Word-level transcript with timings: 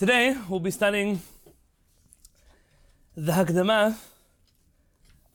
Today 0.00 0.34
we'll 0.48 0.60
be 0.60 0.70
studying 0.70 1.20
the 3.14 3.32
Hakdama 3.32 3.98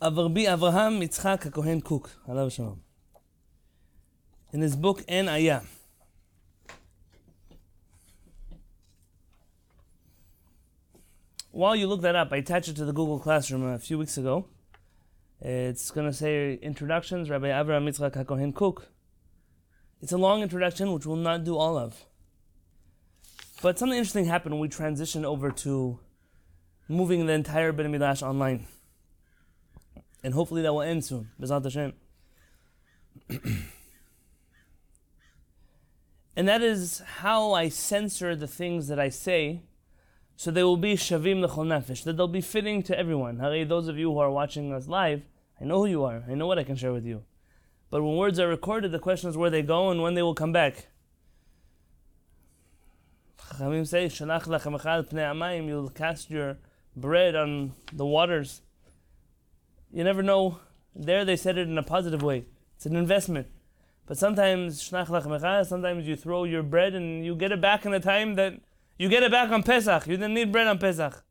of 0.01 0.17
Rabbi 0.17 0.45
Avraham 0.45 1.03
Yitzchak 1.03 1.53
Kohen 1.53 2.49
Shalom. 2.49 2.81
In 4.51 4.61
his 4.61 4.75
book 4.75 5.03
En 5.07 5.29
Ayah. 5.29 5.61
While 11.51 11.75
you 11.75 11.85
look 11.85 12.01
that 12.01 12.15
up, 12.15 12.29
I 12.31 12.37
attached 12.37 12.69
it 12.69 12.75
to 12.77 12.85
the 12.85 12.91
Google 12.91 13.19
Classroom 13.19 13.67
a 13.67 13.77
few 13.77 13.99
weeks 13.99 14.17
ago. 14.17 14.47
It's 15.41 15.91
going 15.91 16.07
to 16.07 16.13
say 16.13 16.55
Introductions, 16.55 17.29
Rabbi 17.29 17.49
Avraham 17.49 17.87
Yitzchak 17.87 18.25
Kohen 18.25 18.51
Kook. 18.51 18.87
It's 20.01 20.11
a 20.11 20.17
long 20.17 20.41
introduction, 20.41 20.91
which 20.91 21.05
we'll 21.05 21.17
not 21.17 21.43
do 21.43 21.55
all 21.55 21.77
of. 21.77 22.03
But 23.61 23.79
something 23.79 23.97
interesting 23.97 24.25
happened 24.25 24.55
when 24.55 24.61
we 24.61 24.69
transitioned 24.69 25.23
over 25.23 25.51
to 25.51 25.99
moving 26.87 27.25
the 27.25 27.33
entire 27.33 27.71
Beit 27.71 27.89
Midrash 27.89 28.21
online. 28.21 28.67
And 30.23 30.33
hopefully 30.33 30.61
that 30.61 30.73
will 30.73 30.81
end 30.81 31.05
soon. 31.05 31.31
B'ezrat 31.39 31.63
Hashem. 31.63 31.93
and 36.35 36.47
that 36.47 36.61
is 36.61 37.01
how 37.17 37.53
I 37.53 37.69
censor 37.69 38.35
the 38.35 38.47
things 38.47 38.87
that 38.87 38.99
I 38.99 39.09
say 39.09 39.61
so 40.37 40.51
they 40.51 40.63
will 40.63 40.77
be 40.77 40.95
shavim 40.95 41.41
l'chol 41.41 41.65
nefesh, 41.65 42.03
that 42.03 42.17
they'll 42.17 42.27
be 42.27 42.41
fitting 42.41 42.83
to 42.83 42.97
everyone. 42.97 43.39
Hari, 43.39 43.63
those 43.63 43.87
of 43.87 43.97
you 43.97 44.11
who 44.11 44.19
are 44.19 44.31
watching 44.31 44.73
us 44.73 44.87
live, 44.87 45.23
I 45.61 45.63
know 45.63 45.79
who 45.79 45.85
you 45.85 46.03
are. 46.03 46.23
I 46.29 46.33
know 46.33 46.45
what 46.45 46.59
I 46.59 46.63
can 46.63 46.75
share 46.75 46.91
with 46.91 47.05
you. 47.05 47.23
But 47.89 48.03
when 48.03 48.17
words 48.17 48.39
are 48.39 48.47
recorded, 48.47 48.91
the 48.91 48.99
question 48.99 49.29
is 49.29 49.37
where 49.37 49.49
they 49.49 49.61
go 49.61 49.89
and 49.89 50.01
when 50.01 50.15
they 50.15 50.21
will 50.21 50.35
come 50.35 50.51
back. 50.51 50.87
Chachamim 53.47 53.87
say, 53.87 54.07
"Shalach 54.07 54.43
lachem 54.43 54.79
echad 54.79 55.09
pnei 55.09 55.31
amayim." 55.31 55.67
You'll 55.67 55.89
cast 55.89 56.29
your 56.29 56.57
bread 56.95 57.35
on 57.35 57.73
the 57.93 58.05
waters. 58.05 58.61
You 59.91 60.03
never 60.03 60.23
know. 60.23 60.59
There 60.95 61.25
they 61.25 61.35
said 61.35 61.57
it 61.57 61.67
in 61.67 61.77
a 61.77 61.83
positive 61.83 62.23
way. 62.23 62.45
It's 62.75 62.85
an 62.85 62.95
investment. 62.95 63.47
But 64.05 64.17
sometimes 64.17 64.81
shalach 64.81 65.07
lachem 65.07 65.39
echad. 65.39 65.65
Sometimes 65.67 66.07
you 66.07 66.15
throw 66.15 66.43
your 66.43 66.63
bread 66.63 66.93
and 66.93 67.25
you 67.25 67.35
get 67.35 67.51
it 67.51 67.61
back 67.61 67.85
in 67.85 67.91
the 67.91 67.99
time 67.99 68.35
that 68.35 68.53
you 68.97 69.09
get 69.09 69.23
it 69.23 69.31
back 69.31 69.51
on 69.51 69.63
Pesach. 69.63 70.07
You 70.07 70.17
didn't 70.17 70.33
need 70.33 70.51
bread 70.51 70.67
on 70.67 70.79
Pesach. 70.79 71.23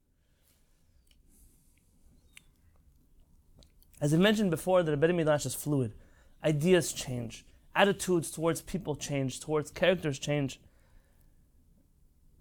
As 4.00 4.12
I 4.12 4.18
mentioned 4.18 4.50
before, 4.50 4.82
the 4.82 4.96
Beit 4.96 5.14
Midrash 5.14 5.46
is 5.46 5.54
fluid. 5.54 5.94
Ideas 6.44 6.92
change. 6.92 7.46
Attitudes 7.74 8.30
towards 8.30 8.60
people 8.60 8.94
change. 8.96 9.40
Towards 9.40 9.70
characters 9.70 10.18
change. 10.18 10.60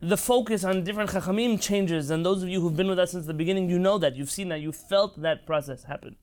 The 0.03 0.17
focus 0.17 0.65
on 0.65 0.83
different 0.83 1.11
chachamim 1.11 1.61
changes, 1.61 2.09
and 2.09 2.25
those 2.25 2.43
of 2.43 2.49
you 2.49 2.59
who've 2.59 2.75
been 2.75 2.89
with 2.89 2.99
us 2.99 3.11
since 3.11 3.25
the 3.25 3.33
beginning, 3.33 3.69
you 3.69 3.79
know 3.79 3.97
that, 3.99 4.17
you've 4.17 4.29
seen 4.29 4.49
that, 4.49 4.59
you 4.59 4.73
felt 4.73 5.21
that 5.21 5.45
process 5.45 5.85
happen. 5.85 6.17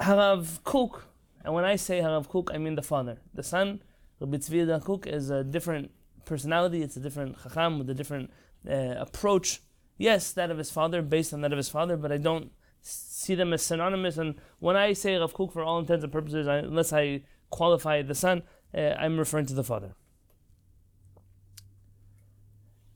Harav 0.00 0.64
Kook, 0.64 1.06
and 1.44 1.54
when 1.54 1.64
I 1.64 1.76
say 1.76 2.00
Harav 2.00 2.26
Kook, 2.26 2.50
I 2.52 2.58
mean 2.58 2.74
the 2.74 2.82
father. 2.82 3.20
The 3.32 3.44
son, 3.44 3.80
Rabbi 4.18 4.38
Tzvi 4.38 4.82
Kook, 4.82 5.06
is 5.06 5.30
a 5.30 5.44
different 5.44 5.92
personality, 6.24 6.82
it's 6.82 6.96
a 6.96 7.00
different 7.00 7.40
chacham 7.40 7.78
with 7.78 7.88
a 7.90 7.94
different 7.94 8.32
uh, 8.68 8.96
approach. 8.98 9.60
Yes, 9.98 10.32
that 10.32 10.50
of 10.50 10.58
his 10.58 10.72
father, 10.72 11.00
based 11.00 11.32
on 11.32 11.42
that 11.42 11.52
of 11.52 11.58
his 11.58 11.68
father, 11.68 11.96
but 11.96 12.10
I 12.10 12.16
don't 12.16 12.50
see 12.82 13.36
them 13.36 13.52
as 13.52 13.62
synonymous. 13.62 14.18
And 14.18 14.34
when 14.58 14.74
I 14.74 14.94
say 14.94 15.14
Rav 15.14 15.32
Kook, 15.32 15.52
for 15.52 15.62
all 15.62 15.78
intents 15.78 16.02
and 16.02 16.12
purposes, 16.12 16.48
I, 16.48 16.56
unless 16.56 16.92
I 16.92 17.22
qualify 17.50 18.02
the 18.02 18.16
son, 18.16 18.42
uh, 18.74 18.94
I'm 18.98 19.18
referring 19.18 19.46
to 19.46 19.54
the 19.54 19.64
father. 19.64 19.94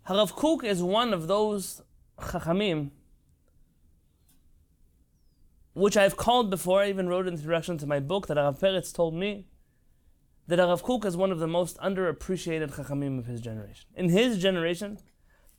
Harav 0.09 0.33
Kook 0.33 0.65
is 0.65 0.83
one 0.83 1.15
of 1.15 1.29
those 1.29 1.81
chachamim 2.19 2.91
which 5.73 5.97
I've 5.97 6.17
called 6.17 6.51
before. 6.51 6.83
I 6.83 6.89
even 6.89 7.09
wrote 7.09 7.27
an 7.27 7.35
introduction 7.35 7.79
to 7.79 7.87
my 7.87 8.01
book 8.01 8.27
that 8.27 8.37
Rav 8.37 8.61
Peretz 8.61 8.93
told 8.93 9.15
me 9.15 9.47
that 10.47 10.59
Rav 10.59 10.83
Kook 10.83 11.05
is 11.05 11.17
one 11.17 11.33
of 11.33 11.39
the 11.39 11.47
most 11.47 11.79
underappreciated 11.79 12.75
chachamim 12.75 13.19
of 13.19 13.27
his 13.27 13.41
generation. 13.41 13.87
In 13.97 14.11
his 14.11 14.39
generation, 14.39 14.99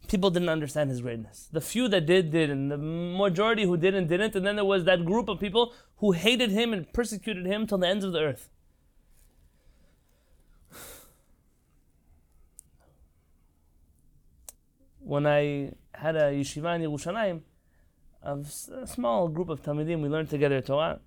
people 0.08 0.30
didn't 0.30 0.50
understand 0.50 0.92
his 0.92 1.02
greatness. 1.02 1.50
The 1.52 1.62
few 1.62 1.88
that 1.90 2.06
did, 2.06 2.32
did, 2.32 2.50
and 2.50 2.72
the 2.72 2.78
majority 2.78 3.64
who 3.64 3.78
didn't, 3.78 4.08
didn't. 4.08 4.36
And 4.36 4.46
then 4.46 4.56
there 4.56 4.66
was 4.66 4.84
that 4.86 5.06
group 5.06 5.28
of 5.28 5.40
people 5.40 5.74
who 5.98 6.12
hated 6.12 6.52
him 6.52 6.72
and 6.72 6.92
persecuted 6.94 7.46
him 7.46 7.66
till 7.66 7.80
the 7.80 7.88
ends 7.88 8.06
of 8.06 8.14
the 8.14 8.22
earth. 8.22 8.50
When 15.06 15.28
I 15.28 15.72
had 15.94 16.16
a 16.16 16.32
yeshiva 16.32 16.76
in 16.76 16.82
Yerushalayim, 16.82 17.42
a 18.24 18.88
small 18.88 19.28
group 19.28 19.50
of 19.50 19.62
Talmidim, 19.62 20.02
we 20.02 20.10
learned 20.10 20.32
together 20.32 20.62
Torah. 20.62 21.00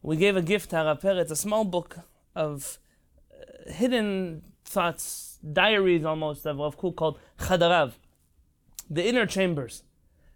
We 0.00 0.16
gave 0.16 0.36
a 0.36 0.42
gift 0.42 0.70
to 0.70 0.76
Harav 0.76 1.00
Peretz, 1.00 1.32
a 1.32 1.34
small 1.34 1.64
book 1.64 1.98
of 2.36 2.78
uh, 3.32 3.72
hidden 3.72 4.44
thoughts, 4.64 5.40
diaries 5.52 6.04
almost 6.04 6.46
of 6.46 6.58
Rav 6.58 6.78
Kook 6.78 6.94
called 6.94 7.18
Chadarav, 7.40 7.94
the 8.88 9.04
inner 9.04 9.26
chambers. 9.26 9.82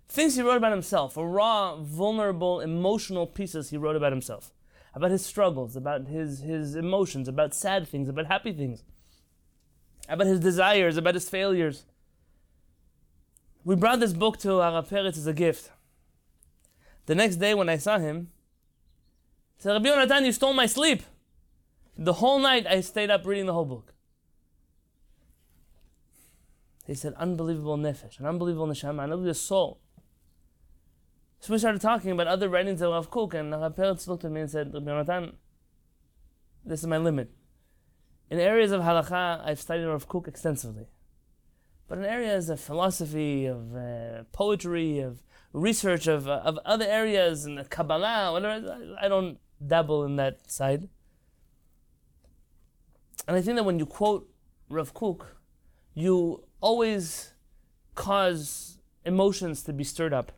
Things 0.08 0.34
he 0.34 0.42
wrote 0.42 0.56
about 0.56 0.72
himself, 0.72 1.14
raw, 1.16 1.76
vulnerable, 1.76 2.58
emotional 2.58 3.28
pieces 3.28 3.70
he 3.70 3.76
wrote 3.76 3.94
about 3.94 4.10
himself, 4.10 4.52
about 4.94 5.12
his 5.12 5.24
struggles, 5.24 5.76
about 5.76 6.08
his, 6.08 6.40
his 6.40 6.74
emotions, 6.74 7.28
about 7.28 7.54
sad 7.54 7.86
things, 7.86 8.08
about 8.08 8.26
happy 8.26 8.52
things, 8.52 8.82
about 10.08 10.26
his 10.26 10.40
desires, 10.40 10.96
about 10.96 11.14
his 11.14 11.28
failures. 11.28 11.84
We 13.64 13.76
brought 13.76 14.00
this 14.00 14.12
book 14.12 14.38
to 14.38 14.48
Harav 14.48 14.88
Peretz 14.88 15.16
as 15.16 15.26
a 15.26 15.32
gift. 15.32 15.70
The 17.06 17.14
next 17.14 17.36
day 17.36 17.54
when 17.54 17.68
I 17.68 17.76
saw 17.76 17.98
him, 17.98 18.30
he 19.56 19.62
said, 19.62 19.72
Rabbi 19.72 19.88
Yonatan, 19.88 20.24
you 20.24 20.32
stole 20.32 20.52
my 20.52 20.66
sleep. 20.66 21.02
The 21.96 22.14
whole 22.14 22.38
night 22.38 22.66
I 22.66 22.80
stayed 22.80 23.10
up 23.10 23.24
reading 23.24 23.46
the 23.46 23.52
whole 23.52 23.64
book. 23.64 23.94
He 26.86 26.94
said, 26.94 27.14
unbelievable 27.14 27.78
nefesh, 27.78 28.18
an 28.18 28.26
unbelievable 28.26 28.66
neshama, 28.66 29.04
an 29.04 29.12
unbelievable 29.12 29.34
soul. 29.34 29.80
So 31.38 31.52
we 31.52 31.58
started 31.58 31.80
talking 31.80 32.10
about 32.10 32.26
other 32.26 32.48
writings 32.48 32.80
of 32.80 32.90
Rav 32.90 33.10
Kook, 33.10 33.34
and 33.34 33.52
Rav 33.52 33.76
Peretz 33.76 34.08
looked 34.08 34.24
at 34.24 34.32
me 34.32 34.40
and 34.40 34.50
said, 34.50 34.74
Rabbi 34.74 34.90
Yonatan, 34.90 35.34
this 36.64 36.80
is 36.80 36.86
my 36.86 36.98
limit. 36.98 37.30
In 38.30 38.40
areas 38.40 38.72
of 38.72 38.82
halacha, 38.82 39.44
I've 39.44 39.60
studied 39.60 39.84
Rav 39.84 40.08
Kook 40.08 40.26
extensively. 40.26 40.86
But 41.92 41.98
in 41.98 42.04
areas 42.06 42.48
of 42.48 42.58
philosophy, 42.58 43.44
of 43.44 43.76
uh, 43.76 44.22
poetry, 44.32 45.00
of 45.00 45.22
research, 45.52 46.06
of, 46.06 46.26
uh, 46.26 46.40
of 46.42 46.58
other 46.64 46.86
areas, 46.86 47.44
in 47.44 47.56
the 47.56 47.64
Kabbalah, 47.64 48.32
whatever, 48.32 48.96
I 48.98 49.08
don't 49.08 49.36
dabble 49.66 50.02
in 50.04 50.16
that 50.16 50.50
side. 50.50 50.88
And 53.28 53.36
I 53.36 53.42
think 53.42 53.56
that 53.56 53.64
when 53.64 53.78
you 53.78 53.84
quote 53.84 54.26
Rav 54.70 54.94
Kook, 54.94 55.36
you 55.92 56.44
always 56.62 57.34
cause 57.94 58.78
emotions 59.04 59.62
to 59.64 59.74
be 59.74 59.84
stirred 59.84 60.14
up. 60.14 60.32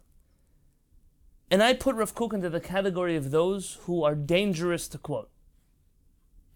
And 1.53 1.63
I 1.63 1.73
put 1.73 1.95
Rav 1.95 2.17
Kook 2.17 2.33
into 2.33 2.51
the 2.51 2.59
category 2.59 3.15
of 3.15 3.31
those 3.31 3.79
who 3.83 4.03
are 4.03 4.17
dangerous 4.17 4.89
to 4.89 4.99
quote. 4.99 5.31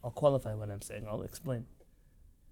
I'll 0.02 0.10
qualify 0.10 0.54
what 0.54 0.70
I'm 0.70 0.82
saying, 0.82 1.06
I'll 1.08 1.22
explain. 1.22 1.66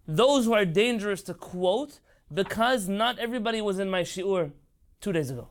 Those 0.06 0.44
who 0.44 0.52
are 0.52 0.64
dangerous 0.64 1.22
to 1.22 1.34
quote 1.34 1.98
because 2.32 2.88
not 2.88 3.18
everybody 3.18 3.60
was 3.60 3.78
in 3.78 3.90
my 3.90 4.02
shiur 4.02 4.52
two 5.00 5.12
days 5.12 5.30
ago, 5.30 5.48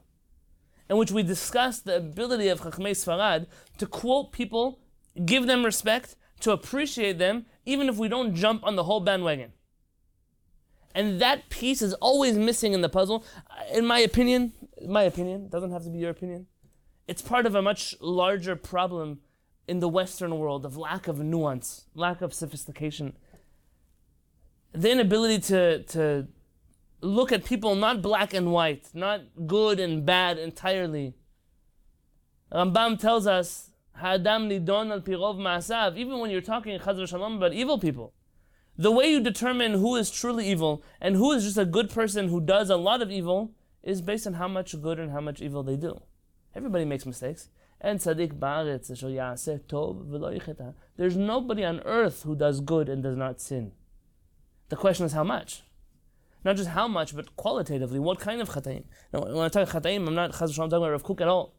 in 0.90 0.98
which 0.98 1.12
we 1.12 1.24
discussed 1.24 1.86
the 1.86 1.96
ability 1.98 2.48
of 2.48 2.62
Chachmei 2.62 2.92
Sfarad 2.92 3.48
to 3.78 3.86
quote 3.86 4.32
people, 4.32 4.80
give 5.26 5.48
them 5.48 5.64
respect, 5.64 6.16
to 6.42 6.52
appreciate 6.52 7.18
them, 7.18 7.46
even 7.66 7.88
if 7.88 7.98
we 7.98 8.08
don't 8.08 8.36
jump 8.36 8.64
on 8.64 8.76
the 8.76 8.84
whole 8.84 9.00
bandwagon. 9.00 9.54
And 10.94 11.20
that 11.22 11.50
piece 11.50 11.82
is 11.82 11.94
always 11.96 12.38
missing 12.38 12.74
in 12.74 12.82
the 12.82 12.90
puzzle. 12.90 13.26
Uh, 13.50 13.78
in 13.78 13.86
my 13.86 14.00
opinion, 14.00 14.54
my 14.88 15.04
opinion, 15.04 15.50
doesn't 15.50 15.72
have 15.72 15.84
to 15.84 15.90
be 15.90 16.00
your 16.00 16.10
opinion. 16.10 16.48
It's 17.08 17.22
part 17.22 17.46
of 17.46 17.54
a 17.56 17.62
much 17.62 17.96
larger 18.00 18.56
problem 18.56 19.20
in 19.68 19.80
the 19.80 19.90
Western 19.90 20.38
world 20.38 20.66
of 20.66 20.78
lack 20.78 21.08
of 21.08 21.20
nuance, 21.20 21.86
lack 21.96 22.22
of 22.22 22.34
sophistication. 22.34 23.14
The 24.74 24.92
inability 24.92 25.40
to, 25.48 25.84
to 25.84 26.28
look 27.06 27.32
at 27.32 27.46
people 27.46 27.76
not 27.76 28.02
black 28.02 28.34
and 28.34 28.52
white, 28.52 28.88
not 28.94 29.22
good 29.46 29.80
and 29.80 30.06
bad 30.06 30.38
entirely. 30.38 31.14
Rambam 32.52 33.00
tells 33.00 33.28
us, 33.28 33.70
Ha'adam 33.94 34.50
nidon 34.50 34.92
al 34.92 35.02
pirov 35.02 35.38
ma'asav, 35.38 35.98
even 35.98 36.20
when 36.20 36.32
you're 36.32 36.42
talking 36.42 36.78
chaz 36.80 37.08
shalom 37.08 37.38
about 37.38 37.54
evil 37.54 37.80
people. 37.80 38.14
The 38.78 38.92
way 38.92 39.10
you 39.10 39.22
determine 39.22 39.74
who 39.74 39.96
is 39.96 40.12
truly 40.12 40.50
evil 40.50 40.84
and 41.00 41.16
who 41.16 41.32
is 41.32 41.46
just 41.46 41.58
a 41.58 41.66
good 41.66 41.90
person 41.90 42.28
who 42.28 42.42
does 42.42 42.70
a 42.70 42.76
lot 42.76 43.02
of 43.02 43.10
evil 43.10 43.54
is 43.84 44.02
based 44.02 44.28
on 44.28 44.34
how 44.34 44.50
much 44.50 44.82
good 44.82 45.00
and 45.00 45.12
how 45.12 45.22
much 45.22 45.42
evil 45.42 45.64
they 45.64 45.78
do. 45.78 46.02
Everybody 46.54 46.84
makes 46.84 47.06
mistakes. 47.06 47.50
And 47.80 48.00
tzaddik 48.00 48.40
ba'aretz 48.40 48.90
tov 49.68 50.74
There's 50.98 51.16
nobody 51.16 51.64
on 51.64 51.80
earth 51.82 52.24
who 52.24 52.36
does 52.36 52.60
good 52.60 52.90
and 52.90 53.04
does 53.04 53.16
not 53.16 53.40
sin. 53.40 53.72
The 54.70 54.76
question 54.76 55.06
is 55.06 55.14
how 55.14 55.24
much. 55.24 55.64
Not 56.46 56.56
just 56.56 56.70
how 56.70 56.88
much, 56.88 57.16
but 57.16 57.36
qualitatively, 57.36 58.00
what 58.00 58.20
kind 58.20 58.40
of 58.40 58.50
chataim. 58.50 58.84
Now, 59.12 59.22
when 59.22 59.38
I 59.40 59.50
talk 59.50 59.68
chataim, 59.68 60.08
I'm 60.08 60.14
not 60.14 60.32
chaz 60.32 60.56
talking 60.56 60.72
about 60.72 60.92
Rav 60.92 61.04
Kook 61.04 61.20
at 61.20 61.28
all. 61.28 61.56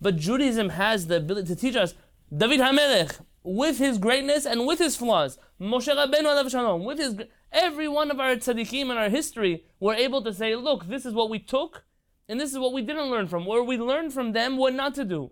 But 0.00 0.16
Judaism 0.16 0.70
has 0.70 1.08
the 1.08 1.16
ability 1.16 1.48
to 1.48 1.56
teach 1.56 1.76
us 1.76 1.94
David 2.34 2.60
HaMelech, 2.60 3.18
with 3.42 3.78
his 3.78 3.98
greatness 3.98 4.46
and 4.46 4.66
with 4.66 4.78
his 4.78 4.96
flaws, 4.96 5.38
Moshe 5.60 5.88
Rabbeinu 5.88 6.26
alav 6.26 6.50
shalom, 6.50 6.84
with 6.84 6.98
his 6.98 7.16
every 7.50 7.88
one 7.88 8.10
of 8.10 8.20
our 8.20 8.36
tzaddikim 8.36 8.82
in 8.82 8.90
our 8.92 9.08
history 9.08 9.64
were 9.80 9.94
able 9.94 10.22
to 10.22 10.32
say, 10.32 10.54
look, 10.54 10.86
this 10.86 11.04
is 11.04 11.12
what 11.12 11.30
we 11.30 11.38
took, 11.38 11.84
and 12.28 12.38
this 12.38 12.52
is 12.52 12.58
what 12.58 12.72
we 12.72 12.82
didn't 12.82 13.10
learn 13.10 13.26
from, 13.26 13.46
where 13.46 13.62
we 13.62 13.76
learned 13.76 14.12
from 14.12 14.32
them 14.32 14.56
what 14.56 14.74
not 14.74 14.94
to 14.94 15.04
do. 15.04 15.30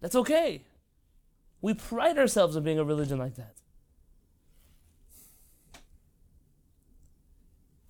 That's 0.00 0.16
okay. 0.16 0.64
We 1.60 1.74
pride 1.74 2.18
ourselves 2.18 2.56
on 2.56 2.64
being 2.64 2.78
a 2.78 2.84
religion 2.84 3.18
like 3.18 3.36
that. 3.36 3.60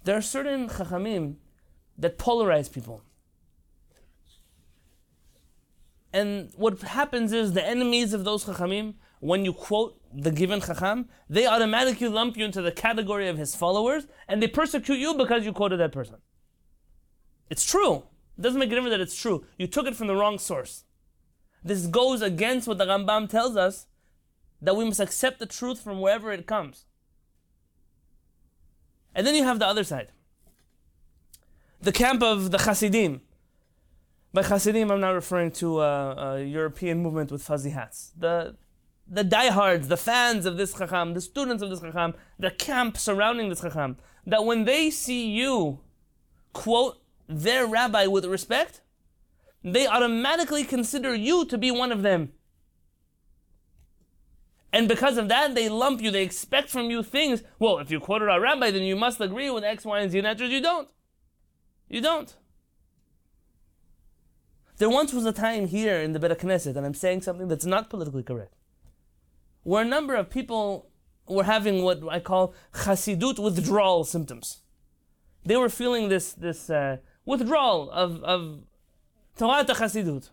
There 0.04 0.16
are 0.16 0.22
certain 0.22 0.68
chachamim 0.68 1.36
that 1.98 2.18
polarize 2.18 2.70
people. 2.70 3.02
And 6.12 6.52
what 6.56 6.80
happens 6.82 7.32
is 7.32 7.54
the 7.54 7.66
enemies 7.66 8.12
of 8.12 8.24
those 8.24 8.44
chachamim, 8.44 8.94
when 9.20 9.44
you 9.44 9.52
quote 9.52 9.98
the 10.12 10.30
given 10.30 10.60
chacham, 10.60 11.08
they 11.28 11.46
automatically 11.46 12.08
lump 12.08 12.36
you 12.36 12.44
into 12.44 12.62
the 12.62 12.70
category 12.70 13.28
of 13.28 13.38
his 13.38 13.56
followers, 13.56 14.06
and 14.28 14.42
they 14.42 14.46
persecute 14.46 14.98
you 14.98 15.14
because 15.14 15.44
you 15.44 15.52
quoted 15.52 15.80
that 15.80 15.92
person. 15.92 16.16
It's 17.50 17.64
true. 17.64 18.04
It 18.36 18.42
doesn't 18.42 18.60
make 18.60 18.70
a 18.70 18.74
difference 18.74 18.92
that 18.92 19.00
it's 19.00 19.16
true. 19.16 19.44
You 19.58 19.66
took 19.66 19.86
it 19.86 19.96
from 19.96 20.06
the 20.06 20.14
wrong 20.14 20.38
source. 20.38 20.84
This 21.64 21.86
goes 21.86 22.20
against 22.20 22.68
what 22.68 22.78
the 22.78 22.84
Rambam 22.84 23.28
tells 23.28 23.56
us 23.56 23.86
that 24.60 24.76
we 24.76 24.84
must 24.84 25.00
accept 25.00 25.38
the 25.38 25.46
truth 25.46 25.80
from 25.80 26.00
wherever 26.00 26.30
it 26.30 26.46
comes. 26.46 26.84
And 29.14 29.26
then 29.26 29.34
you 29.34 29.44
have 29.44 29.58
the 29.58 29.66
other 29.66 29.84
side. 29.84 30.08
The 31.80 31.92
camp 31.92 32.22
of 32.22 32.50
the 32.50 32.58
Hasidim. 32.58 33.20
By 34.32 34.42
Hasidim, 34.42 34.90
I'm 34.90 35.00
not 35.00 35.10
referring 35.10 35.52
to 35.52 35.80
a, 35.80 36.36
a 36.36 36.44
European 36.44 37.02
movement 37.02 37.30
with 37.30 37.42
fuzzy 37.42 37.70
hats. 37.70 38.12
The, 38.18 38.56
the 39.06 39.22
diehards, 39.22 39.88
the 39.88 39.96
fans 39.96 40.46
of 40.46 40.56
this 40.56 40.74
Chacham, 40.74 41.14
the 41.14 41.20
students 41.20 41.62
of 41.62 41.70
this 41.70 41.80
Chacham, 41.80 42.14
the 42.38 42.50
camp 42.50 42.96
surrounding 42.96 43.48
this 43.48 43.60
Chacham, 43.60 43.96
that 44.26 44.44
when 44.44 44.64
they 44.64 44.90
see 44.90 45.30
you 45.30 45.80
quote 46.52 47.00
their 47.28 47.66
rabbi 47.66 48.06
with 48.06 48.24
respect, 48.24 48.80
they 49.62 49.86
automatically 49.86 50.64
consider 50.64 51.14
you 51.14 51.44
to 51.44 51.56
be 51.56 51.70
one 51.70 51.92
of 51.92 52.02
them. 52.02 52.32
And 54.74 54.88
because 54.88 55.18
of 55.18 55.28
that, 55.28 55.54
they 55.54 55.68
lump 55.68 56.02
you, 56.02 56.10
they 56.10 56.24
expect 56.24 56.68
from 56.68 56.90
you 56.90 57.04
things. 57.04 57.44
Well, 57.60 57.78
if 57.78 57.92
you 57.92 58.00
quoted 58.00 58.28
our 58.28 58.40
rabbi, 58.40 58.72
then 58.72 58.82
you 58.82 58.96
must 58.96 59.20
agree 59.20 59.48
with 59.48 59.62
X, 59.62 59.84
Y, 59.84 60.00
and 60.00 60.10
Z. 60.10 60.18
And 60.18 60.26
answers 60.26 60.50
you 60.50 60.60
don't. 60.60 60.88
You 61.88 62.00
don't. 62.00 62.34
There 64.78 64.90
once 64.90 65.12
was 65.12 65.26
a 65.26 65.32
time 65.32 65.68
here 65.68 66.00
in 66.00 66.12
the 66.12 66.18
Beit 66.18 66.36
Knesset, 66.40 66.74
and 66.74 66.84
I'm 66.84 66.92
saying 67.04 67.22
something 67.22 67.46
that's 67.46 67.64
not 67.64 67.88
politically 67.88 68.24
correct, 68.24 68.56
where 69.62 69.82
a 69.82 69.84
number 69.96 70.16
of 70.16 70.28
people 70.28 70.90
were 71.28 71.44
having 71.44 71.84
what 71.84 72.02
I 72.10 72.18
call 72.18 72.52
chasidut 72.72 73.38
withdrawal 73.38 74.02
symptoms. 74.02 74.62
They 75.44 75.56
were 75.56 75.68
feeling 75.68 76.08
this, 76.08 76.32
this 76.32 76.68
uh, 76.68 76.96
withdrawal 77.24 77.92
of, 77.92 78.24
of 78.24 78.64
Torah 79.38 79.64
chasidut. 79.64 80.30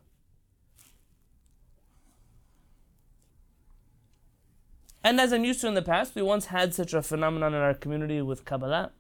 And 5.04 5.20
as 5.20 5.34
I'm 5.34 5.44
used 5.44 5.62
to 5.62 5.68
in 5.68 5.74
the 5.74 5.82
past, 5.82 6.16
we 6.16 6.22
once 6.22 6.48
had 6.48 6.74
such 6.74 6.94
a 6.94 7.02
phenomenon 7.02 7.54
in 7.54 7.62
our 7.62 7.74
community 7.74 8.22
with 8.22 8.46
Kabbalah. 8.46 8.92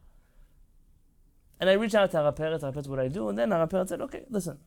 And 1.59 1.69
I 1.69 1.73
reached 1.73 1.93
out 1.93 2.09
to 2.11 2.17
Harav 2.17 2.35
Peretz, 2.35 2.61
Araperet, 2.61 2.87
what 2.87 2.99
I 2.99 3.07
do, 3.07 3.29
and 3.29 3.37
then 3.37 3.49
Harav 3.49 3.69
Peretz 3.69 3.89
said, 3.89 4.01
okay, 4.01 4.23
listen, 4.29 4.57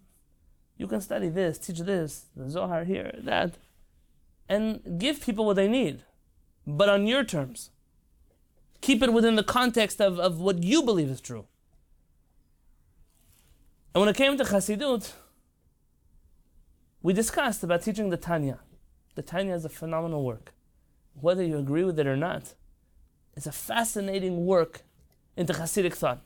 you 0.77 0.87
can 0.87 1.01
study 1.01 1.29
this, 1.29 1.59
teach 1.59 1.81
this, 1.81 2.27
the 2.37 2.49
Zohar 2.49 2.85
here, 2.85 3.19
that, 3.19 3.57
and 4.49 4.99
give 4.99 5.21
people 5.21 5.45
what 5.45 5.57
they 5.57 5.67
need, 5.67 6.05
but 6.67 6.89
on 6.89 7.09
your 7.09 7.25
terms. 7.25 7.71
Keep 8.81 9.03
it 9.03 9.13
within 9.13 9.35
the 9.35 9.43
context 9.43 10.01
of, 10.01 10.21
of 10.21 10.41
what 10.41 10.63
you 10.63 10.83
believe 10.83 11.09
is 11.09 11.21
true. 11.21 11.47
And 13.93 14.01
when 14.01 14.09
it 14.09 14.17
came 14.17 14.37
to 14.37 14.45
Chassidut, 14.45 15.13
we 17.03 17.13
discussed 17.13 17.65
about 17.65 17.83
teaching 17.83 18.11
the 18.11 18.17
Tanya. 18.17 18.61
The 19.15 19.23
Tanya 19.23 19.55
is 19.55 19.65
a 19.65 19.69
phenomenal 19.69 20.25
work 20.25 20.54
whether 21.21 21.43
you 21.43 21.59
agree 21.59 21.85
with 21.85 21.99
it 21.99 22.07
or 22.07 22.17
not. 22.17 22.55
It's 23.37 23.47
a 23.47 23.53
fascinating 23.53 24.47
work 24.47 24.83
into 25.37 25.53
Hasidic 25.53 25.95
thought. 25.95 26.23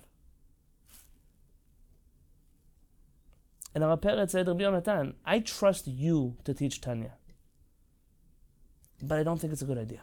And 3.74 3.84
Harav 3.84 4.00
Peretz 4.00 4.30
said, 4.30 4.48
Rabbi 4.48 4.62
Yonatan, 4.62 5.14
I 5.24 5.38
trust 5.40 5.86
you 5.86 6.36
to 6.44 6.52
teach 6.52 6.80
Tanya. 6.80 7.12
But 9.02 9.18
I 9.18 9.22
don't 9.22 9.40
think 9.40 9.52
it's 9.52 9.62
a 9.62 9.66
good 9.66 9.78
idea. 9.78 10.02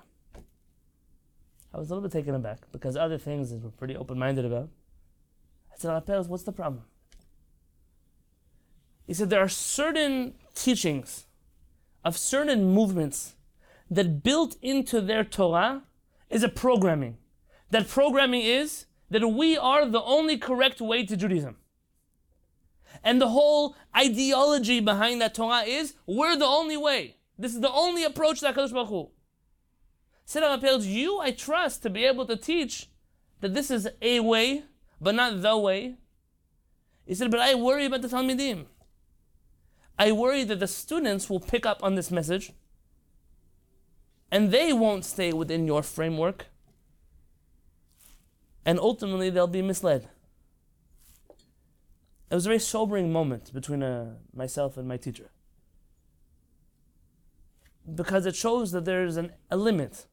I 1.73 1.77
was 1.77 1.89
a 1.89 1.93
little 1.93 2.07
bit 2.07 2.13
taken 2.13 2.33
aback 2.33 2.59
because 2.71 2.95
other 2.95 3.17
things 3.17 3.49
that 3.49 3.61
we're 3.61 3.69
pretty 3.69 3.97
open 3.97 4.17
minded 4.17 4.45
about. 4.45 4.69
I 5.73 5.77
said, 5.77 5.91
Rabbi 5.91 6.21
what's 6.21 6.43
the 6.43 6.53
problem? 6.53 6.83
He 9.05 9.13
said, 9.13 9.29
there 9.29 9.41
are 9.41 9.49
certain 9.49 10.35
teachings 10.55 11.25
of 12.03 12.17
certain 12.17 12.63
movements 12.73 13.35
that 13.89 14.23
built 14.23 14.55
into 14.61 15.01
their 15.01 15.23
Torah 15.23 15.83
is 16.29 16.43
a 16.43 16.49
programming. 16.49 17.17
That 17.71 17.87
programming 17.87 18.41
is 18.41 18.85
that 19.09 19.27
we 19.27 19.57
are 19.57 19.85
the 19.85 20.01
only 20.01 20.37
correct 20.37 20.81
way 20.81 21.05
to 21.05 21.15
Judaism. 21.15 21.57
And 23.03 23.21
the 23.21 23.29
whole 23.29 23.75
ideology 23.95 24.79
behind 24.79 25.21
that 25.21 25.35
Torah 25.35 25.63
is 25.63 25.93
we're 26.05 26.35
the 26.35 26.45
only 26.45 26.77
way. 26.77 27.17
This 27.37 27.53
is 27.53 27.61
the 27.61 27.71
only 27.71 28.03
approach 28.03 28.39
to 28.39 28.47
HaKadosh 28.47 28.71
Baruch 28.71 28.89
Hu. 28.89 29.09
Said 30.25 30.83
you 30.83 31.19
I 31.19 31.31
trust 31.31 31.83
to 31.83 31.89
be 31.89 32.05
able 32.05 32.25
to 32.25 32.35
teach 32.35 32.89
that 33.41 33.53
this 33.53 33.69
is 33.69 33.87
a 34.01 34.21
way, 34.21 34.63
but 34.99 35.13
not 35.13 35.41
the 35.41 35.57
way. 35.57 35.95
He 37.05 37.13
said, 37.13 37.29
but 37.29 37.39
I 37.39 37.53
worry 37.53 37.85
about 37.85 38.01
the 38.01 38.07
Talmidim. 38.07 38.65
I 39.99 40.11
worry 40.11 40.43
that 40.45 40.59
the 40.59 40.67
students 40.67 41.29
will 41.29 41.39
pick 41.39 41.65
up 41.65 41.83
on 41.83 41.95
this 41.95 42.09
message 42.09 42.51
and 44.31 44.51
they 44.51 44.73
won't 44.73 45.05
stay 45.05 45.31
within 45.31 45.65
your 45.65 45.83
framework. 45.83 46.47
And 48.65 48.79
ultimately, 48.79 49.29
they'll 49.29 49.47
be 49.47 49.61
misled. 49.61 50.09
It 52.29 52.33
was 52.33 52.45
a 52.45 52.49
very 52.49 52.59
sobering 52.59 53.11
moment 53.11 53.53
between 53.53 53.83
uh, 53.83 54.15
myself 54.33 54.77
and 54.77 54.87
my 54.87 54.97
teacher. 54.97 55.29
Because 57.93 58.25
it 58.25 58.35
shows 58.35 58.71
that 58.71 58.85
there's 58.85 59.15
an, 59.15 59.31
a 59.51 59.57
limit. 59.57 60.07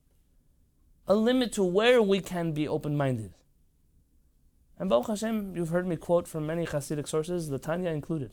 A 1.08 1.14
limit 1.14 1.52
to 1.54 1.64
where 1.64 2.02
we 2.02 2.20
can 2.20 2.52
be 2.52 2.68
open 2.68 2.96
minded. 2.96 3.32
And 4.78 4.90
Baruch 4.90 5.06
Hashem, 5.08 5.56
you've 5.56 5.70
heard 5.70 5.86
me 5.86 5.96
quote 5.96 6.28
from 6.28 6.46
many 6.46 6.66
Hasidic 6.66 7.08
sources, 7.08 7.48
the 7.48 7.58
Tanya 7.58 7.90
included. 7.90 8.32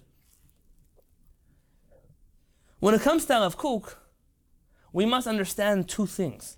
When 2.79 2.93
it 2.93 3.01
comes 3.01 3.25
to 3.25 3.33
Rav 3.33 3.57
Kook, 3.57 3.97
we 4.93 5.05
must 5.05 5.27
understand 5.27 5.87
two 5.87 6.05
things. 6.05 6.57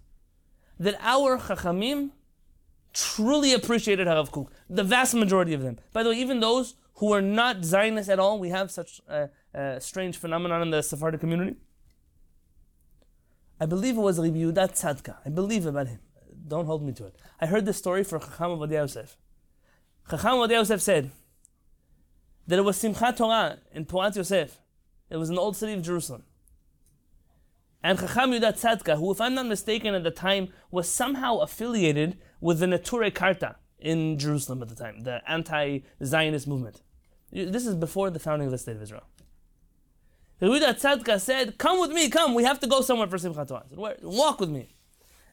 That 0.79 0.95
our 0.99 1.37
Chachamim 1.37 2.11
truly 2.93 3.53
appreciated 3.53 4.07
Harav 4.07 4.31
Kook, 4.31 4.51
the 4.69 4.83
vast 4.83 5.13
majority 5.13 5.53
of 5.53 5.61
them. 5.61 5.77
By 5.93 6.03
the 6.03 6.09
way, 6.09 6.17
even 6.17 6.39
those 6.39 6.75
who 6.95 7.13
are 7.13 7.21
not 7.21 7.63
Zionists 7.63 8.09
at 8.09 8.19
all, 8.19 8.39
we 8.39 8.49
have 8.49 8.69
such 8.71 9.01
a, 9.07 9.29
a 9.53 9.79
strange 9.79 10.17
phenomenon 10.17 10.61
in 10.61 10.69
the 10.71 10.81
Sephardic 10.81 11.19
community. 11.19 11.55
I 13.59 13.65
believe 13.65 13.97
it 13.97 14.01
was 14.01 14.19
Rabbi 14.19 14.37
Yehuda 14.37 14.71
Tzadka. 14.71 15.17
I 15.25 15.29
believe 15.29 15.65
about 15.65 15.87
him. 15.87 15.99
Don't 16.47 16.65
hold 16.65 16.83
me 16.83 16.93
to 16.93 17.05
it. 17.05 17.15
I 17.39 17.45
heard 17.45 17.65
this 17.65 17.77
story 17.77 18.03
from 18.03 18.21
Chacham 18.21 18.51
Ovadia 18.51 18.81
Yosef. 18.81 19.17
Chacham 20.09 20.31
Ovadia 20.31 20.53
Yosef 20.53 20.81
said 20.81 21.11
that 22.47 22.57
it 22.57 22.63
was 22.63 22.81
Simchat 22.81 23.17
Torah 23.17 23.59
in 23.71 23.85
Porat 23.85 24.15
Yosef. 24.15 24.59
It 25.09 25.17
was 25.17 25.29
in 25.29 25.35
the 25.35 25.41
old 25.41 25.55
city 25.55 25.73
of 25.73 25.83
Jerusalem. 25.83 26.23
And 27.83 27.99
Chacham 27.99 28.31
Yudat 28.31 28.59
Tzadka, 28.61 28.97
who, 28.97 29.11
if 29.11 29.19
I'm 29.19 29.33
not 29.33 29.47
mistaken 29.47 29.95
at 29.95 30.03
the 30.03 30.11
time, 30.11 30.49
was 30.69 30.87
somehow 30.87 31.37
affiliated 31.37 32.17
with 32.39 32.59
the 32.59 32.67
Neturei 32.67 33.13
Karta 33.13 33.55
in 33.79 34.19
Jerusalem 34.19 34.61
at 34.61 34.69
the 34.69 34.75
time, 34.75 35.01
the 35.01 35.21
anti-Zionist 35.27 36.47
movement. 36.47 36.81
This 37.31 37.65
is 37.65 37.75
before 37.75 38.09
the 38.11 38.19
founding 38.19 38.47
of 38.47 38.51
the 38.51 38.57
State 38.57 38.75
of 38.75 38.81
Israel. 38.81 39.07
Yehuda 40.41 40.79
Tzadka 40.79 41.19
said, 41.19 41.57
Come 41.57 41.79
with 41.79 41.91
me, 41.91 42.09
come, 42.09 42.33
we 42.33 42.43
have 42.43 42.59
to 42.59 42.67
go 42.67 42.81
somewhere 42.81 43.07
for 43.07 43.17
Simchat 43.17 43.47
Torah. 43.47 43.63
said, 43.67 43.77
Where? 43.77 43.95
Walk 44.01 44.39
with 44.39 44.49
me. 44.49 44.75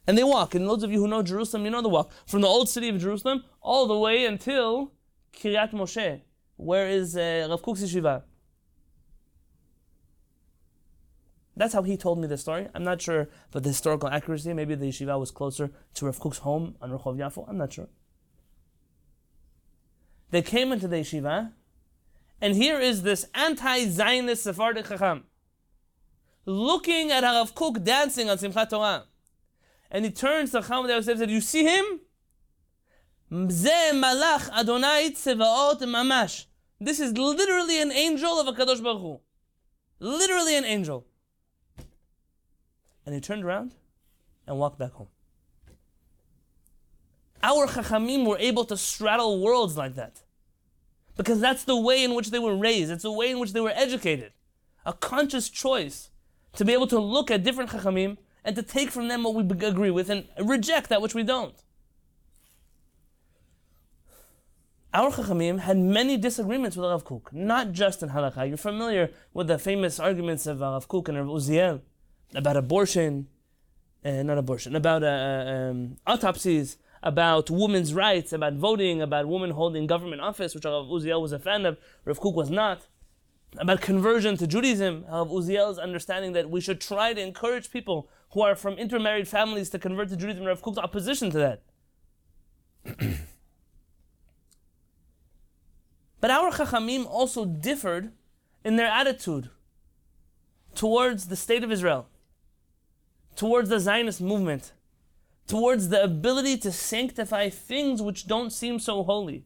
And 0.07 0.17
they 0.17 0.23
walk. 0.23 0.55
And 0.55 0.67
those 0.67 0.83
of 0.83 0.91
you 0.91 0.99
who 0.99 1.07
know 1.07 1.21
Jerusalem, 1.21 1.65
you 1.65 1.71
know 1.71 1.81
the 1.81 1.89
walk. 1.89 2.11
From 2.25 2.41
the 2.41 2.47
old 2.47 2.69
city 2.69 2.89
of 2.89 2.99
Jerusalem 2.99 3.43
all 3.61 3.85
the 3.85 3.97
way 3.97 4.25
until 4.25 4.93
Kiryat 5.33 5.71
Moshe, 5.71 6.21
where 6.55 6.87
is 6.87 7.15
uh, 7.15 7.47
Rav 7.49 7.61
Kook's 7.61 7.83
yeshiva. 7.83 8.23
That's 11.59 11.73
how 11.73 11.83
he 11.83 11.97
told 11.97 12.19
me 12.19 12.27
the 12.27 12.37
story. 12.37 12.69
I'm 12.73 12.85
not 12.85 13.01
sure 13.01 13.27
about 13.49 13.63
the 13.63 13.69
historical 13.69 14.07
accuracy. 14.07 14.53
Maybe 14.53 14.75
the 14.75 14.85
yeshiva 14.85 15.19
was 15.19 15.29
closer 15.29 15.69
to 15.95 16.05
Rav 16.05 16.17
Kook's 16.17 16.37
home 16.37 16.75
on 16.81 16.89
Rehov 16.89 17.17
Yafo. 17.17 17.43
I'm 17.49 17.57
not 17.57 17.73
sure. 17.73 17.89
They 20.31 20.41
came 20.41 20.71
into 20.71 20.87
the 20.87 20.95
yeshiva, 20.95 21.51
and 22.39 22.55
here 22.55 22.79
is 22.79 23.01
this 23.01 23.25
anti-Zionist 23.35 24.41
Sephardic 24.41 24.87
Chacham 24.87 25.25
looking 26.45 27.11
at 27.11 27.23
Rav 27.23 27.53
Kook 27.53 27.83
dancing 27.83 28.29
on 28.29 28.37
Simchat 28.37 28.69
Torah. 28.69 29.03
And 29.91 30.05
he 30.05 30.11
turns 30.11 30.51
to 30.51 30.61
Chacham 30.61 30.85
and 30.85 31.03
said, 31.03 31.29
You 31.29 31.41
see 31.41 31.65
him? 31.65 31.99
This 33.29 33.67
is 37.01 37.17
literally 37.17 37.81
an 37.81 37.91
angel 37.91 38.39
of 38.39 38.47
a 38.47 38.53
Kadosh 38.53 38.81
Baruch 38.81 39.01
Hu. 39.01 39.19
Literally 39.99 40.55
an 40.55 40.63
angel. 40.63 41.05
And 43.05 43.15
he 43.15 43.21
turned 43.21 43.43
around 43.43 43.73
and 44.45 44.57
walked 44.57 44.79
back 44.79 44.93
home. 44.93 45.07
Our 47.41 47.67
Chachamim 47.67 48.25
were 48.25 48.37
able 48.37 48.65
to 48.65 48.75
straddle 48.77 49.41
worlds 49.41 49.77
like 49.77 49.95
that. 49.95 50.21
Because 51.15 51.39
that's 51.39 51.63
the 51.63 51.77
way 51.77 52.03
in 52.03 52.13
which 52.13 52.31
they 52.31 52.39
were 52.39 52.55
raised. 52.55 52.91
It's 52.91 53.03
the 53.03 53.11
way 53.11 53.29
in 53.29 53.39
which 53.39 53.53
they 53.53 53.61
were 53.61 53.73
educated. 53.73 54.31
A 54.85 54.93
conscious 54.93 55.49
choice 55.49 56.09
to 56.53 56.65
be 56.65 56.73
able 56.73 56.87
to 56.87 56.99
look 56.99 57.29
at 57.29 57.43
different 57.43 57.69
Chachamim 57.71 58.17
and 58.43 58.55
to 58.55 58.63
take 58.63 58.89
from 58.89 59.07
them 59.07 59.23
what 59.23 59.35
we 59.35 59.67
agree 59.67 59.91
with 59.91 60.09
and 60.09 60.27
reject 60.41 60.89
that 60.89 61.01
which 61.01 61.13
we 61.13 61.23
don't. 61.23 61.55
Our 64.93 65.11
Chachamim 65.11 65.59
had 65.59 65.77
many 65.77 66.17
disagreements 66.17 66.75
with 66.75 66.89
Rav 66.89 67.05
Kook, 67.05 67.31
not 67.31 67.73
just 67.73 68.01
in 68.01 68.09
halakha. 68.09 68.47
You're 68.47 68.57
familiar 68.57 69.11
with 69.33 69.47
the 69.47 69.59
famous 69.59 69.99
arguments 69.99 70.47
of 70.47 70.63
uh, 70.63 70.65
Rav 70.65 70.87
Kook 70.87 71.09
and 71.09 71.17
Rav 71.17 71.27
Uziel 71.27 71.81
about 72.33 72.57
abortion, 72.57 73.27
uh, 74.05 74.23
not 74.23 74.37
abortion, 74.37 74.75
about 74.75 75.03
uh, 75.03 75.07
um, 75.07 75.97
autopsies, 76.05 76.77
about 77.01 77.49
women's 77.49 77.93
rights, 77.93 78.33
about 78.33 78.53
voting, 78.53 79.01
about 79.01 79.27
women 79.27 79.51
holding 79.51 79.87
government 79.87 80.21
office, 80.21 80.53
which 80.53 80.65
Rav 80.65 80.87
Uziel 80.87 81.21
was 81.21 81.31
a 81.31 81.39
fan 81.39 81.65
of, 81.65 81.77
Rav 82.05 82.19
Kook 82.19 82.35
was 82.35 82.49
not. 82.49 82.87
About 83.57 83.81
conversion 83.81 84.37
to 84.37 84.45
Judaism, 84.45 85.05
Rav 85.09 85.29
Uziel's 85.29 85.79
understanding 85.79 86.33
that 86.33 86.49
we 86.49 86.61
should 86.61 86.79
try 86.79 87.13
to 87.13 87.21
encourage 87.21 87.71
people 87.71 88.09
who 88.31 88.41
are 88.41 88.55
from 88.55 88.75
intermarried 88.75 89.27
families 89.27 89.69
to 89.71 89.79
convert 89.79 90.09
to 90.09 90.17
Judaism, 90.17 90.45
Rav 90.45 90.61
Kook's 90.61 90.77
opposition 90.77 91.31
to 91.31 91.37
that. 91.37 91.61
But 96.21 96.31
our 96.31 96.51
Chachamim 96.51 97.05
also 97.05 97.45
differed 97.45 98.11
in 98.63 98.75
their 98.75 98.87
attitude 98.87 99.49
towards 100.75 101.27
the 101.27 101.35
state 101.35 101.63
of 101.63 101.71
Israel, 101.71 102.07
towards 103.39 103.69
the 103.69 103.79
Zionist 103.79 104.19
movement, 104.19 104.73
towards 105.47 105.87
the 105.87 106.03
ability 106.03 106.57
to 106.57 106.73
sanctify 106.73 107.47
things 107.47 108.01
which 108.01 108.27
don't 108.27 108.51
seem 108.51 108.79
so 108.79 109.01
holy. 109.01 109.45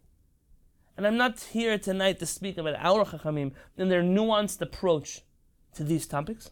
And 0.97 1.05
I'm 1.05 1.15
not 1.15 1.39
here 1.51 1.77
tonight 1.77 2.17
to 2.17 2.25
speak 2.25 2.57
about 2.57 2.73
our 2.79 3.05
Chachamim 3.05 3.51
and 3.77 3.91
their 3.91 4.01
nuanced 4.01 4.61
approach 4.61 5.21
to 5.75 5.83
these 5.83 6.07
topics, 6.07 6.49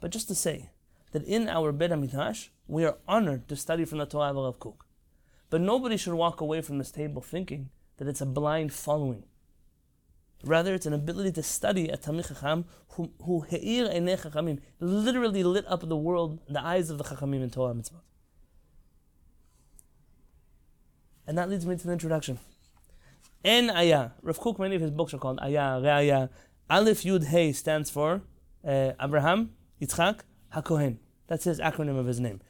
but 0.00 0.10
just 0.10 0.28
to 0.28 0.34
say 0.34 0.68
that 1.12 1.24
in 1.24 1.48
our 1.48 1.72
Beit 1.72 1.92
HaMidrash, 1.92 2.50
we 2.68 2.84
are 2.84 2.98
honored 3.08 3.48
to 3.48 3.56
study 3.56 3.86
from 3.86 3.96
the 3.96 4.04
Torah 4.04 4.28
of 4.28 4.36
Rav 4.36 4.60
Kook. 4.60 4.84
But 5.48 5.62
nobody 5.62 5.96
should 5.96 6.12
walk 6.12 6.42
away 6.42 6.60
from 6.60 6.76
this 6.76 6.90
table 6.90 7.22
thinking 7.22 7.70
that 7.96 8.06
it's 8.06 8.20
a 8.20 8.26
blind 8.26 8.74
following 8.74 9.24
Rather, 10.44 10.74
it's 10.74 10.86
an 10.86 10.92
ability 10.92 11.32
to 11.32 11.42
study 11.42 11.88
a 11.88 11.96
Talmid 11.96 12.28
Chacham 12.28 12.66
who, 12.90 13.10
who 13.22 13.40
he'ir 13.40 13.88
einei 13.88 14.20
Chachamim, 14.20 14.60
literally 14.80 15.42
lit 15.42 15.64
up 15.66 15.88
the 15.88 15.96
world, 15.96 16.40
the 16.48 16.62
eyes 16.64 16.90
of 16.90 16.98
the 16.98 17.04
Chachamim 17.04 17.42
in 17.42 17.50
Torah 17.50 17.74
mitzvot. 17.74 18.02
And 21.26 21.36
that 21.38 21.48
leads 21.48 21.66
me 21.66 21.76
to 21.76 21.86
the 21.86 21.92
introduction. 21.92 22.38
En 23.44 23.70
Ayah. 23.70 24.10
Rav 24.22 24.38
Kook, 24.38 24.58
many 24.58 24.76
of 24.76 24.82
his 24.82 24.90
books 24.90 25.14
are 25.14 25.18
called 25.18 25.40
Ayah, 25.40 25.80
Re'ayah. 25.80 26.28
Aleph 26.68 27.02
Yud 27.02 27.24
Hey 27.24 27.52
stands 27.52 27.90
for 27.90 28.22
uh, 28.64 28.92
Abraham, 29.00 29.52
Yitzchak, 29.80 30.20
HaKohen. 30.54 30.98
That's 31.28 31.44
his 31.44 31.60
acronym 31.60 31.98
of 31.98 32.06
his 32.06 32.20
name. 32.20 32.40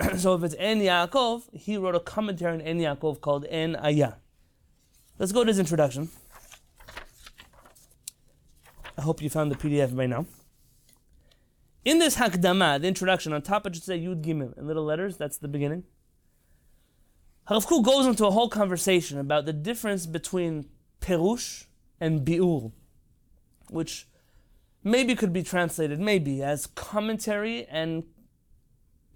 so 0.16 0.34
if 0.34 0.42
it's 0.42 0.54
En 0.58 0.80
Yaakov, 0.80 1.54
he 1.54 1.76
wrote 1.76 1.94
a 1.94 2.00
commentary 2.00 2.54
on 2.54 2.60
En 2.60 2.78
Yaakov 2.78 3.20
called 3.20 3.46
En 3.50 3.76
Ayah. 3.76 4.14
Let's 5.18 5.32
go 5.32 5.44
to 5.44 5.48
his 5.48 5.58
introduction. 5.58 6.10
I 9.00 9.02
hope 9.02 9.22
you 9.22 9.30
found 9.30 9.50
the 9.50 9.56
PDF 9.56 9.96
by 9.96 10.04
now. 10.04 10.26
In 11.86 12.00
this 12.00 12.16
Hakdama, 12.16 12.82
the 12.82 12.86
introduction, 12.86 13.32
on 13.32 13.40
top 13.40 13.66
it 13.66 13.74
should 13.74 13.84
say 13.84 13.98
Yud 13.98 14.22
Gimel 14.22 14.58
in 14.58 14.66
little 14.66 14.84
letters, 14.84 15.16
that's 15.16 15.38
the 15.38 15.48
beginning. 15.48 15.84
Kook 17.48 17.82
goes 17.82 18.06
into 18.06 18.26
a 18.26 18.30
whole 18.30 18.50
conversation 18.50 19.18
about 19.18 19.46
the 19.46 19.54
difference 19.54 20.04
between 20.04 20.68
Perush 21.00 21.64
and 21.98 22.26
Bi'ur, 22.26 22.72
which 23.70 24.06
maybe 24.84 25.14
could 25.14 25.32
be 25.32 25.42
translated, 25.42 25.98
maybe, 25.98 26.42
as 26.42 26.66
commentary 26.66 27.64
and 27.68 28.04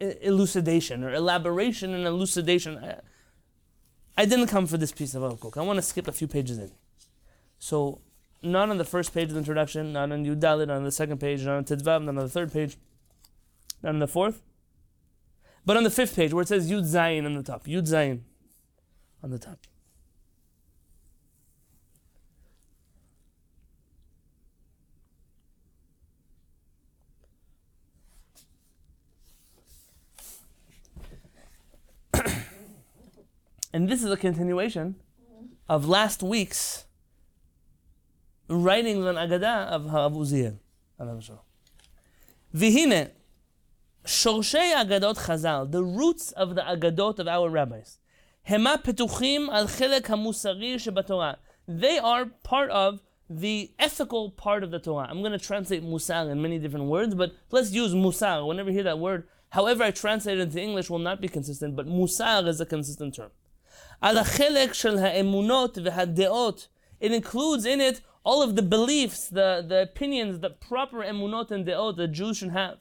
elucidation, 0.01 1.05
or 1.05 1.13
elaboration 1.13 1.93
and 1.93 2.07
elucidation. 2.07 2.79
I, 2.79 3.01
I 4.17 4.25
didn't 4.25 4.47
come 4.47 4.67
for 4.67 4.79
this 4.79 4.93
piece 4.93 5.15
of 5.15 5.21
Harav 5.21 5.41
Kook. 5.41 5.59
I 5.59 5.61
want 5.61 5.77
to 5.77 5.83
skip 5.83 6.09
a 6.09 6.13
few 6.13 6.27
pages 6.27 6.57
in. 6.57 6.73
So 7.59 8.01
not 8.45 8.71
on 8.71 8.79
the 8.79 8.85
first 8.85 9.15
page 9.15 9.29
of 9.29 9.33
the 9.33 9.39
introduction, 9.39 9.93
not 9.93 10.13
on 10.13 10.25
Yud 10.25 10.41
Dalet, 10.41 10.69
not 10.69 10.77
on 10.77 10.85
the 10.85 10.93
second 10.93 11.19
page, 11.19 11.45
not 11.45 11.57
on 11.57 11.65
Tet 11.65 11.79
Vav, 11.79 12.03
not 12.03 12.11
on 12.11 12.17
the 12.17 12.29
third 12.29 12.53
page, 12.53 12.77
not 13.83 13.91
on 13.91 13.99
the 13.99 14.07
fourth, 14.07 14.43
but 15.65 15.77
on 15.77 15.85
the 15.85 15.91
fifth 15.91 16.15
page 16.15 16.33
where 16.33 16.43
it 16.43 16.49
says 16.49 16.71
Yud 16.71 16.85
Zayin 16.85 17.25
on 17.25 17.35
the 17.35 17.43
top. 17.43 17.65
Yud 17.65 17.89
Zayin 17.89 18.21
on 19.23 19.31
the 19.31 19.39
top. 19.39 19.59
and 33.73 33.89
this 33.89 34.05
is 34.05 34.11
a 34.11 34.17
continuation 34.17 34.97
of 35.69 35.89
last 35.89 36.23
week's 36.23 36.84
writing 38.55 39.07
an 39.07 39.17
Agada 39.17 39.67
of 39.67 39.83
Harav 39.85 40.15
Uziel. 40.15 40.59
Vihine, 42.55 43.11
Shorshei 44.05 44.73
Agadot 44.75 45.17
Chazal, 45.17 45.71
the 45.71 45.83
roots 45.83 46.33
of 46.33 46.55
the 46.55 46.63
Agadot 46.63 47.19
of 47.19 47.29
our 47.29 47.51
rabbis. 47.51 47.99
Hema 48.49 48.83
petuchim 48.83 49.49
al 49.49 49.67
chelek 49.67 50.03
hamusari 50.03 50.75
shebatorah. 50.75 51.37
They 51.67 51.99
are 51.99 52.27
part 52.43 52.71
of 52.71 53.01
the 53.29 53.73
ethical 53.79 54.31
part 54.31 54.63
of 54.63 54.71
the 54.71 54.79
Torah. 54.79 55.09
I'm 55.09 55.21
going 55.21 55.33
to 55.33 55.39
translate 55.39 55.83
musar 55.83 56.31
in 56.31 56.43
many 56.43 56.59
different 56.59 56.87
words, 56.87 57.15
but 57.15 57.33
let's 57.51 57.73
use 57.73 57.95
musar. 57.95 58.47
Whenever 58.47 58.69
you 58.69 58.75
hear 58.75 58.85
that 58.85 58.99
word, 58.99 59.27
however 59.51 59.83
I 59.83 59.91
translate 59.91 60.39
it 60.39 60.43
into 60.43 60.61
English 60.61 60.91
will 60.91 60.99
not 60.99 61.21
be 61.23 61.29
consistent, 61.29 61.75
but 61.75 61.87
musar 61.87 62.47
is 62.47 62.61
a 62.61 62.67
consistent 62.67 63.15
term. 63.15 63.31
Al 64.03 64.17
chelek 64.17 64.75
shel 64.75 64.99
ha'emunot 64.99 65.75
v'hadeot. 65.75 66.69
It 67.01 67.13
includes 67.13 67.65
in 67.65 67.81
it 67.81 68.03
all 68.25 68.43
of 68.43 68.57
the 68.57 68.63
beliefs, 68.63 69.29
the, 69.29 69.65
the 69.67 69.83
opinions, 69.83 70.41
the 70.41 70.51
proper 70.51 70.99
emunot 70.99 71.51
and 71.51 71.67
deot 71.67 71.97
that 71.97 72.09
Jews 72.09 72.39
should 72.39 72.51
have. 72.51 72.79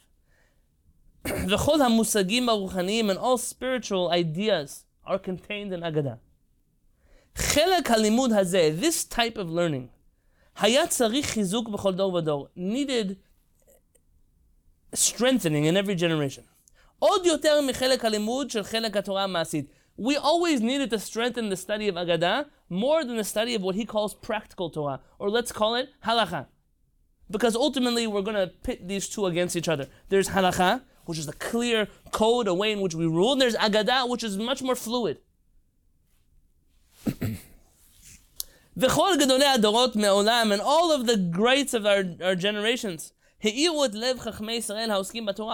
the 1.23 1.57
chol 1.57 1.79
hamusagim 1.79 2.45
aruchanim 2.45 3.09
and 3.09 3.19
all 3.19 3.37
spiritual 3.37 4.09
ideas 4.09 4.85
are 5.05 5.19
contained 5.19 5.73
in 5.73 5.81
Agadah. 5.81 6.19
Chelek 7.35 7.83
halimud 7.83 8.29
hazeh, 8.29 8.79
this 8.79 9.03
type 9.03 9.37
of 9.37 9.49
learning, 9.49 9.89
hayat 10.57 10.89
tzarich 10.89 11.33
chizuk 11.33 11.65
b'chol 11.65 11.97
dor 11.97 12.11
v'dor, 12.11 12.47
needed 12.55 13.17
strengthening 14.93 15.65
in 15.65 15.75
every 15.75 15.95
generation. 15.95 16.45
Yoter 17.01 17.69
michelek 17.69 17.99
halimud 17.99 18.51
shel 18.51 18.63
chelek 18.63 18.91
haTorah 18.91 19.27
maasit 19.27 19.67
we 19.97 20.17
always 20.17 20.61
needed 20.61 20.89
to 20.89 20.99
strengthen 20.99 21.49
the 21.49 21.57
study 21.57 21.87
of 21.87 21.95
Agadah 21.95 22.47
more 22.69 23.05
than 23.05 23.17
the 23.17 23.23
study 23.23 23.53
of 23.55 23.61
what 23.61 23.75
he 23.75 23.85
calls 23.85 24.13
practical 24.15 24.69
Torah, 24.69 25.01
or 25.19 25.29
let's 25.29 25.51
call 25.51 25.75
it 25.75 25.89
halacha. 26.05 26.47
Because 27.29 27.55
ultimately 27.55 28.07
we're 28.07 28.21
going 28.21 28.35
to 28.35 28.47
pit 28.63 28.87
these 28.87 29.07
two 29.07 29.25
against 29.27 29.55
each 29.55 29.67
other. 29.67 29.87
There's 30.09 30.29
halacha, 30.29 30.81
which 31.05 31.17
is 31.17 31.25
the 31.25 31.33
clear 31.33 31.87
code, 32.11 32.47
a 32.47 32.53
way 32.53 32.71
in 32.71 32.81
which 32.81 32.95
we 32.95 33.05
rule, 33.05 33.33
and 33.33 33.41
there's 33.41 33.55
Agadah, 33.55 34.09
which 34.09 34.23
is 34.23 34.37
much 34.37 34.61
more 34.61 34.75
fluid. 34.75 35.19
and 40.51 40.61
all 40.61 40.91
of 40.91 41.05
the 41.05 41.17
greats 41.17 41.73
of 41.73 41.85
our, 41.85 42.03
our 42.23 42.35
generations, 42.35 43.13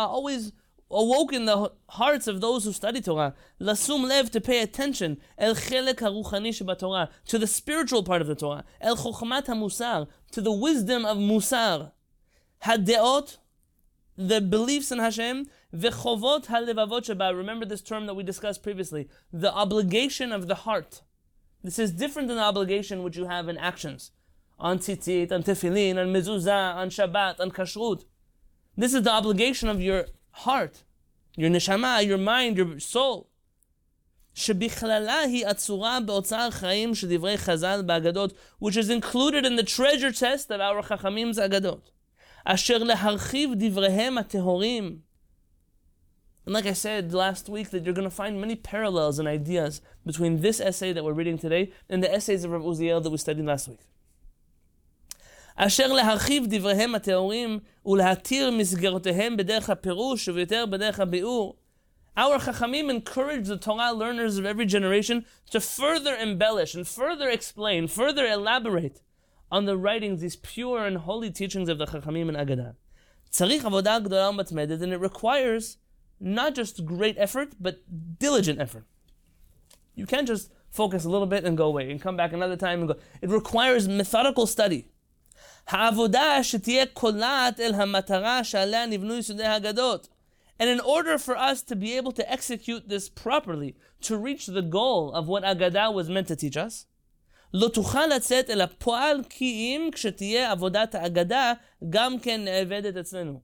always 0.07 0.51
awoke 0.91 1.33
in 1.33 1.45
the 1.45 1.71
hearts 1.89 2.27
of 2.27 2.41
those 2.41 2.63
who 2.65 2.73
study 2.73 3.01
Torah, 3.01 3.35
lasum 3.59 4.07
lev 4.07 4.31
to 4.31 4.41
pay 4.41 4.61
attention, 4.61 5.19
el 5.37 5.55
chelek 5.55 5.95
haruchani 5.95 6.77
Torah, 6.79 7.09
to 7.27 7.37
the 7.37 7.47
spiritual 7.47 8.03
part 8.03 8.21
of 8.21 8.27
the 8.27 8.35
Torah, 8.35 8.63
el 8.81 8.97
chokhmat 8.97 9.45
hamusar, 9.45 10.07
to 10.31 10.41
the 10.41 10.51
wisdom 10.51 11.05
of 11.05 11.17
musar, 11.17 11.91
hadeot, 12.63 13.37
the 14.17 14.41
beliefs 14.41 14.91
in 14.91 14.99
Hashem, 14.99 15.47
v'chovot 15.73 16.47
halevavot 16.47 17.05
sheba. 17.05 17.33
Remember 17.33 17.65
this 17.65 17.81
term 17.81 18.05
that 18.05 18.15
we 18.15 18.23
discussed 18.23 18.61
previously. 18.61 19.07
The 19.31 19.53
obligation 19.53 20.33
of 20.33 20.47
the 20.47 20.55
heart. 20.55 21.03
This 21.63 21.79
is 21.79 21.93
different 21.93 22.27
than 22.27 22.37
the 22.37 22.43
obligation 22.43 23.03
which 23.03 23.15
you 23.15 23.27
have 23.27 23.47
in 23.47 23.57
actions. 23.57 24.11
On 24.59 24.77
tzitzit, 24.77 25.31
on 25.31 25.43
tefillin, 25.43 25.97
on 25.97 26.13
mezuzah, 26.13 26.75
on 26.75 26.89
Shabbat, 26.89 27.39
on 27.39 27.51
kashrut. 27.51 28.03
This 28.75 28.93
is 28.93 29.03
the 29.03 29.11
obligation 29.11 29.69
of 29.69 29.81
your 29.81 30.07
heart, 30.38 30.84
your 31.36 31.50
neshama, 31.50 32.04
your 32.04 32.18
mind, 32.18 32.56
your 32.56 32.78
soul. 32.80 33.28
שבכללה 34.34 35.20
היא 35.20 35.46
עצורה 35.46 36.00
באוצר 36.00 36.50
חיים 36.50 36.94
של 36.94 37.16
דברי 37.16 37.38
חז"ל 37.38 37.82
באגדות, 37.86 38.32
which 38.62 38.76
is 38.76 38.90
included 38.90 39.44
in 39.44 39.56
the 39.56 39.62
treasure 39.62 40.12
chest 40.12 40.50
of 40.50 40.60
our 40.60 40.82
חכמים 40.82 41.30
אגדות. 41.44 41.90
אשר 42.44 42.78
להרחיב 42.78 43.50
דבריהם 43.58 44.18
הטהורים. 44.18 44.98
And 46.46 46.52
like 46.52 46.66
I 46.66 46.74
said 46.74 47.14
last 47.14 47.48
week, 47.48 47.70
that 47.70 47.84
you're 47.84 47.94
going 47.94 48.04
to 48.04 48.10
find 48.10 48.38
many 48.38 48.54
parallels 48.54 49.18
and 49.18 49.26
ideas 49.26 49.80
between 50.04 50.42
this 50.42 50.60
essay 50.60 50.92
that 50.92 51.02
we're 51.02 51.14
reading 51.14 51.38
today 51.38 51.72
and 51.88 52.02
the 52.02 52.12
essays 52.12 52.44
of 52.44 52.50
Rav 52.50 52.62
Uziel 52.62 53.02
that 53.02 53.08
we 53.08 53.16
studied 53.16 53.46
last 53.46 53.66
week. 53.66 53.80
אשר 55.58 55.92
להרחיב 55.92 56.44
דבריהם 56.48 56.94
הטהורים 56.94 57.58
ולהתיר 57.86 58.50
מסגרותיהם 58.50 59.36
בדרך 59.36 59.70
הפירוש 59.70 60.28
וביותר 60.28 60.66
בדרך 60.66 61.00
הביאור. 61.00 61.56
Our 62.16 62.38
Chachamim 62.38 62.90
encourage 62.90 63.48
the 63.48 63.56
Torah 63.56 63.92
learners 63.92 64.38
of 64.38 64.46
every 64.46 64.66
generation 64.66 65.24
to 65.50 65.60
further 65.60 66.14
embellish 66.14 66.74
and 66.74 66.86
further 66.86 67.28
explain, 67.28 67.88
further 67.88 68.24
elaborate 68.24 69.00
on 69.50 69.64
the 69.64 69.76
writings, 69.76 70.20
these 70.20 70.36
pure 70.36 70.86
and 70.86 70.98
holy 70.98 71.30
teachings 71.30 71.68
of 71.68 71.78
the 71.78 71.86
Chachamim 71.86 72.28
and 72.28 72.36
Agadah. 72.36 72.74
Tzarich 73.32 73.62
avodah 73.62 74.06
gdolah 74.06 74.32
matmedet, 74.32 74.80
and 74.80 74.92
it 74.92 75.00
requires 75.00 75.78
not 76.20 76.54
just 76.54 76.84
great 76.84 77.16
effort, 77.18 77.54
but 77.60 77.80
diligent 78.20 78.60
effort. 78.60 78.84
You 79.96 80.06
can't 80.06 80.28
just 80.28 80.52
focus 80.70 81.04
a 81.04 81.08
little 81.08 81.26
bit 81.26 81.44
and 81.44 81.56
go 81.56 81.66
away 81.66 81.90
and 81.90 82.00
come 82.00 82.16
back 82.16 82.32
another 82.32 82.56
time 82.56 82.80
and 82.80 82.88
go. 82.88 82.96
It 83.22 83.30
requires 83.30 83.88
methodical 83.88 84.46
study. 84.46 84.88
העבודה 85.68 86.42
שתהיה 86.42 86.86
קולעת 86.86 87.60
אל 87.60 87.74
המטרה 87.74 88.44
שעליה 88.44 88.86
נבנו 88.86 89.14
יסודי 89.14 89.44
האגדות. 89.44 90.08
And 90.60 90.68
in 90.68 90.80
order 90.80 91.18
for 91.18 91.36
us 91.36 91.62
to 91.62 91.74
be 91.74 91.96
able 91.96 92.12
to 92.12 92.32
execute 92.32 92.88
this 92.88 93.08
properly, 93.08 93.74
to 94.02 94.16
reach 94.16 94.46
the 94.46 94.62
goal 94.62 95.12
of 95.12 95.26
what 95.26 95.42
Agadah 95.42 95.92
was 95.92 96.08
meant 96.08 96.28
to 96.28 96.36
teach 96.36 96.56
us, 96.56 96.86
לא 97.54 97.68
תוכל 97.68 98.06
לצאת 98.06 98.50
אל 98.50 98.60
הפועל 98.60 99.20
כי 99.28 99.44
אם 99.44 99.90
כשתהיה 99.92 100.52
עבודת 100.52 100.94
האגדה 100.94 101.52
גם 101.90 102.18
כן 102.18 102.44
נאבדת 102.44 102.96
אצלנו. 102.96 103.40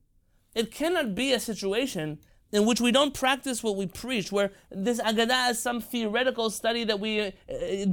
It 0.59 0.71
cannot 0.73 1.15
be 1.15 1.33
a 1.33 1.41
situation 1.41 2.19
in 2.53 2.67
which 2.67 2.81
we 2.81 2.91
don't 2.91 3.15
practice 3.15 3.63
what 3.63 3.77
we 3.77 3.87
preach, 3.87 4.33
where 4.33 4.51
this 4.71 5.01
Agadah 5.01 5.51
is 5.51 5.59
some 5.61 5.81
theoretical 5.81 6.51
study 6.51 6.85
that 6.85 6.99
we 6.99 7.21
uh, 7.21 7.31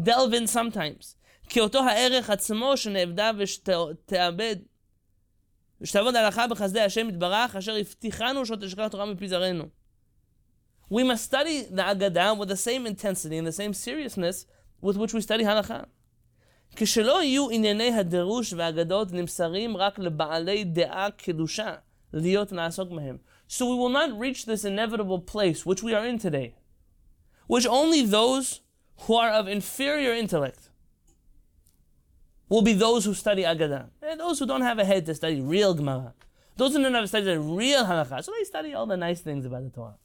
delve 0.04 0.34
in 0.34 0.48
sometimes. 0.48 1.16
כי 1.53 1.61
אותו 1.61 1.79
הערך 1.83 2.31
עצמו 2.31 2.77
שנאבדה 2.77 3.31
ושתאבד 3.39 4.57
ושתעבוד 5.81 6.17
הלכה 6.17 6.47
בחסדי 6.47 6.81
השם 6.81 7.09
יתברך, 7.09 7.57
אשר 7.57 7.75
הבטיחנו 7.75 8.47
שלא 8.47 8.57
תשכח 8.57 8.89
תורה 8.89 9.05
זרענו. 9.27 9.65
We 10.91 11.03
must 11.05 11.31
study 11.31 11.67
the 11.77 11.83
Agadah 11.83 12.39
with 12.39 12.49
the 12.49 12.57
same 12.57 12.87
intensity 12.87 13.37
and 13.39 13.47
the 13.47 13.53
same 13.53 13.75
seriousness 13.75 14.47
with 14.83 14.97
which 14.97 15.13
we 15.13 15.21
study 15.21 15.45
הלכה. 15.45 15.81
כשלא 16.77 17.23
יהיו 17.23 17.51
ענייני 17.51 17.93
הדרוש 17.93 18.53
והאגדות 18.53 19.13
נמסרים 19.13 19.77
רק 19.77 19.99
לבעלי 19.99 20.65
דעה 20.65 21.11
קדושה, 21.11 21.75
להיות 22.13 22.53
לעסוק 22.53 22.91
מהם. 22.91 23.19
So 23.49 23.53
we 23.53 23.77
will 23.77 23.93
not 23.93 24.19
reach 24.19 24.47
this 24.47 24.65
inevitable 24.65 25.33
place 25.33 25.67
which 25.67 25.83
we 25.83 25.93
are 25.93 26.07
in 26.07 26.19
today, 26.19 26.55
which 27.47 27.67
only 27.67 28.07
those 28.07 28.61
who 29.03 29.15
are 29.15 29.31
of 29.31 29.49
inferior 29.49 30.15
intellect 30.15 30.72
will 32.52 32.62
be 32.62 32.74
those 32.74 33.06
who 33.06 33.14
study 33.14 33.44
Agadah. 33.44 33.88
And 34.02 34.20
those 34.20 34.40
who 34.40 34.46
don't 34.46 34.62
have 34.62 34.80
a 34.80 34.86
head 34.86 35.06
to 35.08 35.16
study 35.16 35.42
real 35.42 35.74
Gemara. 35.74 36.14
Those 36.56 36.74
who 36.74 36.82
don't 36.82 36.94
have 36.94 37.04
a 37.04 37.08
study 37.08 37.38
real 37.38 37.86
Halakha. 37.86 38.24
So 38.24 38.32
they 38.38 38.46
study 38.46 38.74
all 38.74 38.86
the 38.86 38.98
nice 38.98 39.22
things 39.22 39.46
about 39.46 39.64
the 39.64 39.70
Torah. 39.70 39.96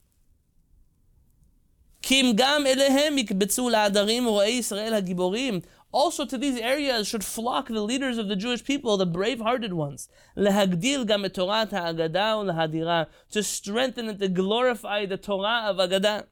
Also 5.93 6.25
to 6.25 6.38
these 6.38 6.59
areas 6.59 7.07
should 7.07 7.25
flock 7.25 7.69
the 7.69 7.81
leaders 7.81 8.19
of 8.19 8.27
the 8.29 8.35
Jewish 8.35 8.65
people, 8.65 8.97
the 8.97 9.07
brave-hearted 9.07 9.73
ones. 9.73 10.09
To 10.37 10.51
strengthen 13.43 14.09
and 14.09 14.19
to 14.19 14.29
glorify 14.29 15.07
the 15.07 15.17
Torah 15.17 15.67
of 15.67 15.77
Agadah. 15.77 16.25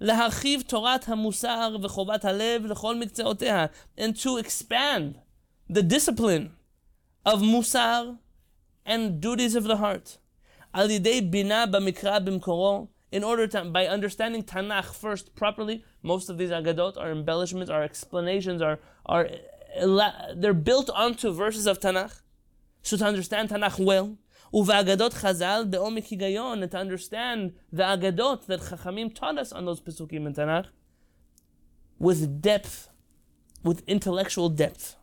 להרחיב 0.00 0.62
תורת 0.62 1.08
המוסר 1.08 1.76
וחובת 1.82 2.24
הלב 2.24 2.66
לכל 2.66 2.96
מקצועותיה, 2.96 3.66
and 3.98 4.16
to 4.16 4.38
expand 4.38 5.18
the 5.69 5.83
discipline 5.83 6.53
of 7.25 7.41
musar 7.41 8.17
and 8.85 9.21
duties 9.21 9.55
of 9.55 9.65
the 9.65 9.77
heart. 9.77 10.17
Al 10.73 10.87
bina 10.87 11.67
b'mikra 11.67 12.25
b'mkoro, 12.25 12.87
in 13.11 13.23
order 13.23 13.47
to, 13.47 13.65
by 13.65 13.87
understanding 13.87 14.43
Tanakh 14.43 14.95
first 14.95 15.35
properly, 15.35 15.83
most 16.01 16.29
of 16.29 16.37
these 16.37 16.49
agadot 16.49 16.97
are 16.97 17.11
embellishments, 17.11 17.69
are 17.69 17.83
explanations, 17.83 18.61
are, 18.61 18.79
are 19.05 19.29
they're 20.35 20.53
built 20.53 20.89
onto 20.89 21.31
verses 21.31 21.67
of 21.67 21.79
Tanakh. 21.79 22.21
So 22.81 22.97
to 22.97 23.05
understand 23.05 23.49
Tanakh 23.49 23.83
well, 23.83 24.17
Uvagadot 24.53 25.13
Chazal 25.21 25.69
be'omek 25.69 26.07
higayon, 26.07 26.63
and 26.63 26.71
to 26.71 26.77
understand 26.77 27.53
the 27.71 27.83
agadot 27.83 28.45
that 28.47 28.61
Chachamim 28.61 29.13
taught 29.13 29.37
us 29.37 29.51
on 29.51 29.65
those 29.65 29.81
pesukim 29.81 30.25
in 30.25 30.33
Tanakh, 30.33 30.67
with 31.99 32.41
depth, 32.41 32.89
with 33.63 33.83
intellectual 33.87 34.49
depth. 34.49 34.95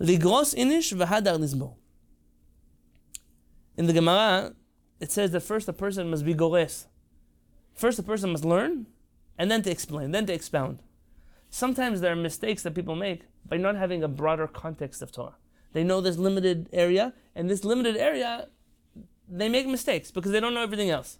Ligros 0.00 0.54
inish 0.54 0.94
v'hadar 0.94 1.38
nizbo. 1.38 1.74
In 3.76 3.86
the 3.86 3.92
Gemara, 3.92 4.54
it 4.98 5.12
says 5.12 5.30
that 5.32 5.40
first 5.40 5.68
a 5.68 5.72
person 5.72 6.10
must 6.10 6.24
be 6.24 6.34
gores. 6.34 6.86
First 7.74 7.98
a 7.98 8.02
person 8.02 8.30
must 8.32 8.44
learn, 8.44 8.86
and 9.38 9.50
then 9.50 9.62
to 9.62 9.70
explain, 9.70 10.10
then 10.10 10.26
to 10.26 10.32
expound. 10.32 10.82
Sometimes 11.50 12.00
there 12.00 12.12
are 12.12 12.16
mistakes 12.16 12.62
that 12.62 12.74
people 12.74 12.94
make 12.94 13.22
by 13.46 13.56
not 13.56 13.76
having 13.76 14.02
a 14.02 14.08
broader 14.08 14.46
context 14.46 15.02
of 15.02 15.12
Torah. 15.12 15.36
They 15.72 15.84
know 15.84 16.00
this 16.00 16.16
limited 16.16 16.68
area, 16.72 17.12
and 17.34 17.48
this 17.48 17.64
limited 17.64 17.96
area, 17.96 18.48
they 19.28 19.48
make 19.48 19.66
mistakes 19.66 20.10
because 20.10 20.32
they 20.32 20.40
don't 20.40 20.54
know 20.54 20.62
everything 20.62 20.90
else. 20.90 21.18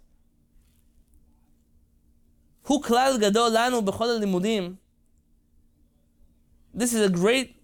Hu 2.63 2.81
klal 2.81 3.19
gadol 3.19 3.51
lanu 3.51 3.83
b'chol 3.83 4.19
limudim. 4.21 4.77
This 6.73 6.93
is 6.93 7.05
a 7.05 7.09
great 7.09 7.60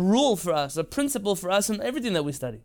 rule 0.00 0.36
for 0.36 0.52
us, 0.52 0.76
a 0.76 0.84
principle 0.84 1.36
for 1.36 1.50
us 1.50 1.70
in 1.70 1.80
everything 1.82 2.14
that 2.14 2.24
we 2.24 2.32
study. 2.32 2.64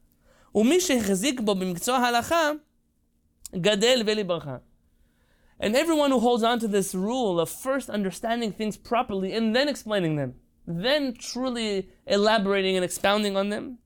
And 5.60 5.76
everyone 5.76 6.12
who 6.12 6.20
holds 6.20 6.44
on 6.44 6.60
to 6.60 6.68
this 6.68 6.96
rule 6.96 7.40
of 7.40 7.50
first 7.50 7.90
understanding 7.90 8.52
things 8.52 8.78
properly 8.78 9.34
and 9.34 9.56
then 9.56 9.70
explaining 9.70 10.16
them, 10.16 10.36
then 10.66 11.14
truly 11.14 11.90
elaborating 12.06 12.76
and 12.76 12.84
expounding 12.84 13.38
on 13.38 13.50
them, 13.50 13.78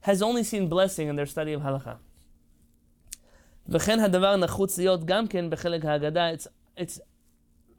has 0.00 0.22
only 0.22 0.44
seen 0.44 0.68
blessing 0.68 1.08
in 1.08 1.16
their 1.16 1.26
study 1.26 1.52
of 1.52 1.62
halakha. 1.62 1.98
It's, 3.66 3.88
it's, 6.76 7.00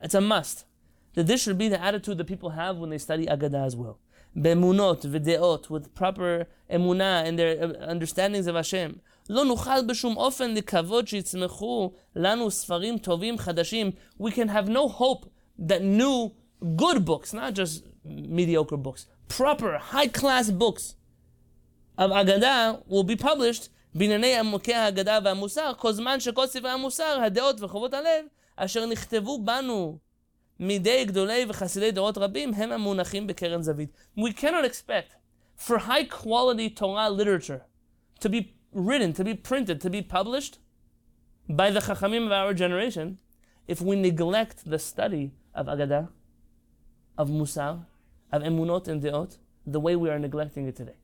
it's 0.01 0.15
a 0.15 0.21
must 0.21 0.65
that 1.13 1.27
this 1.27 1.41
should 1.41 1.57
be 1.57 1.69
the 1.69 1.81
attitude 1.81 2.17
that 2.17 2.25
people 2.25 2.51
have 2.51 2.77
when 2.77 2.89
they 2.89 2.97
study 2.97 3.25
Agadah 3.25 3.65
as 3.65 3.75
well 3.75 3.99
באמונות 4.36 5.06
ודעות, 5.10 5.66
with 5.66 6.00
proper 6.00 6.44
אמונה 6.74 7.24
and 7.24 7.38
their 7.38 7.82
understandings 7.90 8.46
of 8.46 8.54
Hashem. 8.54 8.98
לא 9.30 9.44
נוכל 9.44 9.84
בשום 9.88 10.16
אופן 10.16 10.54
לקוות 10.54 11.08
שיצמחו 11.08 11.92
לנו 12.16 12.50
ספרים 12.50 12.98
טובים 12.98 13.38
חדשים. 13.38 13.90
We 14.20 14.30
can 14.30 14.48
have 14.48 14.68
no 14.68 14.88
hope 14.88 15.26
that 15.68 15.82
new 15.82 16.30
good 16.76 17.04
books, 17.04 17.34
not 17.34 17.54
just 17.54 17.84
mediocre 18.04 18.76
books, 18.76 19.06
proper 19.28 19.78
high-class 19.92 20.50
books 20.50 20.94
of 21.98 22.12
אגדה 22.12 22.72
will 22.88 23.04
be 23.04 23.22
published 23.22 23.68
בענייני 23.94 24.38
עמוקי 24.38 24.74
האגדה 24.74 25.18
והמוסר, 25.24 25.72
כל 25.76 25.92
זמן 25.92 26.20
שכל 26.20 26.46
ספרי 26.46 26.70
המוסר, 26.70 27.20
הדעות 27.22 27.60
וחובות 27.60 27.94
הלב, 27.94 28.24
אשר 28.56 28.86
נכתבו 28.86 29.38
בנו 29.44 29.98
מידי 30.60 31.04
גדולי 31.04 31.44
וחסידי 31.48 31.90
דורות 31.90 32.18
רבים 32.18 32.54
הם 32.54 32.72
המונחים 32.72 33.26
בקרן 33.26 33.62
זווית. 33.62 33.90
We 34.18 34.32
cannot 34.32 34.64
expect 34.64 35.16
for 35.56 35.78
high 35.78 36.04
quality 36.04 36.70
Torah 36.70 37.10
literature 37.10 37.62
to 38.20 38.28
be 38.28 38.54
written, 38.72 39.12
to 39.14 39.24
be 39.24 39.34
printed, 39.34 39.80
to 39.80 39.90
be 39.90 40.02
published 40.02 40.58
by 41.48 41.70
the 41.70 41.80
Chachamim 41.80 42.26
of 42.26 42.32
our 42.32 42.54
generation 42.54 43.18
if 43.66 43.80
we 43.80 43.96
neglect 43.96 44.68
the 44.70 44.78
study 44.78 45.32
of 45.54 45.66
Agadah, 45.66 46.08
of 47.18 47.28
Musar, 47.28 47.86
of 48.32 48.42
Emunot 48.42 48.88
and 48.88 49.02
Deot, 49.02 49.38
the 49.66 49.80
way 49.80 49.96
we 49.96 50.08
are 50.10 50.18
neglecting 50.18 50.66
it 50.66 50.76
today. 50.76 50.98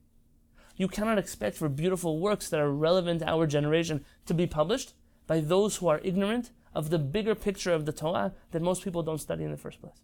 You 0.75 0.87
cannot 0.87 1.17
expect 1.17 1.57
for 1.57 1.69
beautiful 1.69 2.19
works 2.19 2.49
that 2.49 2.59
are 2.59 2.71
relevant 2.71 3.19
to 3.21 3.29
our 3.29 3.47
generation 3.47 4.05
to 4.27 4.33
be 4.33 4.47
published 4.47 4.93
by 5.25 5.39
those 5.39 5.77
who 5.77 5.87
are 5.87 5.99
ignorant 6.03 6.51
of 6.74 6.90
the 6.90 6.98
bigger 6.98 7.34
picture 7.34 7.72
of 7.72 7.86
the 7.86 7.92
Torah 7.92 8.32
that 8.50 8.62
most 8.62 8.82
people 8.82 9.02
don't 9.02 9.20
study 9.20 9.44
in 9.44 9.50
the 9.50 9.56
first 9.56 9.80
place. 9.80 10.00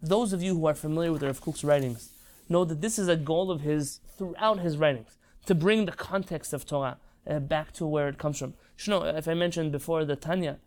Those 0.00 0.32
of 0.32 0.42
you 0.42 0.54
who 0.54 0.66
are 0.66 0.74
familiar 0.74 1.12
with 1.12 1.22
Rav 1.22 1.40
Kook's 1.40 1.64
writings 1.64 2.12
know 2.48 2.64
that 2.64 2.80
this 2.80 2.98
is 2.98 3.08
a 3.08 3.16
goal 3.16 3.50
of 3.50 3.62
his 3.62 4.00
throughout 4.16 4.60
his 4.60 4.76
writings 4.76 5.18
to 5.46 5.54
bring 5.54 5.86
the 5.86 5.92
context 5.92 6.52
of 6.52 6.66
Torah 6.66 6.98
uh, 7.26 7.40
back 7.40 7.72
to 7.72 7.86
where 7.86 8.08
it 8.08 8.18
comes 8.18 8.38
from. 8.38 8.54
You 8.84 8.90
know, 8.90 9.04
if 9.04 9.26
I 9.26 9.34
mentioned 9.34 9.72
before 9.72 10.04
the 10.04 10.16
Tanya, 10.16 10.58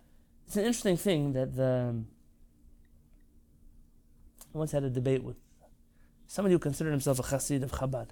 it's 0.46 0.56
an 0.56 0.66
interesting 0.66 0.98
thing 0.98 1.34
that 1.34 1.56
the. 1.56 2.04
I 4.54 4.58
once 4.58 4.72
had 4.72 4.84
a 4.84 4.90
debate 4.90 5.24
with 5.24 5.38
somebody 6.26 6.54
who 6.54 6.60
considered 6.60 6.92
himself 6.92 7.20
a 7.20 7.24
chassid 7.24 7.62
of 7.62 7.72
Chabad. 7.72 8.10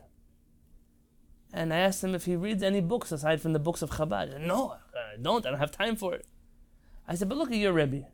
And 1.51 1.73
I 1.73 1.77
asked 1.77 2.03
him 2.03 2.13
if 2.13 2.25
he 2.25 2.35
reads 2.35 2.61
any 2.61 2.81
books 2.81 3.11
aside 3.11 3.41
from 3.41 3.53
the 3.53 3.59
books 3.59 3.81
of 3.81 3.89
Chabad. 3.91 4.39
No, 4.41 4.75
I 5.13 5.21
don't. 5.21 5.45
I 5.45 5.51
don't 5.51 5.59
have 5.59 5.71
time 5.71 5.95
for 5.95 6.13
it. 6.13 6.25
I 7.07 7.15
said, 7.15 7.29
but 7.29 7.37
look 7.37 7.51
at 7.51 7.57
your 7.57 7.73
Rebbe. 7.73 8.07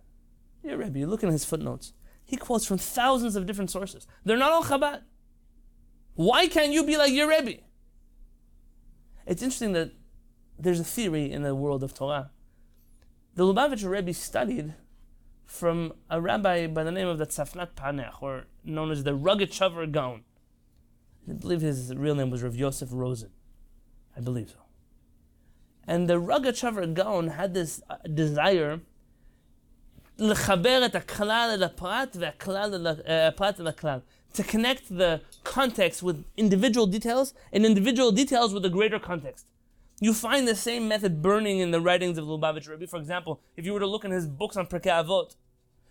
Your 0.63 0.77
Rebbe, 0.77 0.99
you 0.99 1.08
look 1.08 1.23
at 1.23 1.32
his 1.32 1.45
footnotes. 1.45 1.93
He 2.23 2.38
quotes 2.38 2.65
from 2.65 2.77
thousands 2.77 3.36
of 3.36 3.45
different 3.45 3.71
sources. 3.71 4.08
They're 4.23 4.38
not 4.38 4.51
all 4.51 4.63
Chabad. 4.63 5.01
Why 6.15 6.47
can't 6.47 6.71
you 6.71 6.86
be 6.86 6.95
like 6.95 7.12
your 7.12 7.27
Rebbe? 7.27 7.62
It's 9.25 9.41
interesting 9.41 9.73
that 9.73 9.91
there's 10.60 10.79
a 10.79 10.84
theory 10.84 11.32
in 11.32 11.43
the 11.43 11.56
world 11.56 11.84
of 11.84 11.93
Torah. 11.93 12.32
The 13.36 13.43
Lubavitcher 13.43 13.89
Rebbe 13.89 14.13
studied 14.13 14.75
from 15.45 15.93
a 16.10 16.21
rabbi 16.21 16.67
by 16.67 16.84
the 16.84 16.91
name 16.91 17.08
of 17.08 17.17
the 17.17 17.25
Tzafnat 17.25 17.73
Panech, 17.75 18.21
or 18.21 18.45
known 18.63 18.91
as 18.91 19.03
the 19.03 19.17
Rogatchover 19.17 19.91
Gaon. 19.91 20.23
I 21.29 21.34
believe 21.34 21.62
his 21.62 21.93
real 21.95 22.15
name 22.15 22.29
was 22.29 22.43
Rav 22.43 22.56
Yosef 22.56 22.89
Rosen. 22.91 23.32
I 24.15 24.19
believe 24.19 24.49
so. 24.49 24.62
And 25.87 26.09
the 26.09 26.19
Rogatchover 26.19 26.93
Gaon 26.93 27.29
had 27.29 27.53
this 27.53 27.81
uh, 27.89 27.97
desire 28.13 28.81
To 34.33 34.43
connect 34.43 34.95
the 34.95 35.21
context 35.43 36.01
with 36.01 36.23
individual 36.37 36.87
details 36.87 37.33
and 37.51 37.65
individual 37.65 38.11
details 38.11 38.53
with 38.53 38.65
a 38.65 38.69
greater 38.69 38.99
context. 38.99 39.45
You 39.99 40.13
find 40.13 40.47
the 40.47 40.55
same 40.55 40.87
method 40.87 41.21
burning 41.21 41.59
in 41.59 41.71
the 41.71 41.79
writings 41.79 42.17
of 42.17 42.25
Lubavitch 42.25 42.67
Rebbe. 42.67 42.87
For 42.87 42.97
example, 42.97 43.41
if 43.55 43.65
you 43.65 43.73
were 43.73 43.79
to 43.79 43.87
look 43.87 44.05
in 44.05 44.11
his 44.11 44.27
books 44.27 44.57
on 44.57 44.65
Pirkei 44.67 45.03
Avot, 45.03 45.35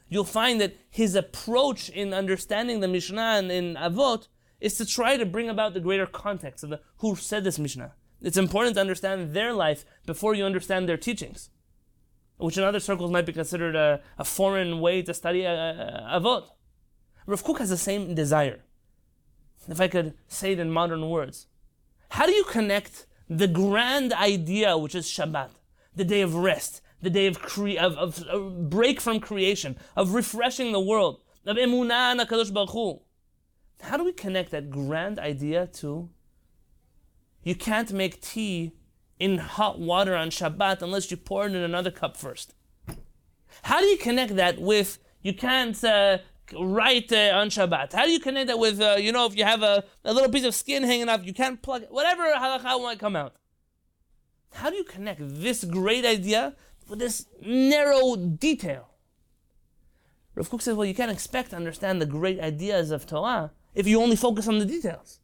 you'll 0.09 0.25
find 0.25 0.61
that 0.61 0.77
his 0.91 1.15
approach 1.15 1.89
in 1.89 2.13
understanding 2.13 2.81
the 2.81 2.89
Mishnah 2.89 3.39
and 3.39 3.51
in 3.53 3.75
Avot 3.75 4.29
is 4.61 4.75
to 4.75 4.87
try 4.87 5.17
to 5.17 5.25
bring 5.25 5.49
about 5.49 5.75
the 5.75 5.81
greater 5.81 6.07
context 6.07 6.63
of 6.65 6.71
the, 6.71 6.81
who 6.99 7.17
said 7.17 7.45
this 7.45 7.59
Mishnah. 7.59 7.95
It's 8.23 8.37
important 8.37 8.75
to 8.77 8.81
understand 8.81 9.35
their 9.35 9.53
life 9.53 9.85
before 10.07 10.35
you 10.35 10.45
understand 10.45 10.89
their 10.89 10.97
teachings, 10.97 11.51
which 12.37 12.57
in 12.57 12.65
other 12.65 12.81
circles 12.81 13.11
might 13.11 13.27
be 13.27 13.33
considered 13.33 13.75
a, 13.75 14.01
a 14.17 14.25
foreign 14.25 14.81
way 14.81 15.03
to 15.03 15.13
study 15.13 15.43
Avot. 15.43 16.47
Rav 17.27 17.45
Kook 17.45 17.59
has 17.59 17.71
the 17.71 17.77
same 17.77 18.15
desire. 18.15 18.61
If 19.69 19.81
I 19.81 19.89
could 19.89 20.15
say 20.29 20.53
it 20.53 20.59
in 20.59 20.71
modern 20.71 21.09
words. 21.09 21.47
How 22.11 22.27
do 22.27 22.33
you 22.33 22.45
connect 22.45 23.07
the 23.29 23.49
grand 23.49 24.13
idea, 24.13 24.77
which 24.77 24.95
is 24.95 25.07
Shabbat, 25.07 25.51
the 25.95 26.05
day 26.05 26.21
of 26.21 26.35
rest, 26.35 26.81
the 27.01 27.11
day 27.11 27.27
of, 27.27 27.41
cre- 27.41 27.79
of, 27.79 27.97
of, 27.97 28.23
of 28.25 28.71
break 28.71 29.01
from 29.01 29.21
creation, 29.21 29.77
of 29.97 30.15
refreshing 30.15 30.73
the 30.73 30.81
world, 30.81 31.23
of 31.47 31.57
emunah 31.57 32.13
and 32.13 32.21
HaKadosh 32.21 32.53
Baruch 32.53 32.71
Hu. 32.71 33.01
How 33.81 33.97
do 33.97 34.05
we 34.05 34.13
connect 34.13 34.51
that 34.53 34.71
grand 34.71 35.19
idea 35.19 35.67
to 35.79 36.09
you 37.43 37.55
can't 37.55 37.93
make 37.93 38.21
tea 38.21 38.73
in 39.19 39.39
hot 39.39 39.79
water 39.79 40.15
on 40.17 40.31
Shabbat 40.31 40.83
unless 40.83 41.11
you 41.11 41.17
pour 41.17 41.47
it 41.47 41.55
in 41.55 41.63
another 41.63 41.91
cup 41.91 42.17
first? 42.17 42.55
How 43.63 43.81
do 43.81 43.87
you 43.87 43.97
connect 43.97 44.37
that 44.37 44.61
with 44.61 44.99
you 45.23 45.35
can't 45.35 45.83
uh, 45.85 46.19
right 46.59 47.11
uh, 47.13 47.33
on 47.35 47.49
Shabbat? 47.51 47.93
How 47.93 48.05
do 48.05 48.11
you 48.11 48.21
connect 48.21 48.49
that 48.49 48.59
with, 48.59 48.81
uh, 48.81 48.97
you 48.99 49.13
know, 49.13 49.27
if 49.27 49.37
you 49.37 49.45
have 49.45 49.63
a, 49.63 49.85
a 50.05 50.13
little 50.13 50.31
piece 50.31 50.45
of 50.45 50.55
skin 50.55 50.83
hanging 50.83 51.09
off, 51.09 51.25
you 51.25 51.35
can't 51.35 51.63
plug 51.63 51.83
it, 51.83 51.93
whatever 51.93 52.23
halakha 52.23 52.83
might 52.83 52.99
come 52.99 53.17
out. 53.17 53.37
How 54.55 54.71
do 54.71 54.77
you 54.77 54.85
connect 54.85 55.21
this 55.23 55.65
great 55.65 56.05
idea 56.05 56.55
with 56.89 56.99
this 56.99 57.27
narrow 57.45 58.17
detail? 58.17 58.89
Rav 60.35 60.49
Kook 60.49 60.63
says, 60.63 60.75
well, 60.75 60.87
you 60.87 60.95
can't 60.95 61.11
expect 61.11 61.51
to 61.51 61.57
understand 61.57 62.01
the 62.01 62.07
great 62.07 62.41
ideas 62.41 62.91
of 62.91 63.07
Torah 63.07 63.53
if 63.75 63.87
you 63.87 64.01
only 64.01 64.17
focus 64.17 64.49
on 64.49 64.59
the 64.59 64.67
details. 64.67 65.21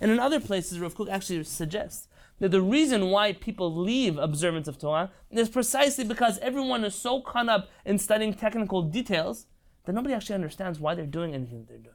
And 0.00 0.10
in 0.10 0.18
other 0.18 0.40
places, 0.40 0.78
Rav 0.78 0.94
Kook 0.94 1.08
actually 1.08 1.42
suggests 1.44 2.08
that 2.38 2.50
the 2.50 2.60
reason 2.60 3.10
why 3.10 3.32
people 3.32 3.74
leave 3.74 4.18
observance 4.18 4.68
of 4.68 4.78
Torah 4.78 5.10
is 5.30 5.48
precisely 5.48 6.04
because 6.04 6.38
everyone 6.38 6.84
is 6.84 6.94
so 6.94 7.20
caught 7.20 7.48
up 7.48 7.68
in 7.84 7.98
studying 7.98 8.34
technical 8.34 8.82
details 8.82 9.46
that 9.84 9.94
nobody 9.94 10.14
actually 10.14 10.34
understands 10.34 10.78
why 10.78 10.94
they're 10.94 11.06
doing 11.06 11.34
anything 11.34 11.64
they're 11.66 11.78
doing. 11.78 11.94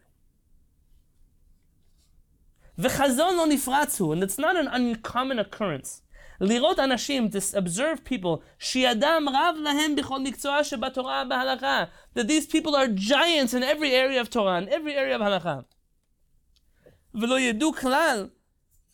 and 2.77 4.23
it's 4.23 4.37
not 4.37 4.55
an 4.55 4.67
uncommon 4.67 5.39
occurrence. 5.39 6.01
לראות 6.41 6.79
אנשים, 6.79 7.29
to 7.29 7.57
observe 7.57 8.03
people, 8.03 8.41
שידם 8.59 9.25
רב 9.33 9.55
להם 9.63 9.95
בכל 9.95 10.19
מקצוע 10.19 10.63
שבתורה 10.63 11.23
בהלכה. 11.29 11.83
That 12.15 12.27
these 12.27 12.47
people 12.47 12.75
are 12.75 12.87
giants 12.87 13.53
in 13.53 13.61
every 13.61 13.91
area 13.91 14.19
of 14.19 14.29
Torah, 14.31 14.57
in 14.57 14.69
every 14.69 14.95
area 14.95 15.15
of 15.15 15.21
הלכה. 15.21 15.59
ולא 17.15 17.39
ידעו 17.39 17.73
כלל 17.73 18.27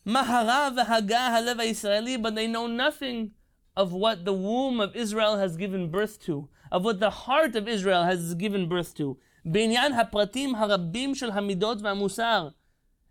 מה 0.06 0.20
הרע 0.20 0.68
והגה 0.76 1.26
הלב 1.26 1.60
הישראלי, 1.60 2.16
but 2.16 2.34
they 2.34 2.46
know 2.54 2.66
nothing 2.66 3.28
of 3.76 3.92
what 3.92 4.24
the 4.24 4.32
womb 4.32 4.80
of 4.80 4.96
Israel 4.96 5.36
has 5.36 5.56
given 5.56 5.90
birth 5.90 6.18
to 6.26 6.48
of 6.70 6.84
what 6.84 7.00
the 7.00 7.10
heart 7.10 7.56
of 7.56 7.68
Israel 7.68 8.04
has 8.04 8.34
given 8.34 8.68
birth 8.68 8.94
to. 8.94 9.16
בעניין 9.44 9.92
הפרטים 9.92 10.54
הרבים 10.54 11.14
של 11.14 11.30
המידות 11.30 11.82
והמוסר. 11.82 12.48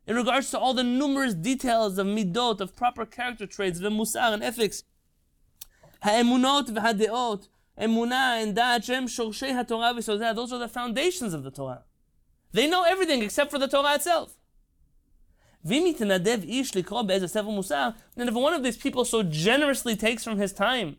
In 0.08 0.16
regards 0.16 0.52
to 0.52 0.58
all 0.58 0.74
the 0.74 0.84
numerous 0.84 1.34
details 1.34 1.98
of 1.98 2.08
midot, 2.08 2.62
of 2.62 2.76
proper 2.76 3.06
character 3.06 3.46
traits, 3.46 3.80
ומוסר 3.80 4.34
and 4.34 4.44
ethics. 4.44 4.84
האמונות 6.02 6.70
והדעות, 6.76 7.48
אמונה 7.84 8.44
and 8.44 8.52
דעת 8.56 8.84
שהם 8.84 9.08
שורשי 9.08 9.52
התורה 9.52 9.92
וסודיה, 9.98 10.34
those 10.34 10.52
are 10.52 10.60
the 10.60 10.74
foundations 10.74 11.34
of 11.34 11.44
the 11.44 11.52
Torah. 11.52 11.84
They 12.54 12.68
know 12.68 12.84
everything 12.84 13.22
except 13.22 13.52
for 13.52 13.60
the 13.60 13.68
Torah 13.68 13.96
itself. 13.96 14.38
ואם 15.66 15.86
יתנדב 15.88 16.40
איש 16.44 16.76
לקרוא 16.76 17.02
באיזה 17.02 17.28
ספר 17.28 17.50
מוסר, 17.50 17.90
then 18.18 18.24
if 18.24 18.34
one 18.34 18.54
of 18.54 18.64
these 18.64 18.78
people 18.78 19.06
so 19.06 19.24
generously 19.24 19.96
takes 19.96 20.24
from 20.24 20.38
his 20.38 20.54
time 20.54 20.96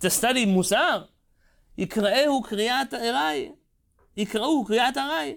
to 0.00 0.10
study 0.10 0.46
musar, 0.46 1.00
יקראהו 1.78 2.42
קריאת 2.42 2.94
ארעי, 2.94 3.52
יקראו 4.16 4.64
קריאת 4.64 4.96
ארעי, 4.96 5.36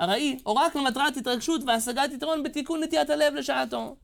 ארעי, 0.00 0.38
או 0.46 0.54
רק 0.54 0.76
למטרת 0.76 1.16
התרגשות 1.16 1.60
והשגת 1.66 2.12
יתרון 2.12 2.42
בתיקון 2.42 2.82
נטיית 2.82 3.10
הלב 3.10 3.34
לשעתו. 3.34 3.96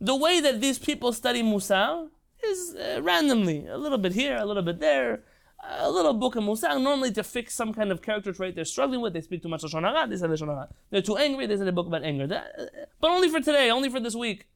The 0.00 0.14
way 0.14 0.40
that 0.40 0.60
these 0.60 0.78
people 0.78 1.12
study 1.12 1.42
Musar 1.42 2.08
is 2.50 2.76
uh, 2.76 3.02
randomly, 3.02 3.66
a 3.66 3.76
little 3.76 3.98
bit 3.98 4.12
here, 4.12 4.36
a 4.36 4.44
little 4.44 4.62
bit 4.62 4.78
there, 4.78 5.24
a 5.69 5.89
little 5.89 6.13
book 6.13 6.35
of 6.35 6.43
Musar, 6.43 6.81
normally 6.81 7.11
to 7.11 7.23
fix 7.23 7.53
some 7.53 7.73
kind 7.73 7.91
of 7.91 8.01
character 8.01 8.33
trait 8.33 8.55
they're 8.55 8.65
struggling 8.65 9.01
with. 9.01 9.13
They 9.13 9.21
speak 9.21 9.43
too 9.43 9.49
much 9.49 9.63
Lashon 9.63 9.83
Hara, 9.83 10.07
they 10.07 10.17
say 10.17 10.27
Lashon 10.27 10.47
Hara. 10.47 10.69
They're 10.89 11.01
too 11.01 11.17
angry, 11.17 11.45
they 11.45 11.57
say 11.57 11.67
a 11.67 11.71
book 11.71 11.87
about 11.87 12.03
anger. 12.03 12.25
Uh, 12.25 12.65
but 12.99 13.11
only 13.11 13.29
for 13.29 13.39
today, 13.39 13.69
only 13.69 13.89
for 13.89 13.99
this 13.99 14.15
week. 14.15 14.47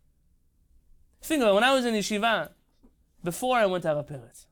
Think 1.22 1.42
about 1.42 1.52
it, 1.52 1.56
when 1.56 1.64
I 1.64 1.74
was 1.74 1.86
in 1.86 1.94
yeshiva, 1.94 2.50
before 3.24 3.58
I 3.58 3.66
went 3.66 3.84
to 3.84 3.90
Harav 3.90 4.08
Peretz, 4.08 4.46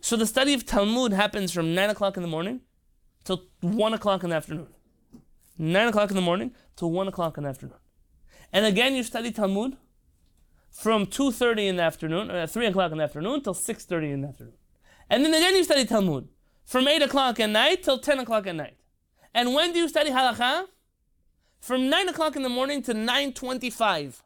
so 0.00 0.16
the 0.16 0.26
study 0.26 0.54
of 0.54 0.64
Talmud 0.64 1.12
happens 1.12 1.52
from 1.52 1.74
9 1.74 1.90
o'clock 1.90 2.16
in 2.16 2.22
the 2.22 2.28
morning 2.28 2.60
till 3.24 3.42
1 3.60 3.94
o'clock 3.94 4.22
in 4.22 4.30
the 4.30 4.36
afternoon. 4.36 4.68
9 5.58 5.88
o'clock 5.88 6.10
in 6.10 6.16
the 6.16 6.22
morning 6.22 6.54
till 6.76 6.90
1 6.90 7.08
o'clock 7.08 7.36
in 7.36 7.44
the 7.44 7.50
afternoon. 7.50 7.76
And 8.52 8.64
again, 8.64 8.94
you 8.94 9.02
study 9.02 9.32
Talmud 9.32 9.76
from 10.70 11.06
2.30 11.06 11.68
in 11.68 11.76
the 11.76 11.82
afternoon, 11.82 12.30
uh, 12.30 12.46
3 12.46 12.66
o'clock 12.66 12.92
in 12.92 12.98
the 12.98 13.04
afternoon 13.04 13.42
till 13.42 13.54
6.30 13.54 14.12
in 14.12 14.20
the 14.22 14.28
afternoon. 14.28 14.54
And 15.10 15.24
then 15.24 15.34
again, 15.34 15.54
you 15.54 15.64
study 15.64 15.84
Talmud 15.84 16.28
from 16.64 16.86
8 16.86 17.02
o'clock 17.02 17.40
at 17.40 17.50
night 17.50 17.82
till 17.82 17.98
10 17.98 18.20
o'clock 18.20 18.46
at 18.46 18.54
night. 18.54 18.76
And 19.34 19.54
when 19.54 19.72
do 19.72 19.78
you 19.78 19.88
study 19.88 20.10
Halakha? 20.10 20.66
From 21.60 21.88
9 21.88 22.08
o'clock 22.08 22.36
in 22.36 22.42
the 22.42 22.48
morning 22.48 22.82
to 22.82 22.94
9.25. 22.94 24.22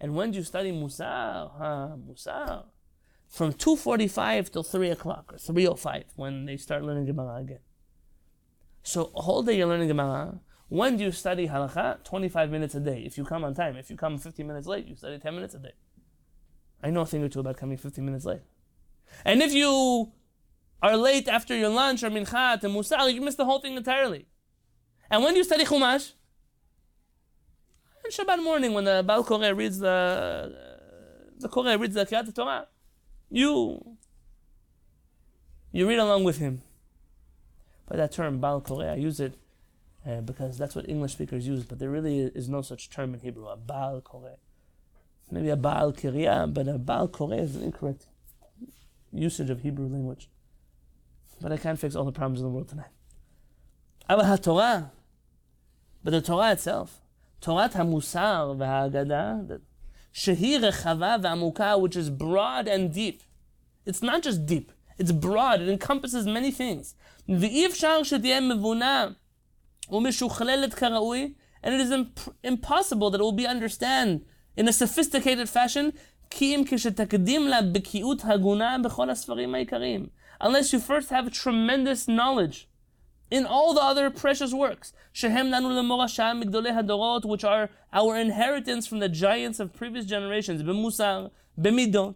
And 0.00 0.14
when 0.14 0.30
do 0.30 0.38
you 0.38 0.44
study 0.44 0.70
Musar? 0.70 1.50
Huh, 1.58 1.96
Musar 1.96 2.64
from 3.28 3.52
2.45 3.52 4.50
till 4.50 4.62
3 4.62 4.90
o'clock, 4.90 5.32
or 5.32 5.36
3.05, 5.36 6.04
when 6.16 6.46
they 6.46 6.56
start 6.56 6.84
learning 6.84 7.06
Gemara 7.06 7.36
again. 7.36 7.58
So 8.82 9.10
a 9.14 9.22
whole 9.22 9.42
day 9.42 9.56
you're 9.56 9.66
learning 9.66 9.88
Gemara. 9.88 10.40
When 10.68 10.96
do 10.96 11.04
you 11.04 11.12
study 11.12 11.48
Halakha? 11.48 12.02
25 12.04 12.50
minutes 12.50 12.74
a 12.74 12.80
day, 12.80 13.02
if 13.04 13.18
you 13.18 13.24
come 13.24 13.44
on 13.44 13.54
time. 13.54 13.76
If 13.76 13.90
you 13.90 13.96
come 13.96 14.18
15 14.18 14.46
minutes 14.46 14.66
late, 14.66 14.86
you 14.86 14.96
study 14.96 15.18
10 15.18 15.34
minutes 15.34 15.54
a 15.54 15.58
day. 15.58 15.72
I 16.82 16.90
know 16.90 17.02
a 17.02 17.06
thing 17.06 17.22
or 17.22 17.28
two 17.28 17.40
about 17.40 17.56
coming 17.56 17.76
15 17.76 18.04
minutes 18.04 18.24
late. 18.24 18.42
And 19.24 19.42
if 19.42 19.52
you 19.52 20.12
are 20.82 20.96
late 20.96 21.28
after 21.28 21.56
your 21.56 21.68
lunch 21.68 22.02
or 22.02 22.10
mincha 22.10 22.60
to 22.60 22.68
musar, 22.68 23.12
you 23.12 23.20
miss 23.20 23.34
the 23.34 23.44
whole 23.44 23.60
thing 23.60 23.76
entirely. 23.76 24.26
And 25.10 25.22
when 25.22 25.34
do 25.34 25.38
you 25.38 25.44
study 25.44 25.64
Chumash? 25.64 26.12
And 28.04 28.12
Shabbat 28.12 28.42
morning, 28.42 28.72
when 28.72 28.84
the 28.84 29.02
Baal 29.06 29.24
Koreh 29.24 29.56
reads 29.56 29.78
the 29.78 30.54
the 31.38 31.48
Koreh 31.48 31.78
reads 31.80 31.94
the 31.94 32.06
Kriyat 32.06 32.32
Torah, 32.34 32.66
you 33.30 33.96
you 35.72 35.88
read 35.88 35.98
along 35.98 36.24
with 36.24 36.38
him. 36.38 36.62
By 37.88 37.96
that 37.96 38.12
term, 38.12 38.38
Baal 38.38 38.60
Koreh, 38.60 38.92
I 38.92 38.96
use 38.96 39.20
it 39.20 39.34
uh, 40.06 40.20
because 40.20 40.58
that's 40.58 40.74
what 40.74 40.88
English 40.88 41.12
speakers 41.12 41.46
use, 41.46 41.64
but 41.64 41.78
there 41.78 41.90
really 41.90 42.20
is 42.20 42.48
no 42.48 42.62
such 42.62 42.90
term 42.90 43.14
in 43.14 43.20
Hebrew, 43.20 43.46
a 43.46 43.56
Baal 43.56 44.00
Koreh. 44.00 44.38
Maybe 45.30 45.48
a 45.48 45.56
Baal 45.56 45.92
Kiriyah, 45.92 46.54
but 46.54 46.68
a 46.68 46.78
Baal 46.78 47.08
Koreh 47.08 47.40
is 47.40 47.56
incorrect 47.56 48.06
usage 49.15 49.49
of 49.49 49.61
Hebrew 49.61 49.87
language. 49.87 50.29
But 51.41 51.51
I 51.51 51.57
can't 51.57 51.79
fix 51.79 51.95
all 51.95 52.05
the 52.05 52.11
problems 52.11 52.39
in 52.39 52.45
the 52.45 52.51
world 52.51 52.69
tonight. 52.69 52.91
But 54.07 54.43
Torah, 54.43 54.91
but 56.03 56.11
the 56.11 56.21
Torah 56.21 56.51
itself, 56.51 57.01
Torah 57.39 57.69
HaMusar 57.69 58.57
v'Haggadah, 58.57 59.61
Shehi 60.13 60.59
Rechava 60.59 61.21
v'Amuka, 61.21 61.79
which 61.79 61.95
is 61.95 62.09
broad 62.09 62.67
and 62.67 62.93
deep. 62.93 63.23
It's 63.85 64.01
not 64.01 64.21
just 64.21 64.45
deep, 64.45 64.71
it's 64.97 65.11
broad, 65.11 65.61
it 65.61 65.69
encompasses 65.69 66.25
many 66.25 66.51
things. 66.51 66.95
ואי 67.29 67.65
אפשר 67.65 68.03
שתהיה 68.03 68.41
מבונה 68.41 69.07
ומשוכללת 69.89 70.73
כראוי, 70.73 71.33
and 71.63 71.73
it 71.73 71.79
is 71.79 71.91
imp- 71.91 72.35
impossible 72.43 73.09
that 73.09 73.19
it 73.19 73.23
will 73.23 73.31
be 73.31 73.47
understood 73.47 74.25
in 74.57 74.67
a 74.67 74.73
sophisticated 74.73 75.47
fashion, 75.47 75.93
Unless 80.40 80.72
you 80.72 80.80
first 80.80 81.10
have 81.10 81.32
tremendous 81.32 82.08
knowledge 82.08 82.68
in 83.30 83.46
all 83.46 83.74
the 83.74 83.80
other 83.80 84.10
precious 84.10 84.52
works, 84.52 84.92
which 85.12 85.24
are 87.44 87.70
our 87.92 88.16
inheritance 88.16 88.86
from 88.86 89.00
the 89.00 89.08
giants 89.08 89.58
of 89.58 89.72
previous 89.72 90.04
generations, 90.04 90.62
b'musar, 90.62 91.30
b'midot, 91.60 92.14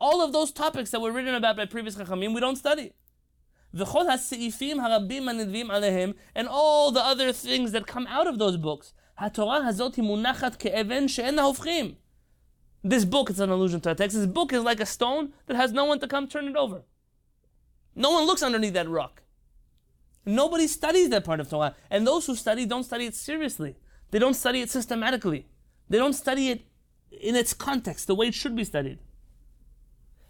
all 0.00 0.22
of 0.22 0.32
those 0.32 0.50
topics 0.52 0.90
that 0.90 1.00
were 1.00 1.12
written 1.12 1.34
about 1.34 1.56
by 1.56 1.66
previous 1.66 1.96
chachamim, 1.96 2.34
we 2.34 2.40
don't 2.40 2.56
study. 2.56 2.92
And 3.72 3.82
all 6.48 6.92
the 6.92 7.04
other 7.04 7.32
things 7.32 7.72
that 7.72 7.86
come 7.86 8.06
out 8.06 8.26
of 8.26 8.38
those 8.38 8.56
books, 8.56 8.94
התורה 9.17 9.67
הזאת 9.67 9.95
היא 9.95 10.05
מונחת 10.05 10.55
כאבן 10.55 11.07
שאין 11.07 11.39
הופכים. 11.39 11.93
This 12.83 13.03
book, 13.03 13.29
it's 13.29 13.39
an 13.39 13.49
allusion 13.49 13.81
to 13.81 13.91
a 13.91 13.95
text, 13.95 14.15
this 14.15 14.25
book 14.25 14.53
is 14.53 14.63
like 14.63 14.79
a 14.79 14.85
stone 14.85 15.33
that 15.47 15.57
has 15.57 15.73
no 15.73 15.83
one 15.83 15.99
to 15.99 16.07
come 16.07 16.27
turn 16.27 16.47
it 16.47 16.55
over. 16.55 16.81
No 17.95 18.11
one 18.11 18.25
looks 18.25 18.41
underneath 18.41 18.73
that 18.73 18.87
rock. 18.87 19.21
Nobody 20.25 20.67
studies 20.67 21.09
that 21.09 21.25
part 21.25 21.39
of 21.39 21.49
Torah. 21.49 21.75
And 21.89 22.07
those 22.07 22.25
who 22.27 22.35
study 22.35 22.65
don't 22.65 22.83
study 22.83 23.05
it 23.05 23.15
seriously. 23.15 23.75
They 24.11 24.19
don't 24.19 24.35
study 24.35 24.61
it 24.61 24.69
systematically. 24.69 25.47
They 25.89 25.97
don't 25.97 26.13
study 26.13 26.49
it 26.49 26.61
in 27.11 27.35
its 27.35 27.53
context, 27.53 28.07
the 28.07 28.15
way 28.15 28.27
it 28.27 28.33
should 28.33 28.55
be 28.55 28.63
studied. 28.63 28.99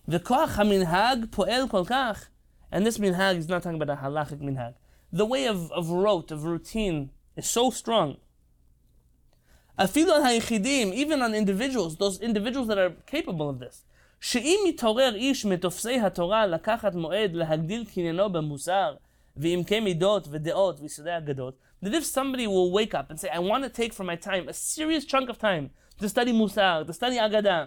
וכוח 0.07 0.59
המנהג 0.59 1.25
פועל 1.31 1.67
כל 1.69 1.85
כך, 1.85 2.29
and 2.71 2.85
this 2.85 2.97
minhag 2.97 3.37
is 3.37 3.47
not 3.47 3.61
talking 3.61 3.79
about 3.79 3.89
a 3.89 4.01
halachic 4.01 4.41
minhag. 4.41 4.73
The 5.11 5.25
way 5.25 5.45
of, 5.45 5.71
of 5.71 5.89
rote, 5.89 6.31
of 6.31 6.45
routine, 6.45 7.11
is 7.35 7.47
so 7.47 7.69
strong. 7.69 8.17
even 10.93 11.21
on 11.21 11.33
individuals, 11.33 11.97
those 11.97 12.19
individuals 12.19 12.67
that 12.67 12.77
are 12.77 12.91
capable 13.05 13.49
of 13.49 13.59
this. 13.59 13.85
שאם 14.21 14.59
מתעורר 14.67 15.15
איש 15.15 15.45
מתופסי 15.45 15.99
התורה 15.99 16.47
לקחת 16.47 16.95
מועד 16.95 17.33
להגדיל 17.33 17.85
קניינו 17.85 18.29
במוסר 18.29 18.95
ועמקי 19.37 19.79
מידות 19.79 20.27
ודעות 20.31 20.79
ויסודי 20.79 21.17
אגדות, 21.17 21.57
that 21.83 21.93
if 21.93 22.03
somebody 22.03 22.47
will 22.47 22.71
wake 22.71 22.93
up 22.93 23.09
and 23.09 23.19
say, 23.19 23.29
I 23.29 23.39
want 23.39 23.63
to 23.63 23.69
take 23.69 23.93
for 23.93 24.03
my 24.03 24.15
time, 24.15 24.49
a 24.49 24.53
serious 24.53 25.05
chunk 25.05 25.29
of 25.29 25.37
time, 25.37 25.69
to 25.99 26.09
study 26.09 26.31
מוסר, 26.31 26.83
to 26.87 26.93
study 26.93 27.25
אגדה, 27.25 27.65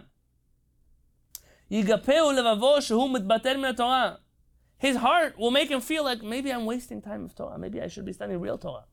יגפהו 1.70 2.32
לבבו 2.32 2.82
שהוא 2.82 3.10
מתבטל 3.10 3.56
מן 3.56 3.64
התורה. 3.64 4.14
His 4.78 4.96
heart 4.96 5.38
will 5.38 5.50
make 5.50 5.70
him 5.70 5.80
feel 5.80 6.04
like 6.04 6.22
maybe 6.22 6.52
I'm 6.52 6.66
wasting 6.66 7.00
time 7.00 7.24
of 7.24 7.34
Torah. 7.34 7.56
Maybe 7.56 7.80
I 7.80 7.86
should 7.86 8.04
be 8.04 8.12
studying 8.12 8.40
real 8.40 8.58
Torah. 8.58 8.84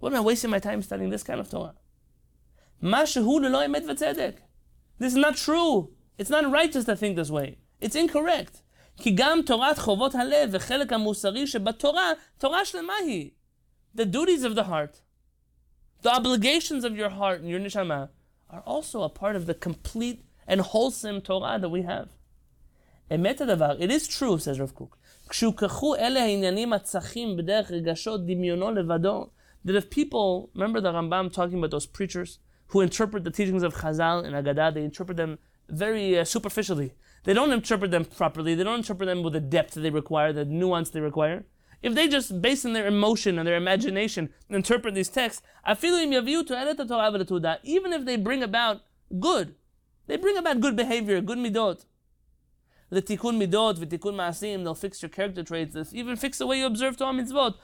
What 0.00 0.12
am 0.12 0.18
I 0.18 0.20
wasting 0.20 0.50
my 0.50 0.58
time 0.58 0.82
studying 0.82 1.08
this 1.08 1.22
kind 1.22 1.40
of 1.40 1.48
Torah? 1.48 1.74
This 4.98 5.12
is 5.12 5.16
not 5.16 5.36
true. 5.36 5.90
It's 6.18 6.30
not 6.30 6.50
righteous 6.50 6.84
to 6.84 6.96
think 6.96 7.16
this 7.16 7.30
way. 7.30 7.58
It's 7.80 7.96
incorrect. 7.96 8.62
כי 8.96 9.10
גם 9.10 9.40
תורת 9.46 9.78
חובות 9.78 10.14
הלב 10.14 10.48
וחלק 10.52 10.92
המוסרי 10.92 11.46
שבתורה, 11.46 12.12
תורה 12.38 12.64
שלמה 12.64 12.92
היא. 13.04 13.30
The 13.94 14.04
duties 14.04 14.44
of 14.44 14.54
the 14.54 14.64
heart, 14.64 15.02
the 16.02 16.10
obligations 16.10 16.84
of 16.84 16.96
your 16.96 17.10
heart 17.10 17.40
and 17.40 17.48
your 17.48 17.60
neshama 17.60 18.08
are 18.50 18.62
also 18.66 19.02
a 19.02 19.08
part 19.08 19.36
of 19.36 19.46
the 19.46 19.54
complete 19.54 20.24
and 20.46 20.60
wholesome 20.60 21.20
Torah 21.20 21.58
that 21.58 21.70
we 21.70 21.82
have. 21.82 22.08
אמת 23.14 23.40
הדבר, 23.40 23.78
it 23.78 23.90
is 23.90 24.08
true, 24.08 24.38
says 24.38 24.60
Rav 24.60 24.74
Kook, 24.74 24.96
כשהוכחו 25.28 25.96
אלה 25.96 26.22
העניינים 26.22 26.72
הצחים 26.72 27.36
בדרך 27.36 27.70
רגשות 27.70 28.26
דמיונו 28.26 28.70
לבדו, 28.70 29.30
that 29.64 29.74
if 29.74 29.90
people, 29.90 30.50
remember 30.54 30.80
the 30.80 30.92
Rambam 30.92 31.32
talking 31.32 31.58
about 31.58 31.70
those 31.70 31.86
preachers 31.86 32.38
who 32.71 32.81
interpret 32.81 33.23
the 33.23 33.31
teachings 33.31 33.63
of 33.63 33.75
Chazal 33.75 34.25
and 34.25 34.33
Agadah, 34.35 34.73
they 34.73 34.83
interpret 34.83 35.17
them 35.17 35.39
very 35.69 36.17
uh, 36.17 36.23
superficially. 36.23 36.93
They 37.23 37.33
don't 37.33 37.51
interpret 37.51 37.91
them 37.91 38.05
properly. 38.05 38.55
They 38.55 38.63
don't 38.63 38.79
interpret 38.79 39.07
them 39.07 39.21
with 39.23 39.33
the 39.33 39.39
depth 39.39 39.75
they 39.75 39.89
require, 39.89 40.33
the 40.33 40.45
nuance 40.45 40.89
they 40.89 41.01
require. 41.01 41.45
If 41.83 41.95
they 41.95 42.07
just, 42.07 42.41
based 42.41 42.65
on 42.65 42.73
their 42.73 42.87
emotion 42.87 43.37
and 43.39 43.47
their 43.47 43.55
imagination, 43.55 44.29
interpret 44.49 44.93
these 44.95 45.09
texts, 45.09 45.41
even 45.67 46.13
if 47.93 48.05
they 48.05 48.15
bring 48.17 48.43
about 48.43 48.81
good, 49.19 49.55
they 50.07 50.17
bring 50.17 50.37
about 50.37 50.59
good 50.59 50.75
behavior, 50.75 51.21
good 51.21 51.37
midot. 51.37 51.85
The 52.89 53.01
tikkun 53.01 53.41
midot, 53.41 53.77
v'tikkun 53.77 54.15
ma'asim, 54.15 54.63
they'll 54.63 54.75
fix 54.75 55.01
your 55.01 55.09
character 55.09 55.43
traits, 55.43 55.73
they'll 55.73 55.87
even 55.93 56.17
fix 56.17 56.37
the 56.37 56.45
way 56.45 56.59
you 56.59 56.65
observe 56.65 56.97
Torah 56.97 57.13
mitzvot. 57.13 57.55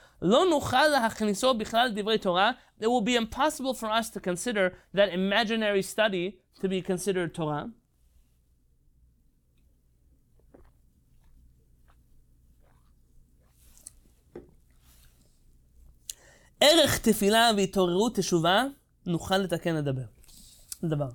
It 2.83 2.89
will 2.89 3.01
be 3.01 3.17
impossible 3.17 3.75
for 3.75 3.91
us 3.91 4.11
to 4.11 4.21
consider 4.21 4.75
that 4.95 5.13
imaginary 5.13 5.83
study 5.83 6.39
to 6.61 6.69
be 6.69 6.81
considered 6.83 7.35
Torah. 7.35 7.67
ערך 16.61 16.99
תפילה 16.99 17.51
והתעוררות 17.57 18.17
תשובה, 18.17 18.65
נוכל 19.07 19.39
לתקן 19.39 19.75
לדבר. 19.75 20.05
לדבר. 20.83 21.09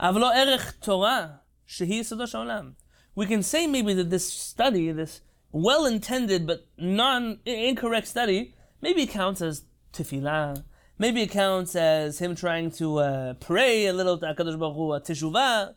אבל 0.00 0.20
לא 0.20 0.34
ערך 0.34 0.72
תורה, 0.72 1.26
שהיא 1.66 2.00
יסודו 2.00 2.26
של 2.26 2.38
העולם. 2.38 2.72
We 3.18 3.22
can 3.22 3.42
say 3.42 3.66
maybe 3.66 3.94
that 3.94 4.10
this 4.10 4.32
study, 4.32 4.92
this 4.92 5.20
well-intended 5.54 6.46
but 6.46 6.66
non-incorrect 6.78 8.06
study, 8.06 8.54
maybe 8.80 9.06
counts 9.06 9.40
as 9.42 9.64
tefillah, 9.92 10.64
maybe 10.98 11.22
it 11.22 11.30
counts 11.30 11.74
as 11.74 12.18
him 12.18 12.34
trying 12.34 12.70
to 12.70 12.98
uh, 12.98 13.34
pray 13.34 13.86
a 13.86 13.92
little 13.92 14.18
to 14.18 14.26
HaKadosh 14.26 14.58
Baruch 14.58 14.76
Hu, 14.76 14.92
a 14.92 15.00
teshuvah, 15.00 15.74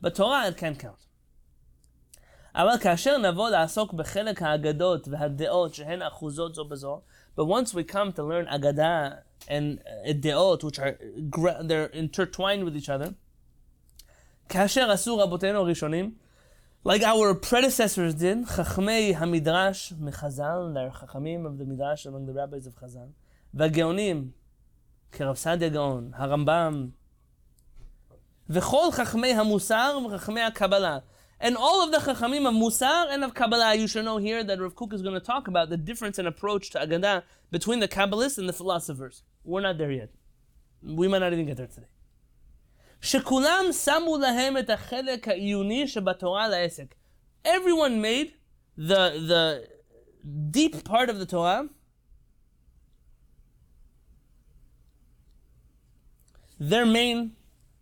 but 0.00 0.14
Torah 0.14 0.48
it 0.48 0.56
can't 0.56 0.78
count. 0.78 0.96
אבל 2.54 2.78
כאשר 2.78 3.18
נבוא 3.18 3.50
לעסוק 3.50 3.92
בחלק 3.92 4.42
האגדות 4.42 5.08
והדעות 5.08 5.74
שהן 5.74 6.02
אחוזות 6.02 6.54
זו 6.54 6.64
בזו, 6.64 7.00
but 7.36 7.44
once 7.44 7.72
we 7.74 7.82
come 7.82 8.12
to 8.12 8.22
learn 8.22 8.46
Agadah 8.46 9.20
and 9.48 9.80
uh, 10.06 10.12
Deot, 10.12 10.62
which 10.62 10.78
are 10.78 10.98
they're 11.62 11.86
intertwined 11.86 12.64
with 12.64 12.76
each 12.76 12.90
other, 12.90 13.12
כאשר 14.48 14.90
עשו 14.90 15.18
רבותינו 15.18 15.58
הראשונים, 15.58 16.14
like 16.86 17.02
our 17.02 17.34
predecessors 17.34 18.14
did, 18.14 18.46
חכמי 18.46 19.14
המדרש 19.16 19.92
מחז"ל, 20.00 20.74
they're 20.74 20.90
חכמים 20.90 21.46
of 21.46 21.58
the 21.58 21.64
midrash 21.64 22.06
among 22.06 22.26
the 22.26 22.32
rabbis 22.32 22.66
of 22.66 22.76
חז"ל, 22.76 23.08
והגאונים, 23.54 24.30
כרב 25.12 25.36
סעדיה 25.36 25.68
גאון, 25.68 26.10
הרמב"ם, 26.14 26.88
וכל 28.50 28.88
חכמי 28.92 29.32
המוסר 29.32 29.98
וחכמי 30.06 30.40
הקבלה, 30.40 30.98
and 31.42 31.56
all 31.56 31.82
of 31.82 31.90
the 31.90 31.98
Chachamim 31.98 32.46
of 32.46 32.54
Musar 32.54 33.08
and 33.10 33.24
of 33.24 33.34
Kabbalah, 33.34 33.74
you 33.74 33.88
should 33.88 34.04
know 34.04 34.18
here 34.18 34.44
that 34.44 34.60
Rav 34.60 34.76
Kook 34.76 34.94
is 34.94 35.02
going 35.02 35.14
to 35.14 35.20
talk 35.20 35.48
about 35.48 35.70
the 35.70 35.76
difference 35.76 36.20
in 36.20 36.26
approach 36.28 36.70
to 36.70 36.78
Agadah 36.78 37.24
between 37.50 37.80
the 37.80 37.88
Kabbalists 37.88 38.38
and 38.38 38.48
the 38.48 38.52
philosophers. 38.52 39.24
We're 39.42 39.60
not 39.60 39.76
there 39.76 39.90
yet. 39.90 40.10
We 40.84 41.08
might 41.08 41.18
not 41.18 41.32
even 41.32 41.46
get 41.46 41.56
there 41.56 41.66
today. 41.66 41.88
שכולם 43.01 43.65
שמו 43.83 44.17
להם 44.17 44.57
את 44.57 44.69
החלק 44.69 45.27
העיוני 45.27 45.87
שבתורה 45.87 46.47
לעסק. 46.47 46.95
Everyone 47.47 48.01
made 48.01 48.31
the, 48.77 49.11
the 49.27 49.67
deep 50.51 50.83
part 50.83 51.09
of 51.09 51.17
the 51.19 51.25
Torah 51.25 51.63
their 56.59 56.85
main 56.85 57.31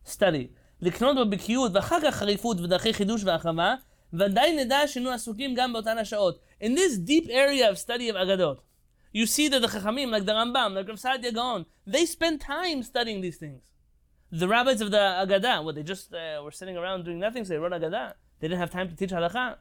study. 0.06 0.48
לקנות 0.82 1.18
בבקיאות 1.18 1.72
ואחר 1.76 1.98
כך 2.02 2.16
חריפות 2.16 2.60
ודרכי 2.60 2.94
חידוש 2.94 3.24
והחרמה, 3.24 3.76
ודאי 4.14 4.56
נדע 4.66 4.88
שהיינו 4.88 5.12
עסוקים 5.12 5.56
גם 5.56 5.74
באותן 5.74 5.98
השעות. 5.98 6.40
In 6.62 6.68
this 6.68 6.98
deep 7.08 7.28
area 7.28 7.72
of 7.72 7.78
study 7.78 8.10
of 8.12 8.18
אגדות, 8.18 8.62
you 9.14 9.26
see 9.26 9.50
that 9.50 9.62
the 9.62 9.68
חכמים, 9.68 10.12
like 10.12 10.26
the 10.26 10.34
Rambam, 10.34 10.74
like 10.76 10.88
Rav 10.88 11.00
Saadia 11.00 11.34
Gaon, 11.34 11.66
they 11.88 12.06
spend 12.06 12.42
time 12.42 12.84
studying 12.84 13.22
these 13.22 13.38
things. 13.38 13.75
The 14.35 14.47
rabbis 14.47 14.81
of 14.81 14.91
the 14.91 14.97
Agadah, 14.97 15.65
what 15.65 15.75
they 15.75 15.83
just 15.83 16.15
uh, 16.15 16.41
were 16.43 16.53
sitting 16.53 16.77
around 16.77 17.05
doing 17.05 17.19
nothing, 17.19 17.45
so 17.45 17.53
they 17.53 17.59
wrote 17.59 17.73
Agadah. 17.73 18.15
They 18.39 18.49
didn't 18.49 18.61
have 18.61 18.71
time 18.71 18.89
to 18.89 18.97
teach 18.97 19.11
halakha. 19.11 19.57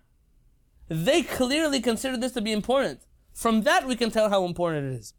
They 0.88 1.24
clearly 1.24 1.82
considered 1.82 2.22
this 2.22 2.34
to 2.34 2.42
be 2.42 2.52
important. 2.52 3.02
From 3.34 3.62
that, 3.64 3.88
we 3.88 3.96
can 3.96 4.12
tell 4.12 4.30
how 4.30 4.46
important 4.46 4.94
it 4.94 5.00
is. 5.00 5.14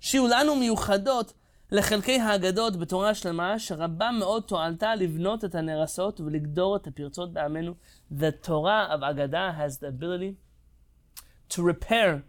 שיהיו 0.00 0.28
לנו 0.28 0.56
מיוחדות 0.56 1.32
לחלקי 1.72 2.20
האגדות 2.20 2.76
בתורה 2.76 3.14
שלמה, 3.14 3.58
שרבה 3.58 4.10
מאוד 4.10 4.42
תועלתה 4.42 4.94
לבנות 4.94 5.44
את 5.44 5.54
הנרסות 5.54 6.20
ולגדור 6.20 6.76
את 6.76 6.86
הפרצות 6.86 7.32
בעמנו. 7.32 7.74
The 8.12 8.32
Torah 8.32 8.88
of 8.90 9.00
Agadah 9.02 9.56
has 9.56 9.78
the 9.78 9.88
ability 9.88 10.36
to 11.50 11.62
repair 11.62 12.22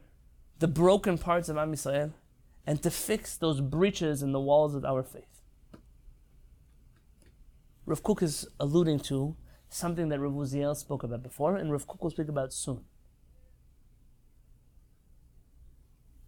the 0.60 0.68
broken 0.68 1.18
parts 1.18 1.50
of 1.50 1.58
Am 1.58 1.74
Yisrael 1.74 2.12
and 2.68 2.84
to 2.84 2.92
fix 2.92 3.38
those 3.38 3.62
breaches 3.62 4.22
in 4.22 4.32
the 4.32 4.40
walls 4.40 4.76
of 4.76 4.86
our 4.86 5.04
faith. 5.04 5.35
Rav 7.87 8.03
Kook 8.03 8.21
is 8.23 8.49
alluding 8.59 8.99
to 9.01 9.37
something 9.69 10.09
that 10.09 10.19
Rav 10.19 10.33
Uziel 10.33 10.77
spoke 10.77 11.05
about 11.05 11.23
before, 11.23 11.57
and 11.57 11.71
Rav 11.71 11.87
Kook 11.87 12.03
will 12.03 12.11
speak 12.11 12.29
about 12.29 12.53
soon. 12.53 12.81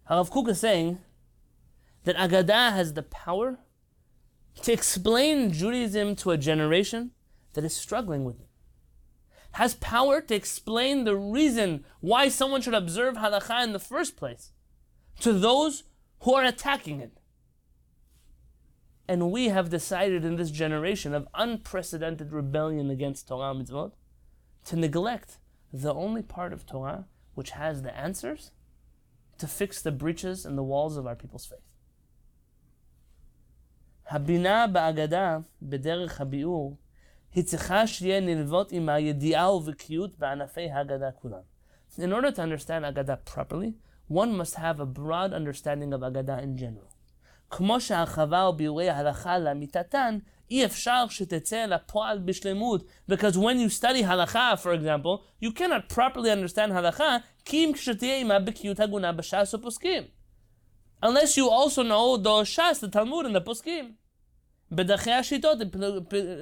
Rav 0.09 0.31
Kook 0.31 0.47
is 0.47 0.61
saying 0.61 0.99
that 2.05 2.15
Agadah 2.15 2.71
has 2.71 2.93
the 2.93 3.03
power 3.03 3.59
to 4.63 4.71
explain 4.71 5.51
Judaism 5.51 6.15
to 6.17 6.31
a 6.31 6.37
generation 6.37 7.11
that 7.53 7.65
is 7.65 7.75
struggling 7.75 8.23
with 8.23 8.39
it. 8.39 8.47
Has 9.53 9.75
power 9.75 10.21
to 10.21 10.35
explain 10.35 11.03
the 11.03 11.15
reason 11.15 11.83
why 11.99 12.29
someone 12.29 12.61
should 12.61 12.73
observe 12.73 13.15
halakha 13.15 13.63
in 13.63 13.73
the 13.73 13.79
first 13.79 14.15
place 14.15 14.51
to 15.19 15.33
those 15.33 15.83
who 16.21 16.35
are 16.35 16.45
attacking 16.45 17.01
it 17.01 17.18
And 19.08 19.30
we 19.30 19.48
have 19.48 19.68
decided 19.68 20.24
in 20.24 20.36
this 20.36 20.50
generation 20.50 21.14
of 21.14 21.28
unprecedented 21.34 22.32
rebellion 22.32 22.90
against 22.90 23.28
Torah 23.28 23.54
mitzvot 23.54 23.92
to 24.66 24.76
neglect 24.76 25.38
the 25.72 25.92
only 25.92 26.22
part 26.22 26.52
of 26.52 26.64
Torah 26.64 27.04
which 27.34 27.50
has 27.50 27.82
the 27.82 27.94
answers 27.94 28.52
to 29.38 29.46
fix 29.46 29.82
the 29.82 29.92
breaches 29.92 30.46
in 30.46 30.56
the 30.56 30.62
walls 30.62 30.96
of 30.96 31.06
our 31.06 31.16
people's 31.16 31.44
faith. 31.44 31.58
הבינה 34.10 34.66
בהגדה, 34.66 35.38
בדרך 35.62 36.20
הביאור, 36.20 36.76
היא 37.34 37.44
צריכה 37.44 37.86
שיהיה 37.86 38.20
נלוות 38.20 38.72
עם 38.72 38.88
הידיעה 38.88 39.54
ובקיאות 39.54 40.18
בענפי 40.18 40.70
הגדה 40.70 41.10
כולם. 41.12 41.42
In 41.98 42.12
order 42.12 42.32
to 42.32 42.42
understand 42.42 42.84
Agada 42.84 43.16
properly, 43.24 43.74
one 44.08 44.36
must 44.36 44.56
have 44.56 44.80
a 44.80 44.86
broad 44.86 45.32
understanding 45.32 45.92
of 45.92 46.00
Agada 46.00 46.42
in 46.42 46.56
general. 46.56 46.90
כמו 47.50 47.80
שהרחבה 47.80 48.48
וביאורי 48.48 48.90
ההלכה 48.90 49.38
לאמיתתן, 49.38 50.18
אי 50.50 50.64
אפשר 50.64 51.04
שתצא 51.08 51.66
לפועל 51.66 52.18
בשלמות. 52.18 52.84
Because 53.10 53.34
when 53.34 53.58
you 53.58 53.82
study 53.82 54.04
הלכה, 54.04 54.54
for 54.62 54.72
example, 54.74 55.44
you 55.44 55.50
cannot 55.58 55.94
properly 55.94 56.30
understand 56.30 56.72
הלכה, 56.72 57.16
כי 57.44 57.64
אם 57.64 57.72
כשתהיה 57.74 58.14
עימה 58.14 58.38
בקיאות 58.38 58.80
הגונה 58.80 59.12
בש"ס 59.12 59.54
ופוסקים. 59.54 60.02
Unless 61.04 61.36
you 61.36 61.48
also 61.50 61.82
know 61.82 62.16
the 62.16 62.44
Shas, 62.44 62.80
the 62.80 62.88
Talmud, 62.88 63.26
and 63.26 63.36
the 63.36 63.48
Poskim. 63.48 63.84
בדרכי 64.72 65.12
השיטות, 65.12 65.58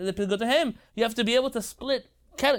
לפלגותיהם, 0.01 0.71
you 0.99 1.03
have 1.03 1.15
to 1.15 1.25
be 1.25 1.35
able 1.35 1.51
to 1.51 1.61
split. 1.61 2.07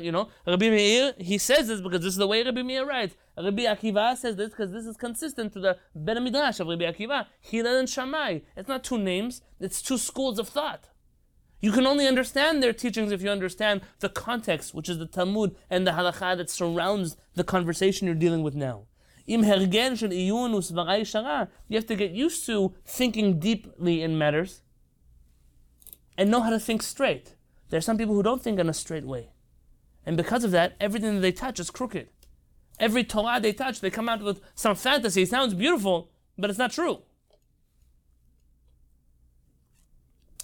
you 0.00 0.12
know, 0.12 0.28
Rabbi 0.46 0.70
Meir, 0.70 1.14
he 1.18 1.38
says 1.38 1.68
this 1.68 1.80
because 1.80 2.00
this 2.00 2.12
is 2.12 2.16
the 2.16 2.26
way 2.26 2.42
Rabbi 2.42 2.62
Meir 2.62 2.84
writes. 2.86 3.14
Rabbi 3.36 3.64
Akiva 3.64 4.16
says 4.16 4.36
this 4.36 4.50
because 4.50 4.72
this 4.72 4.86
is 4.86 4.96
consistent 4.96 5.52
to 5.52 5.60
the 5.60 5.78
Beit 6.04 6.20
Midrash 6.22 6.60
of 6.60 6.66
Rabbi 6.68 6.84
Akiva. 6.84 7.26
Hillel 7.40 7.76
and 7.76 7.88
Shammai. 7.88 8.40
It's 8.56 8.68
not 8.68 8.84
two 8.84 8.98
names, 8.98 9.42
it's 9.60 9.80
two 9.80 9.98
schools 9.98 10.38
of 10.38 10.48
thought. 10.48 10.88
You 11.60 11.72
can 11.72 11.86
only 11.86 12.06
understand 12.06 12.62
their 12.62 12.72
teachings 12.72 13.10
if 13.10 13.20
you 13.20 13.30
understand 13.30 13.80
the 13.98 14.08
context, 14.08 14.74
which 14.74 14.88
is 14.88 14.98
the 14.98 15.06
Talmud 15.06 15.56
and 15.68 15.86
the 15.86 15.90
halakha 15.92 16.36
that 16.36 16.50
surrounds 16.50 17.16
the 17.34 17.42
conversation 17.42 18.06
you're 18.06 18.14
dealing 18.14 18.42
with 18.42 18.54
now. 18.54 18.84
You 19.26 19.42
have 19.42 19.58
to 19.58 19.66
get 21.96 22.10
used 22.12 22.46
to 22.46 22.74
thinking 22.86 23.38
deeply 23.38 24.02
in 24.02 24.16
matters 24.16 24.62
and 26.16 26.30
know 26.30 26.40
how 26.40 26.50
to 26.50 26.60
think 26.60 26.82
straight. 26.82 27.34
There 27.68 27.78
are 27.78 27.82
some 27.82 27.98
people 27.98 28.14
who 28.14 28.22
don't 28.22 28.42
think 28.42 28.58
in 28.58 28.68
a 28.68 28.74
straight 28.74 29.04
way. 29.04 29.32
And 30.06 30.16
because 30.16 30.44
of 30.44 30.50
that, 30.52 30.76
everything 30.80 31.14
that 31.14 31.20
they 31.20 31.32
touch 31.32 31.61
is 31.61 31.70
crooked. 31.70 32.08
Every 32.80 33.04
Torah 33.04 33.40
they 33.40 33.52
touch, 33.52 33.80
they 33.80 33.90
come 33.90 34.08
out 34.08 34.22
with 34.22 34.40
some 34.54 34.76
fantasy. 34.76 35.22
It 35.22 35.28
sounds 35.28 35.54
beautiful, 35.54 36.11
but 36.37 36.48
it's 36.48 36.58
not 36.58 36.72
true. 36.72 37.02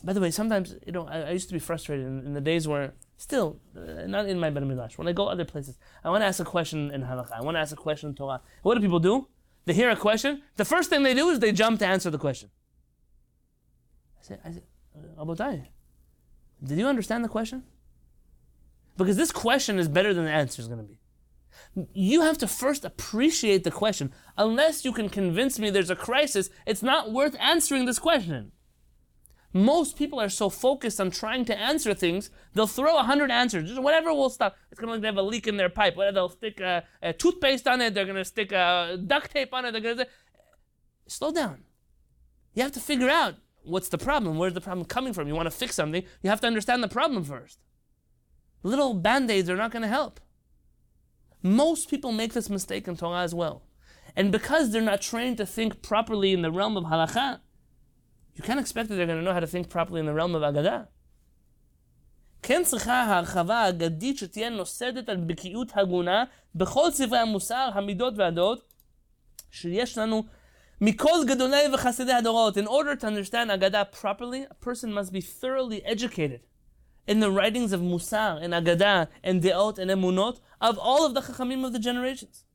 By 0.03 0.13
the 0.13 0.21
way, 0.21 0.31
sometimes, 0.31 0.75
you 0.87 0.93
know, 0.93 1.07
I, 1.07 1.21
I 1.21 1.31
used 1.31 1.49
to 1.49 1.55
be 1.55 1.59
frustrated 1.59 2.07
in, 2.07 2.27
in, 2.27 2.35
the 2.35 2.41
days 2.41 2.69
where, 2.69 2.93
still, 3.17 3.59
uh, 3.75 4.07
not 4.07 4.27
in 4.27 4.39
my 4.39 4.51
Beit 4.51 4.65
Midrash, 4.65 4.99
when 4.99 5.09
I 5.09 5.13
go 5.13 5.29
other 5.29 5.47
places, 5.47 5.79
I 6.05 6.11
want 6.11 6.21
to 6.21 6.27
ask 6.27 6.41
a 6.41 6.45
question 6.45 6.91
in 6.91 7.03
Halakha, 7.03 7.33
I 7.33 7.41
want 7.41 7.55
to 7.55 7.61
ask 7.61 7.73
a 7.73 7.77
question 7.77 8.11
in 8.11 8.15
Torah. 8.15 8.43
What 8.63 8.75
do 8.75 8.83
people 8.83 9.01
do? 9.01 9.29
They 9.65 9.73
hear 9.73 9.89
a 9.89 9.97
question, 9.97 10.43
the 10.57 10.65
first 10.67 10.91
thing 10.91 11.05
they 11.05 11.15
do 11.15 11.31
is 11.31 11.39
they 11.39 11.53
jump 11.53 11.79
to 11.79 11.87
answer 11.87 12.11
the 12.11 12.19
question. 12.19 12.51
I 14.21 14.27
say, 14.27 14.39
I 14.45 14.53
say 14.53 14.63
Rabotai, 15.19 15.69
did 16.63 16.79
you 16.79 16.87
understand 16.87 17.25
the 17.25 17.31
question? 17.31 17.63
Because 18.97 19.17
this 19.17 19.33
question 19.33 19.79
is 19.79 19.89
better 19.89 20.15
than 20.15 20.25
the 20.25 20.31
answer 20.31 20.63
is 20.63 20.69
going 20.69 20.81
to 20.81 20.85
be. 20.85 21.01
You 21.93 22.23
have 22.23 22.39
to 22.39 22.47
first 22.47 22.85
appreciate 22.85 23.65
the 23.65 23.71
question. 23.71 24.13
Unless 24.39 24.85
you 24.85 24.93
can 24.93 25.09
convince 25.09 25.59
me 25.59 25.71
there's 25.71 25.91
a 25.91 25.97
crisis, 25.97 26.51
it's 26.67 26.83
not 26.83 27.13
worth 27.13 27.37
answering 27.41 27.85
this 27.85 27.99
question. 27.99 28.53
Most 29.53 29.97
people 29.97 30.21
are 30.21 30.29
so 30.29 30.49
focused 30.51 31.01
on 31.01 31.13
trying 31.13 31.45
to 31.45 31.57
answer 31.57 31.95
things, 31.95 32.31
they'll 32.55 32.67
throw 32.67 32.99
a 32.99 33.05
hundred 33.05 33.31
answers. 33.31 33.69
Just 33.69 33.81
whatever 33.81 34.13
will 34.13 34.31
stop. 34.31 34.57
It's 34.71 34.81
going 34.81 34.89
to 34.89 34.93
like 34.95 35.03
they 35.03 35.07
have 35.07 35.17
a 35.17 35.23
leak 35.23 35.47
in 35.47 35.57
their 35.57 35.69
pipe. 35.69 35.97
Whether 35.97 36.11
they'll 36.11 36.29
stick 36.29 36.61
a, 36.61 36.85
a 37.01 37.13
toothpaste 37.13 37.69
on 37.69 37.81
it, 37.81 37.95
they're 37.95 38.05
going 38.05 38.17
to 38.17 38.25
stick 38.25 38.51
a 38.51 38.99
duct 39.05 39.31
tape 39.31 39.55
on 39.55 39.65
it. 39.65 39.73
They're 39.73 39.81
going 39.81 39.99
to 39.99 40.09
slow 41.07 41.31
down. 41.31 41.63
You 42.55 42.63
have 42.65 42.73
to 42.73 42.81
figure 42.81 43.09
out 43.09 43.37
what's 43.63 43.89
the 43.89 43.99
problem? 43.99 44.39
Where's 44.39 44.55
the 44.55 44.61
problem 44.61 44.87
coming 44.87 45.13
from? 45.13 45.29
You 45.29 45.35
want 45.35 45.47
to 45.47 45.53
fix 45.53 45.77
something, 45.77 46.03
you 46.23 46.31
have 46.31 46.41
to 46.41 46.47
understand 46.47 46.83
the 46.83 46.89
problem 46.89 47.25
first. 47.25 47.59
Little 48.64 48.94
band 48.94 49.32
aids 49.32 49.50
are 49.50 49.56
not 49.56 49.72
going 49.72 49.82
to 49.84 49.88
help. 49.88 50.20
Most 51.42 51.90
people 51.90 52.12
make 52.12 52.34
this 52.34 52.50
mistake 52.50 52.88
in 52.88 52.98
Torah 52.98 53.22
as 53.22 53.34
well. 53.34 53.64
And 54.16 54.32
because 54.32 54.72
they're 54.72 54.82
not 54.82 55.02
trained 55.02 55.38
to 55.38 55.46
think 55.46 55.82
properly 55.82 56.34
in 56.34 56.42
the 56.42 56.52
realm 56.52 56.76
of 56.76 56.86
halakha, 56.86 57.40
you 58.36 58.44
can't 58.44 58.60
expect 58.60 58.90
that 58.90 58.96
they're 58.96 59.06
going 59.06 59.20
to 59.20 59.24
know 59.24 59.34
how 59.34 59.40
to 59.40 59.48
think 59.48 59.70
properly 59.70 60.00
in 60.00 60.06
the 60.06 60.14
realm 60.14 60.36
of 60.36 60.42
agadah. 60.42 60.88
כן 62.42 62.62
צריכה 62.66 63.04
ההרחבה 63.04 63.58
האגדית 63.58 64.18
שתהיה 64.18 64.50
נוסדת 64.50 65.10
על 65.10 65.18
בקיאות 65.18 65.72
הגונה 65.76 66.24
בכל 66.56 66.92
ספרי 66.92 67.18
המוסר, 67.18 67.70
המידות 67.74 68.14
והדעות 68.18 68.74
שיש 69.52 69.98
לנו 69.98 70.24
Mikol 70.82 71.26
Gadolei 71.26 71.68
v'chasidei 71.68 72.22
hadorot. 72.22 72.56
In 72.56 72.66
order 72.66 72.96
to 72.96 73.06
understand 73.06 73.52
Agadah 73.52 73.92
properly, 73.92 74.48
a 74.50 74.54
person 74.54 74.94
must 74.94 75.12
be 75.12 75.20
thoroughly 75.20 75.84
educated 75.84 76.40
in 77.08 77.20
the 77.20 77.32
writings 77.32 77.74
of 77.74 77.82
Musar 77.82 78.42
and 78.42 78.54
Agadah 78.54 79.08
and 79.24 79.42
Deot 79.42 79.80
and 79.80 79.90
Emunot 79.90 80.40
of 80.62 80.78
all 80.78 81.06
of 81.06 81.14
the 81.16 81.22
Chachamim 81.22 81.66
of 81.66 81.74
the 81.74 81.80
generations. 81.80 82.46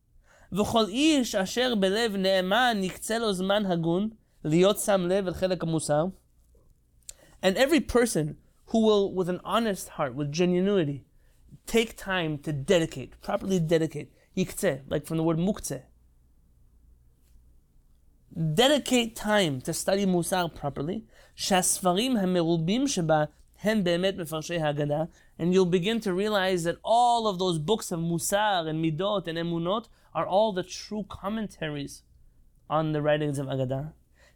וכל 0.53 0.87
איש 0.89 1.35
אשר 1.35 1.75
בלב 1.75 2.17
נאמן 2.17 2.79
יקצה 2.83 3.19
לו 3.19 3.33
זמן 3.33 3.67
הגון 3.67 4.11
להיות 4.45 4.79
שם 4.79 5.07
לב 5.09 5.27
אל 5.27 5.35
חלק 5.35 5.63
המוסר. 5.63 6.07
And 7.43 7.57
every 7.57 7.81
person 7.81 8.37
who 8.67 8.79
will, 8.79 9.13
with 9.13 9.29
an 9.29 9.41
honest 9.45 9.89
heart, 9.97 10.15
with 10.15 10.33
genuinity, 10.33 11.03
take 11.67 11.97
time 11.97 12.39
to 12.39 12.53
dedicate, 12.53 13.21
properly 13.21 13.59
dedicate, 13.59 14.13
יקצה, 14.37 14.77
like 14.89 15.07
from 15.07 15.17
the 15.17 15.23
word 15.23 15.39
muktzeh, 15.39 15.83
dedicate 18.55 19.17
time 19.17 19.61
to 19.61 19.73
study 19.73 20.07
Musar 20.07 20.49
properly, 20.55 21.03
שהספרים 21.35 22.17
המרובים 22.17 22.89
שבה 22.89 23.25
הם 23.63 23.85
באמת 23.85 24.17
מפרשי 24.17 24.61
הגדה, 24.61 25.05
and 25.39 25.45
you'll 25.53 25.71
begin 25.71 26.01
to 26.01 26.13
realize 26.13 26.65
that 26.65 26.77
all 26.85 27.27
of 27.27 27.39
those 27.39 27.59
books 27.59 27.93
of 27.93 28.01
Musar 28.01 28.69
and 28.69 28.85
Midot 28.85 29.27
and 29.27 29.39
Emunot 29.39 29.89
are 30.15 30.27
all 30.27 30.53
the 30.53 30.63
true 30.63 31.05
commentaries 31.09 32.03
on 32.69 32.93
the 32.93 33.03
writings 33.03 33.39
of 33.39 33.47
Agada. 33.47 33.93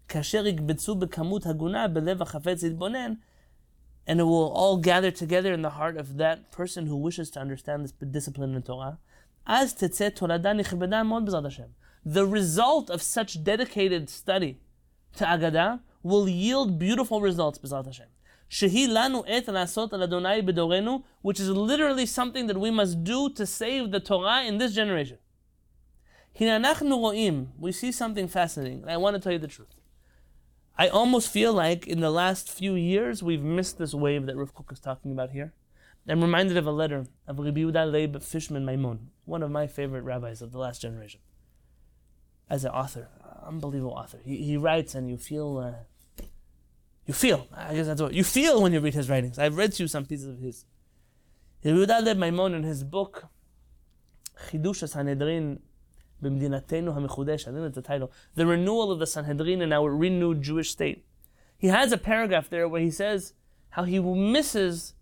כאשר 0.09 0.47
יקבצו 0.47 0.95
בכמות 0.95 1.47
הגונה 1.47 1.89
בלב 1.89 2.23
החפץ 2.23 2.63
להתבונן, 2.63 3.15
and 4.07 4.21
it 4.21 4.25
will 4.25 4.53
all 4.55 4.79
gather 4.79 5.11
together 5.11 5.53
in 5.53 5.63
the 5.63 5.71
heart 5.71 5.97
of 5.97 6.17
that 6.17 6.51
person 6.51 6.87
who 6.87 6.97
wishes 6.97 7.31
to 7.31 7.41
understand 7.41 7.85
this 7.85 7.93
discipline 7.93 8.55
in 8.55 8.63
Torah, 8.63 8.97
אז 9.47 9.75
תצא 9.75 10.09
תולדה 10.09 10.53
נכבדה 10.53 11.03
מאוד 11.03 11.25
בעזרת 11.25 11.45
השם 11.45 11.69
the 12.05 12.27
result 12.27 12.91
of 12.91 13.03
such 13.03 13.45
dedicated 13.45 14.09
study 14.09 14.61
to 15.17 15.25
Agadah 15.25 15.81
will 16.03 16.29
yield 16.29 16.79
beautiful 16.79 17.21
results, 17.21 17.59
B'ezrat 17.59 17.87
Hashem. 17.87 18.07
Et 18.62 19.50
Adonai 19.50 21.04
which 21.22 21.40
is 21.40 21.50
literally 21.50 22.06
something 22.06 22.48
that 22.48 22.60
we 22.60 22.70
must 22.70 23.04
do 23.04 23.30
to 23.30 23.46
save 23.46 23.92
the 23.92 24.00
Torah 24.00 24.44
in 24.44 24.58
this 24.60 24.74
generation. 24.74 25.18
We 26.40 27.72
see 27.72 27.92
something 27.92 28.28
fascinating, 28.28 28.88
I 28.88 28.98
want 28.98 29.16
to 29.16 29.20
tell 29.20 29.32
you 29.32 29.40
the 29.40 29.48
truth. 29.48 29.76
I 30.78 30.88
almost 30.88 31.32
feel 31.32 31.54
like 31.54 31.88
in 31.88 32.00
the 32.00 32.10
last 32.10 32.50
few 32.50 32.74
years 32.76 33.22
we've 33.22 33.44
missed 33.44 33.78
this 33.78 33.94
wave 33.94 34.26
that 34.26 34.36
Rav 34.36 34.54
Kook 34.54 34.72
is 34.72 34.80
talking 34.80 35.12
about 35.12 35.32
here. 35.32 35.54
I'm 36.08 36.22
reminded 36.22 36.58
of 36.58 36.68
a 36.68 36.72
letter 36.72 37.06
of 37.28 37.40
Rabbi 37.40 37.60
Yehuda 37.60 37.92
Leib 37.92 38.22
Fishman 38.22 38.66
Maimon, 38.66 39.12
one 39.26 39.44
of 39.44 39.52
my 39.52 39.68
favorite 39.68 40.02
rabbis 40.02 40.42
of 40.42 40.52
the 40.52 40.58
last 40.58 40.82
generation. 40.82 41.22
As 42.50 42.66
an 42.66 42.72
author, 42.72 43.08
unbelievable 43.46 43.94
author. 43.94 44.20
He, 44.24 44.38
he 44.38 44.58
writes 44.58 44.96
and 44.96 45.10
you 45.10 45.18
feel, 45.18 45.58
uh, 45.58 45.84
you 47.06 47.14
feel. 47.14 47.48
I 47.54 47.74
guess 47.76 47.88
that's 47.88 48.02
what 48.02 48.14
you 48.14 48.24
feel 48.24 48.62
when 48.62 48.74
you 48.74 48.80
read 48.80 48.94
his 48.94 49.10
writings. 49.10 49.38
I've 49.38 49.58
read 49.58 49.74
to 49.74 49.84
you 49.84 49.88
some 49.88 50.06
pieces 50.06 50.28
of 50.28 50.40
his. 50.40 50.66
Yehuda 51.64 52.18
my 52.18 52.30
Maimon 52.30 52.54
in 52.54 52.64
his 52.64 52.84
book, 52.84 53.26
Chidush 54.50 54.88
Sanhedrin 54.88 55.60
B'Mdinatenu 56.22 56.94
HaMechudesh, 56.96 57.42
I 57.42 57.52
think 57.52 57.62
that's 57.62 57.76
the 57.76 57.82
title, 57.82 58.12
The 58.36 58.46
Renewal 58.46 58.92
of 58.92 59.00
the 59.00 59.08
Sanhedrin 59.08 59.62
in 59.62 59.72
Our 59.72 59.96
Renewed 59.96 60.42
Jewish 60.42 60.72
State. 60.72 61.06
He 61.58 61.68
has 61.68 61.92
a 61.92 61.98
paragraph 61.98 62.50
there 62.50 62.68
where 62.68 62.82
he 62.82 62.92
says 62.92 63.34
how 63.72 63.84
he 63.84 64.00
misses, 64.00 64.94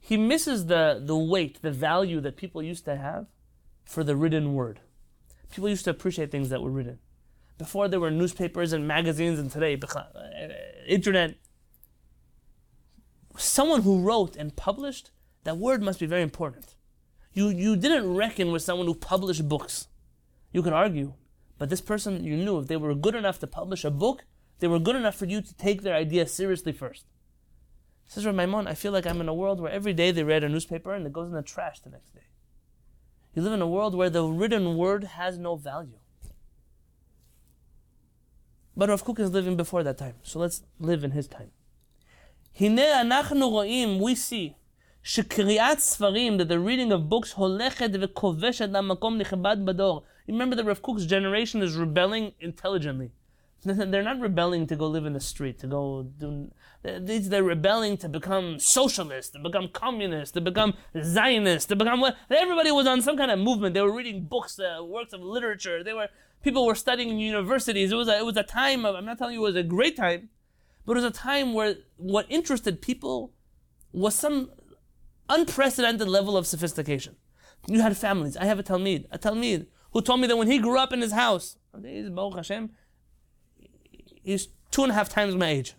he 0.00 0.16
misses 0.16 0.66
the, 0.66 1.00
the 1.04 1.16
weight, 1.16 1.62
the 1.62 1.70
value 1.70 2.20
that 2.20 2.36
people 2.36 2.62
used 2.62 2.84
to 2.86 2.96
have 2.96 3.26
for 3.84 4.02
the 4.02 4.16
written 4.16 4.54
word. 4.54 4.80
People 5.52 5.68
used 5.68 5.84
to 5.84 5.90
appreciate 5.90 6.30
things 6.30 6.50
that 6.50 6.62
were 6.62 6.70
written. 6.70 6.98
Before 7.56 7.88
there 7.88 8.00
were 8.00 8.10
newspapers 8.10 8.72
and 8.72 8.86
magazines 8.86 9.38
and 9.38 9.50
today, 9.50 9.78
uh, 9.94 10.02
internet, 10.86 11.36
Someone 13.38 13.82
who 13.82 14.00
wrote 14.00 14.34
and 14.34 14.56
published, 14.56 15.12
that 15.44 15.58
word 15.58 15.80
must 15.80 16.00
be 16.00 16.06
very 16.06 16.22
important. 16.22 16.74
You, 17.32 17.50
you 17.50 17.76
didn't 17.76 18.16
reckon 18.16 18.50
with 18.50 18.62
someone 18.62 18.88
who 18.88 18.94
published 18.94 19.48
books. 19.48 19.86
You 20.52 20.60
could 20.60 20.72
argue, 20.72 21.14
but 21.56 21.68
this 21.70 21.80
person 21.80 22.24
you 22.24 22.36
knew, 22.36 22.58
if 22.58 22.66
they 22.66 22.76
were 22.76 22.94
good 22.96 23.14
enough 23.14 23.38
to 23.38 23.46
publish 23.46 23.84
a 23.84 23.92
book, 23.92 24.24
they 24.58 24.66
were 24.66 24.80
good 24.80 24.96
enough 24.96 25.14
for 25.14 25.26
you 25.26 25.40
to 25.40 25.54
take 25.54 25.82
their 25.82 25.94
idea 25.94 26.26
seriously 26.26 26.72
first. 26.72 27.04
Says 28.08 28.26
Maimon, 28.26 28.66
I 28.66 28.74
feel 28.74 28.90
like 28.90 29.06
I'm 29.06 29.20
in 29.20 29.28
a 29.28 29.34
world 29.34 29.60
where 29.60 29.70
every 29.70 29.92
day 29.92 30.10
they 30.10 30.24
read 30.24 30.42
a 30.42 30.48
newspaper 30.48 30.92
and 30.92 31.06
it 31.06 31.12
goes 31.12 31.28
in 31.28 31.34
the 31.34 31.42
trash 31.42 31.78
the 31.78 31.90
next 31.90 32.14
day. 32.14 32.26
You 33.34 33.42
live 33.42 33.52
in 33.52 33.62
a 33.62 33.68
world 33.68 33.94
where 33.94 34.10
the 34.10 34.24
written 34.24 34.76
word 34.76 35.04
has 35.04 35.38
no 35.38 35.54
value. 35.54 35.98
But 38.76 38.88
Rav 38.88 39.04
Kook 39.04 39.20
is 39.20 39.30
living 39.30 39.56
before 39.56 39.84
that 39.84 39.98
time, 39.98 40.14
so 40.22 40.40
let's 40.40 40.62
live 40.80 41.04
in 41.04 41.12
his 41.12 41.28
time. 41.28 41.52
We 42.59 44.15
see 44.15 44.53
שקריאת 45.03 45.79
ספרים, 45.79 46.37
that 46.37 46.47
the 46.47 46.59
reading 46.59 46.91
of 46.91 47.09
books 47.09 47.33
הולכת 47.35 47.89
וכובשת 48.01 48.69
למקום 48.71 49.17
נכבד 49.17 49.57
בדור. 49.65 50.03
Remember 50.29 50.55
that 50.55 50.65
Rav 50.65 50.81
Kook's 50.81 51.05
generation 51.05 51.61
is 51.61 51.75
rebelling 51.75 52.31
intelligently. 52.39 53.11
They're 53.65 54.03
not 54.03 54.19
rebelling 54.19 54.67
to 54.67 54.75
go 54.75 54.87
live 54.87 55.05
in 55.05 55.13
the 55.13 55.21
street, 55.21 55.59
to 55.59 55.67
go 55.67 56.03
do. 56.19 56.51
They're 56.83 57.43
rebelling 57.43 57.95
to 57.97 58.09
become 58.09 58.59
socialist, 58.59 59.33
to 59.33 59.39
become 59.39 59.69
communist, 59.69 60.33
to 60.33 60.41
become 60.41 60.73
Zionist, 61.01 61.69
to 61.69 61.75
become 61.75 62.01
what. 62.01 62.17
Everybody 62.29 62.71
was 62.71 62.87
on 62.87 63.01
some 63.01 63.15
kind 63.15 63.31
of 63.31 63.39
movement. 63.39 63.73
They 63.73 63.81
were 63.81 63.95
reading 63.95 64.25
books, 64.25 64.59
uh, 64.59 64.83
works 64.83 65.13
of 65.13 65.21
literature. 65.21 65.81
They 65.81 65.93
were 65.93 66.09
people 66.43 66.65
were 66.65 66.75
studying 66.75 67.09
in 67.09 67.19
universities. 67.19 67.93
It 67.93 67.95
was 67.95 68.09
a, 68.09 68.17
it 68.17 68.25
was 68.25 68.35
a 68.35 68.43
time 68.43 68.85
of. 68.85 68.95
I'm 68.95 69.05
not 69.05 69.17
telling 69.17 69.35
you 69.35 69.39
it 69.45 69.53
was 69.53 69.55
a 69.55 69.63
great 69.63 69.95
time, 69.95 70.29
but 70.88 70.96
it 70.96 71.02
was 71.02 71.04
a 71.04 71.10
time 71.10 71.52
where 71.52 71.74
what 71.98 72.24
interested 72.30 72.80
people 72.80 73.34
was 73.92 74.14
some 74.14 74.50
unprecedented 75.28 76.08
level 76.08 76.34
of 76.34 76.46
sophistication. 76.46 77.14
You 77.66 77.82
had 77.82 77.94
families. 77.94 78.38
I 78.38 78.46
have 78.46 78.58
a 78.58 78.62
Talmid, 78.62 79.04
a 79.10 79.18
Talmid 79.18 79.66
who 79.92 80.00
told 80.00 80.20
me 80.20 80.26
that 80.26 80.38
when 80.38 80.50
he 80.50 80.58
grew 80.58 80.78
up 80.78 80.90
in 80.90 81.02
his 81.02 81.12
house, 81.12 81.58
he's 81.82 82.08
he's 84.22 84.48
two 84.70 84.82
and 84.82 84.90
a 84.90 84.94
half 84.94 85.10
times 85.10 85.34
my 85.34 85.48
age. 85.48 85.74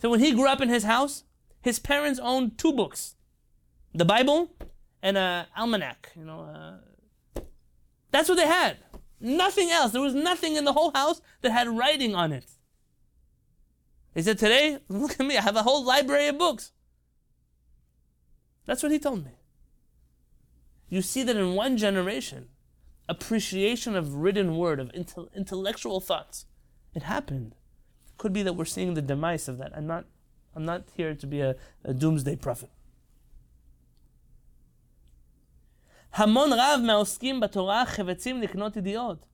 So 0.00 0.08
when 0.08 0.20
he 0.20 0.32
grew 0.32 0.48
up 0.48 0.62
in 0.62 0.70
his 0.70 0.84
house, 0.84 1.24
his 1.60 1.78
parents 1.78 2.18
owned 2.18 2.56
two 2.56 2.72
books, 2.72 3.14
the 3.92 4.06
Bible 4.06 4.56
and 5.02 5.18
a 5.18 5.48
almanac. 5.54 6.12
You 6.16 6.24
know, 6.24 6.40
uh, 7.36 7.42
that's 8.10 8.30
what 8.30 8.36
they 8.36 8.46
had. 8.46 8.78
Nothing 9.20 9.70
else. 9.70 9.92
There 9.92 10.00
was 10.00 10.14
nothing 10.14 10.56
in 10.56 10.64
the 10.64 10.72
whole 10.72 10.92
house 10.92 11.20
that 11.42 11.52
had 11.52 11.68
writing 11.68 12.14
on 12.14 12.32
it. 12.32 12.46
He 14.13 14.21
said, 14.21 14.37
"Today, 14.37 14.79
look 14.89 15.19
at 15.19 15.25
me. 15.25 15.37
I 15.37 15.41
have 15.41 15.55
a 15.55 15.63
whole 15.63 15.83
library 15.83 16.27
of 16.27 16.37
books." 16.37 16.71
That's 18.65 18.83
what 18.83 18.91
he 18.91 18.99
told 18.99 19.25
me. 19.25 19.31
You 20.89 21.01
see 21.01 21.23
that 21.23 21.35
in 21.35 21.55
one 21.55 21.75
generation, 21.77 22.49
appreciation 23.09 23.95
of 23.95 24.15
written 24.15 24.57
word, 24.57 24.79
of 24.79 24.91
intellectual 25.35 25.99
thoughts, 25.99 26.45
it 26.93 27.03
happened. 27.03 27.55
Could 28.17 28.33
be 28.33 28.43
that 28.43 28.53
we're 28.53 28.65
seeing 28.65 28.93
the 28.93 29.01
demise 29.01 29.47
of 29.47 29.57
that. 29.57 29.75
I'm 29.75 29.87
not, 29.87 30.05
I'm 30.55 30.65
not 30.65 30.83
here 30.95 31.15
to 31.15 31.27
be 31.27 31.41
a, 31.41 31.55
a 31.83 31.93
doomsday 31.93 32.35
prophet. 32.35 32.69
המון 36.13 36.53
רב 36.53 36.79
מהעוסקים 36.85 37.39
בתורה 37.39 37.85
חפצים 37.85 38.41
לקנות 38.41 38.77
ידיעות. 38.77 39.25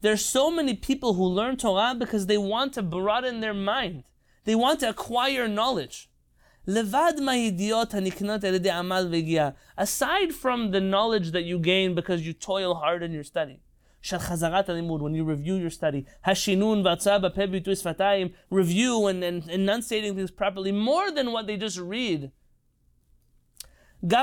There's 0.00 0.24
so 0.24 0.52
many 0.52 0.74
people 0.74 1.14
who 1.14 1.24
learn 1.24 1.56
Torah 1.56 1.96
because 1.98 2.26
they 2.26 2.38
want 2.38 2.74
to 2.74 2.82
broaden 2.82 3.40
their 3.40 3.54
mind. 3.54 4.04
They 4.44 4.54
want 4.54 4.80
to 4.80 4.88
acquire 4.88 5.46
knowledge. 5.46 6.08
Aside 6.66 7.18
from 10.32 10.70
the 10.70 10.80
knowledge 10.80 11.32
that 11.32 11.44
you 11.44 11.58
gain 11.58 11.94
because 11.94 12.26
you 12.26 12.32
toil 12.32 12.74
hard 12.74 13.02
in 13.02 13.12
your 13.12 13.24
study. 13.24 13.60
when 14.10 15.14
you 15.14 15.24
review 15.24 15.56
your 15.56 15.70
study, 15.70 16.06
review 18.50 19.06
and, 19.06 19.24
and 19.24 19.50
enunciating 19.50 20.14
things 20.14 20.30
properly, 20.30 20.72
more 20.72 21.10
than 21.10 21.32
what 21.32 21.46
they 21.46 21.56
just 21.56 21.78
read. 21.78 22.30
They 24.00 24.20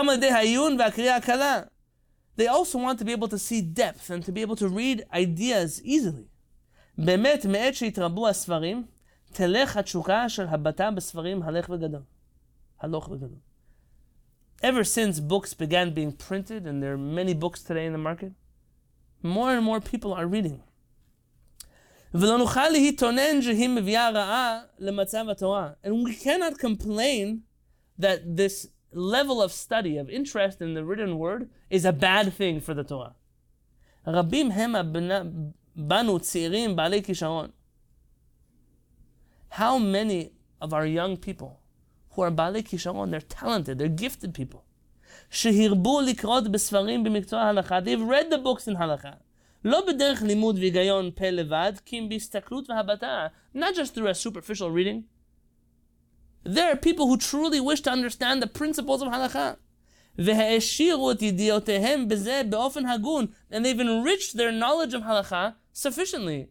also 2.48 2.78
want 2.78 3.00
to 3.00 3.06
be 3.06 3.12
able 3.12 3.28
to 3.28 3.40
see 3.40 3.62
depth 3.62 4.10
and 4.10 4.26
to 4.26 4.32
be 4.32 4.42
able 4.42 4.56
to 4.58 4.70
read 4.70 5.06
ideas 5.14 5.82
easily. 5.84 6.28
באמת, 6.98 7.46
מעת 7.46 7.76
שהתרבו 7.76 8.28
הספרים, 8.28 8.86
תלך 9.34 9.78
התשוקה 9.78 10.30
של 10.30 10.48
הבטה 10.48 10.92
בספרים 10.92 11.44
הלך 11.44 11.70
וגדול. 11.70 12.02
Ever 14.62 14.84
since 14.84 15.20
books 15.20 15.54
began 15.54 15.94
being 15.94 16.12
printed, 16.12 16.66
and 16.66 16.82
there 16.82 16.94
are 16.94 16.98
many 16.98 17.34
books 17.34 17.62
today 17.62 17.86
in 17.86 17.92
the 17.92 17.98
market, 17.98 18.32
more 19.22 19.52
and 19.56 19.64
more 19.64 19.82
people 19.82 20.14
are 20.14 20.28
reading. 20.28 20.62
And 25.84 26.04
we 26.06 26.16
cannot 26.16 26.58
complain 26.58 27.44
that 28.00 28.38
this 28.38 28.68
level 28.94 29.42
of 29.42 29.52
study, 29.52 29.98
of 29.98 30.10
interest 30.10 30.62
in 30.62 30.74
the 30.74 30.86
written 30.86 31.18
word, 31.18 31.50
is 31.70 31.84
a 31.84 31.92
bad 31.92 32.34
thing 32.34 32.62
for 32.62 32.74
the 32.74 32.86
Torah. 32.86 33.16
How 39.52 39.78
many 39.78 40.30
of 40.62 40.74
our 40.74 40.86
young 40.86 41.18
people 41.18 41.60
who 42.16 42.22
are 42.22 42.32
בעלי 42.32 42.64
כישרון, 42.64 43.12
they're 43.12 43.34
talented, 43.42 43.78
they're 43.78 44.02
gifted 44.02 44.34
people. 44.34 44.60
שהרבו 45.30 46.02
לקרות 46.02 46.52
בספרים 46.52 47.04
במקצוע 47.04 47.42
ההלכה, 47.42 47.80
they've 47.80 48.10
read 48.10 48.34
the 48.34 48.38
books 48.38 48.68
in 48.68 48.78
הלכה. 48.78 49.12
לא 49.66 49.86
בדרך 49.88 50.22
לימוד 50.22 50.60
והיגיון 50.60 51.12
פה 51.16 51.30
לבד, 51.30 51.74
כי 51.86 52.00
אם 52.00 52.10
בהסתכלות 52.10 52.70
והבטה, 52.70 53.28
not 53.56 53.76
just 53.76 53.96
through 53.96 54.10
a 54.10 54.28
superficial 54.28 54.70
reading. 54.70 55.02
There 56.46 56.72
are 56.72 56.76
people 56.76 57.08
who 57.08 57.18
truly 57.18 57.60
wish 57.60 57.82
to 57.82 57.92
understand 57.92 58.44
the 58.44 58.60
principles 58.60 59.02
of 59.02 59.08
הלכה. 59.14 59.54
והעשירו 60.18 61.12
את 61.12 61.22
ידיעותיהם 61.22 62.08
בזה 62.08 62.42
באופן 62.50 62.86
הגון, 62.86 63.26
and 63.52 63.56
they've 63.56 63.80
enriched 63.80 64.34
their 64.34 64.52
knowledge 64.52 64.94
of 64.94 65.04
הלכה 65.04 65.50
sufficiently. 65.76 66.46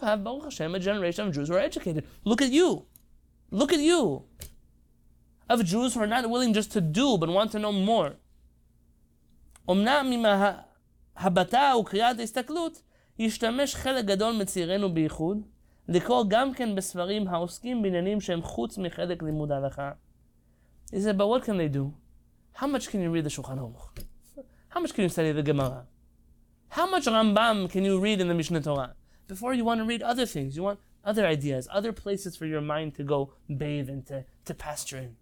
You 0.00 0.06
have, 0.06 0.24
Baruch 0.24 0.44
Hashem, 0.44 0.74
a 0.74 0.78
generation 0.78 1.28
of 1.28 1.34
Jews 1.34 1.48
who 1.48 1.54
are 1.54 1.60
educated. 1.60 2.04
Look 2.24 2.42
at 2.42 2.50
you. 2.50 2.86
Look 3.50 3.72
at 3.72 3.80
you 3.80 4.24
of 5.48 5.64
Jews 5.64 5.94
who 5.94 6.00
are 6.00 6.06
not 6.06 6.28
willing 6.28 6.52
just 6.52 6.72
to 6.72 6.80
do, 6.80 7.18
but 7.18 7.28
want 7.28 7.52
to 7.52 7.58
know 7.58 7.72
more. 7.72 8.16
אמנם 9.70 10.10
עם 10.12 10.24
הבטה 11.16 11.72
וקריאת 11.80 12.18
ההסתכלות, 12.18 12.82
ישתמש 13.18 13.74
חלק 13.74 14.04
גדול 14.04 14.34
מצעירינו 14.36 14.94
בייחוד, 14.94 15.38
לקרוא 15.88 16.24
גם 16.28 16.54
כן 16.54 16.74
בספרים 16.74 17.28
העוסקים 17.28 17.82
בעניינים 17.82 18.20
שהם 18.20 18.42
חוץ 18.42 18.78
מחלק 18.78 19.22
לימוד 19.22 19.52
ההלכה. 19.52 19.90
He 20.92 21.00
said, 21.00 21.18
but 21.18 21.26
what 21.26 21.42
can 21.44 21.56
they 21.56 21.68
do? 21.68 21.92
How 22.54 22.66
much 22.66 22.88
can 22.90 23.00
you 23.00 23.10
read 23.10 23.24
the 23.24 23.30
Shulchan 23.30 23.58
Aruch? 23.58 24.04
How 24.68 24.80
much 24.80 24.94
can 24.94 25.02
you 25.02 25.08
study 25.08 25.32
the 25.32 25.42
Gemara? 25.42 25.86
How 26.68 26.86
much 26.88 27.06
Rambam 27.06 27.68
can 27.70 27.84
you 27.84 27.98
read 27.98 28.20
in 28.20 28.28
the 28.28 28.34
Mishneh 28.34 28.62
Torah? 28.62 28.94
Before 29.30 29.52
you 29.54 29.64
want 29.64 29.80
to 29.80 29.84
read 29.84 30.02
other 30.02 30.26
things, 30.26 30.56
you 30.56 30.62
want 30.62 30.80
other 31.04 31.26
ideas, 31.26 31.68
other 31.70 31.92
places 31.92 32.36
for 32.36 32.46
your 32.46 32.60
mind 32.60 32.94
to 32.96 33.04
go 33.04 33.32
bathe 33.48 33.88
and 33.88 34.06
to, 34.06 34.24
to 34.44 34.54
pasture 34.54 34.98
in 34.98 35.16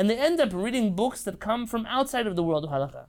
and 0.00 0.08
they 0.08 0.16
end 0.16 0.40
up 0.40 0.48
reading 0.54 0.94
books 0.94 1.22
that 1.24 1.40
come 1.40 1.66
from 1.66 1.84
outside 1.84 2.26
of 2.26 2.34
the 2.34 2.42
world 2.42 2.64
of 2.64 2.70
halakha. 2.70 3.04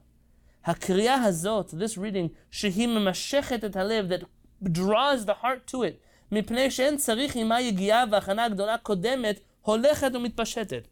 הקריאה 0.66 1.24
הזאת, 1.24 1.70
this 1.70 1.98
reading, 1.98 2.30
שהיא 2.52 2.88
ממשכת 2.88 3.64
את 3.66 3.76
הלב, 3.76 4.10
that 4.10 4.24
draws 4.72 5.26
the 5.26 5.36
heart 5.42 5.68
to 5.68 5.84
it, 5.84 5.96
מפני 6.32 6.72
שאין 6.72 6.98
צריך 6.98 7.36
עימה 7.36 7.62
יגיעה 7.62 8.04
והכנה 8.12 8.50
גדולה 8.50 8.78
קודמת, 8.78 9.40
הולכת 9.62 10.12
ומתפשטת. 10.14 10.88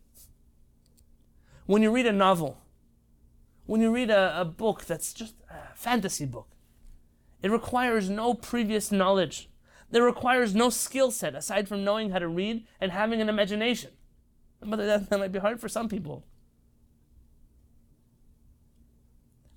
When 1.68 1.82
you 1.82 1.92
read 1.92 2.06
a 2.06 2.14
novel, 2.14 2.56
when 3.68 3.82
you 3.82 3.92
read 3.92 4.10
a, 4.10 4.42
a 4.42 4.46
book 4.46 4.86
that's 4.86 5.14
just 5.14 5.34
a 5.50 5.76
fantasy 5.76 6.26
book, 6.26 6.48
it 7.45 7.51
requires 7.51 8.09
no 8.09 8.33
previous 8.33 8.91
knowledge. 8.91 9.51
It 9.93 9.99
requires 9.99 10.55
no 10.55 10.71
skill 10.71 11.11
set 11.11 11.35
aside 11.35 11.69
from 11.69 11.85
knowing 11.85 12.09
how 12.09 12.19
to 12.19 12.27
read 12.27 12.67
and 12.81 12.91
having 12.91 13.21
an 13.21 13.29
imagination. 13.29 13.91
But 14.63 14.77
that, 14.77 15.11
that 15.11 15.19
might 15.19 15.31
be 15.31 15.41
hard 15.41 15.61
for 15.61 15.69
some 15.69 15.91
people. 15.91 16.25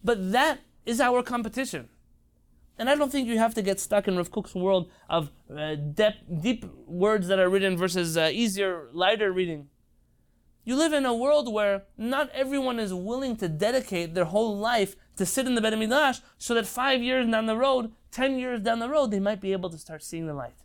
But 0.04 0.34
that 0.34 0.60
is 0.86 1.00
our 1.00 1.24
competition. 1.24 1.88
And 2.78 2.90
I 2.90 2.96
don't 2.96 3.10
think 3.10 3.26
you 3.26 3.38
have 3.38 3.54
to 3.54 3.62
get 3.62 3.80
stuck 3.80 4.06
in 4.06 4.18
Rav 4.18 4.32
Kook's 4.32 4.54
world 4.54 4.92
of 5.10 5.32
uh, 5.50 5.76
deep, 5.76 6.16
deep 6.42 6.66
words 6.86 7.30
that 7.30 7.40
are 7.40 7.50
written 7.50 7.78
versus 7.78 8.18
uh, 8.18 8.30
easier, 8.34 8.90
lighter 8.92 9.32
reading. 9.32 9.70
You 10.68 10.76
live 10.76 10.92
in 10.92 11.06
a 11.06 11.14
world 11.14 11.54
where 11.54 11.84
not 11.98 12.30
everyone 12.32 12.78
is 12.78 12.94
willing 12.94 13.38
to 13.38 13.48
dedicate 13.48 14.14
their 14.14 14.26
whole 14.26 14.58
life 14.58 14.98
to 15.16 15.26
sit 15.26 15.48
in 15.48 15.56
the 15.56 15.62
Beit 15.62 15.74
HaMidrash 15.74 16.20
so 16.38 16.54
that 16.56 16.68
five 16.68 17.02
years 17.02 17.26
down 17.26 17.46
the 17.46 17.56
road, 17.56 17.94
ten 18.12 18.38
years 18.38 18.60
down 18.60 18.80
the 18.80 18.90
road, 18.90 19.10
they 19.10 19.22
might 19.22 19.40
be 19.40 19.54
able 19.54 19.70
to 19.70 19.78
start 19.78 20.04
seeing 20.04 20.28
the 20.28 20.34
light. 20.34 20.58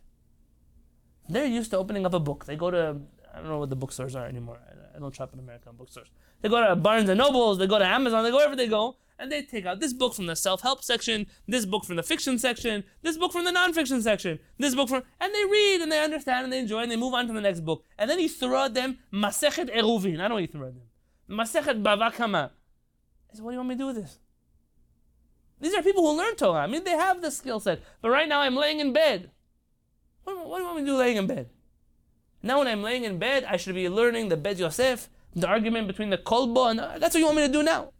They're 1.29 1.45
used 1.45 1.71
to 1.71 1.77
opening 1.77 2.05
up 2.05 2.13
a 2.13 2.19
book. 2.19 2.43
They 2.43 2.57
go 2.57 2.69
to, 2.69 2.97
I 3.33 3.37
don't 3.37 3.47
know 3.47 3.59
what 3.59 3.69
the 3.69 3.77
bookstores 3.77 4.13
are 4.13 4.25
anymore. 4.25 4.59
I 4.93 4.99
don't 4.99 5.15
shop 5.15 5.31
in 5.31 5.39
American 5.39 5.77
bookstores. 5.77 6.09
They 6.41 6.49
go 6.49 6.67
to 6.67 6.75
Barnes 6.75 7.07
and 7.07 7.17
Nobles, 7.17 7.57
they 7.57 7.67
go 7.67 7.79
to 7.79 7.85
Amazon, 7.85 8.25
they 8.25 8.29
go 8.29 8.35
wherever 8.35 8.57
they 8.57 8.67
go, 8.67 8.97
and 9.19 9.31
they 9.31 9.41
take 9.41 9.65
out 9.65 9.79
this 9.79 9.93
book 9.93 10.13
from 10.13 10.25
the 10.25 10.35
self-help 10.35 10.83
section, 10.83 11.27
this 11.47 11.65
book 11.65 11.85
from 11.85 11.95
the 11.95 12.03
fiction 12.03 12.37
section, 12.39 12.83
this 13.01 13.17
book 13.17 13.31
from 13.31 13.45
the 13.45 13.51
non-fiction 13.51 14.01
section, 14.01 14.39
this 14.57 14.75
book 14.75 14.89
from, 14.89 15.03
and 15.19 15.33
they 15.33 15.45
read 15.45 15.81
and 15.81 15.91
they 15.91 16.03
understand 16.03 16.45
and 16.45 16.53
they 16.53 16.59
enjoy 16.59 16.81
and 16.81 16.91
they 16.91 16.95
move 16.95 17.13
on 17.13 17.27
to 17.27 17.33
the 17.33 17.41
next 17.41 17.61
book. 17.61 17.83
And 17.97 18.09
then 18.09 18.19
you 18.19 18.29
throw 18.29 18.65
at 18.65 18.73
them 18.73 18.97
Masechet 19.13 19.73
Eruvin. 19.75 20.19
I 20.19 20.27
don't 20.27 20.51
throw 20.51 20.67
at 20.67 20.73
them. 20.73 20.87
Masechet 21.29 21.81
Bava 21.81 22.13
Kama. 22.13 22.51
I 23.31 23.35
said, 23.35 23.43
what 23.43 23.51
do 23.51 23.53
you 23.53 23.59
want 23.59 23.69
me 23.69 23.75
to 23.75 23.79
do 23.79 23.87
with 23.87 23.95
this? 23.95 24.19
These 25.59 25.73
are 25.75 25.83
people 25.83 26.03
who 26.03 26.17
learn 26.17 26.35
Torah. 26.35 26.59
I 26.59 26.67
mean, 26.67 26.83
they 26.83 26.91
have 26.91 27.21
the 27.21 27.31
skill 27.31 27.59
set. 27.59 27.81
But 28.01 28.09
right 28.09 28.27
now 28.27 28.41
I'm 28.41 28.55
laying 28.55 28.79
in 28.79 28.91
bed. 28.91 29.31
What, 30.23 30.47
what 30.47 30.57
do 30.57 30.63
you 30.63 30.67
want 30.67 30.79
me 30.79 30.85
to 30.85 30.91
do 30.91 30.97
laying 30.97 31.17
in 31.17 31.27
bed? 31.27 31.49
Now 32.41 32.59
when 32.59 32.67
I'm 32.67 32.83
laying 32.83 33.05
in 33.05 33.19
bed, 33.19 33.45
I 33.47 33.55
should 33.55 33.73
be 33.73 33.87
learning 33.87 34.27
the 34.27 34.35
Bet 34.35 34.57
Yosef, 34.57 35.09
the 35.33 35.47
argument 35.47 35.87
between 35.87 36.09
the 36.09 36.17
Kolbo, 36.17 36.69
and 36.69 36.79
that's 37.01 37.15
what 37.15 37.19
you 37.19 37.25
want 37.25 37.37
me 37.37 37.47
to 37.47 37.51
do 37.51 37.63
now. 37.63 37.93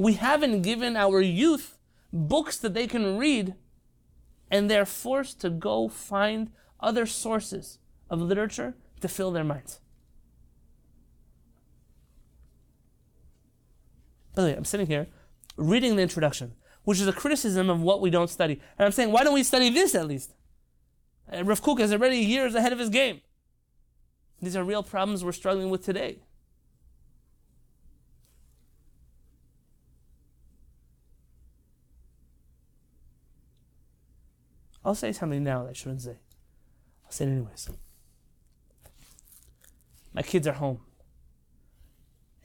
We 0.00 0.14
haven't 0.14 0.62
given 0.62 0.96
our 0.96 1.20
youth 1.20 1.76
books 2.10 2.56
that 2.56 2.72
they 2.72 2.86
can 2.86 3.18
read, 3.18 3.54
and 4.50 4.70
they're 4.70 4.86
forced 4.86 5.42
to 5.42 5.50
go 5.50 5.88
find 5.88 6.52
other 6.80 7.04
sources 7.04 7.78
of 8.08 8.22
literature 8.22 8.76
to 9.02 9.08
fill 9.08 9.30
their 9.30 9.44
minds. 9.44 9.78
By 14.34 14.40
the 14.40 14.48
way, 14.48 14.56
I'm 14.56 14.64
sitting 14.64 14.86
here 14.86 15.06
reading 15.58 15.96
the 15.96 16.02
introduction, 16.02 16.54
which 16.84 16.98
is 16.98 17.06
a 17.06 17.12
criticism 17.12 17.68
of 17.68 17.82
what 17.82 18.00
we 18.00 18.08
don't 18.08 18.30
study. 18.30 18.58
And 18.78 18.86
I'm 18.86 18.92
saying, 18.92 19.12
why 19.12 19.22
don't 19.22 19.34
we 19.34 19.42
study 19.42 19.68
this 19.68 19.94
at 19.94 20.06
least? 20.06 20.32
And 21.28 21.46
Rav 21.46 21.60
Kook 21.60 21.78
is 21.78 21.92
already 21.92 22.20
years 22.20 22.54
ahead 22.54 22.72
of 22.72 22.78
his 22.78 22.88
game. 22.88 23.20
These 24.40 24.56
are 24.56 24.64
real 24.64 24.82
problems 24.82 25.22
we're 25.22 25.32
struggling 25.32 25.68
with 25.68 25.84
today. 25.84 26.20
I'll 34.84 34.94
say 34.94 35.12
something 35.12 35.44
now 35.44 35.64
that 35.64 35.70
I 35.70 35.72
shouldn't 35.72 36.02
say. 36.02 36.18
I'll 37.04 37.12
say 37.12 37.26
it 37.26 37.30
anyways. 37.30 37.68
My 40.12 40.22
kids 40.22 40.46
are 40.46 40.52
home. 40.52 40.80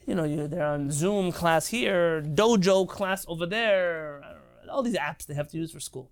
You 0.06 0.14
know, 0.14 0.46
they're 0.46 0.64
on 0.64 0.90
Zoom 0.90 1.32
class 1.32 1.66
here, 1.66 2.22
Dojo 2.22 2.88
class 2.88 3.24
over 3.28 3.44
there, 3.44 4.22
all 4.70 4.82
these 4.82 4.96
apps 4.96 5.26
they 5.26 5.34
have 5.34 5.48
to 5.48 5.56
use 5.56 5.72
for 5.72 5.80
school. 5.80 6.10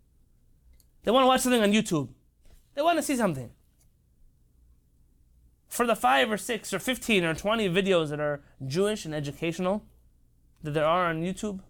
They 1.05 1.11
want 1.11 1.25
to 1.25 1.29
watch 1.29 1.43
something 1.43 1.63
on 1.63 1.73
YouTube. 1.73 2.09
They 2.75 2.83
want 2.83 2.99
to 2.99 3.03
see 3.03 3.17
something. 3.17 3.51
For 5.69 5.87
the 5.87 5.97
five 5.97 6.31
or 6.31 6.37
six 6.37 6.73
or 6.73 6.79
15 6.79 7.25
or 7.25 7.35
20 7.35 7.69
videos 7.69 8.11
that 8.11 8.21
are 8.21 8.43
Jewish 8.67 9.05
and 9.05 9.15
educational 9.15 9.85
that 10.63 10.73
there 10.73 10.87
are 10.87 11.07
on 11.07 11.23
YouTube, 11.23 11.61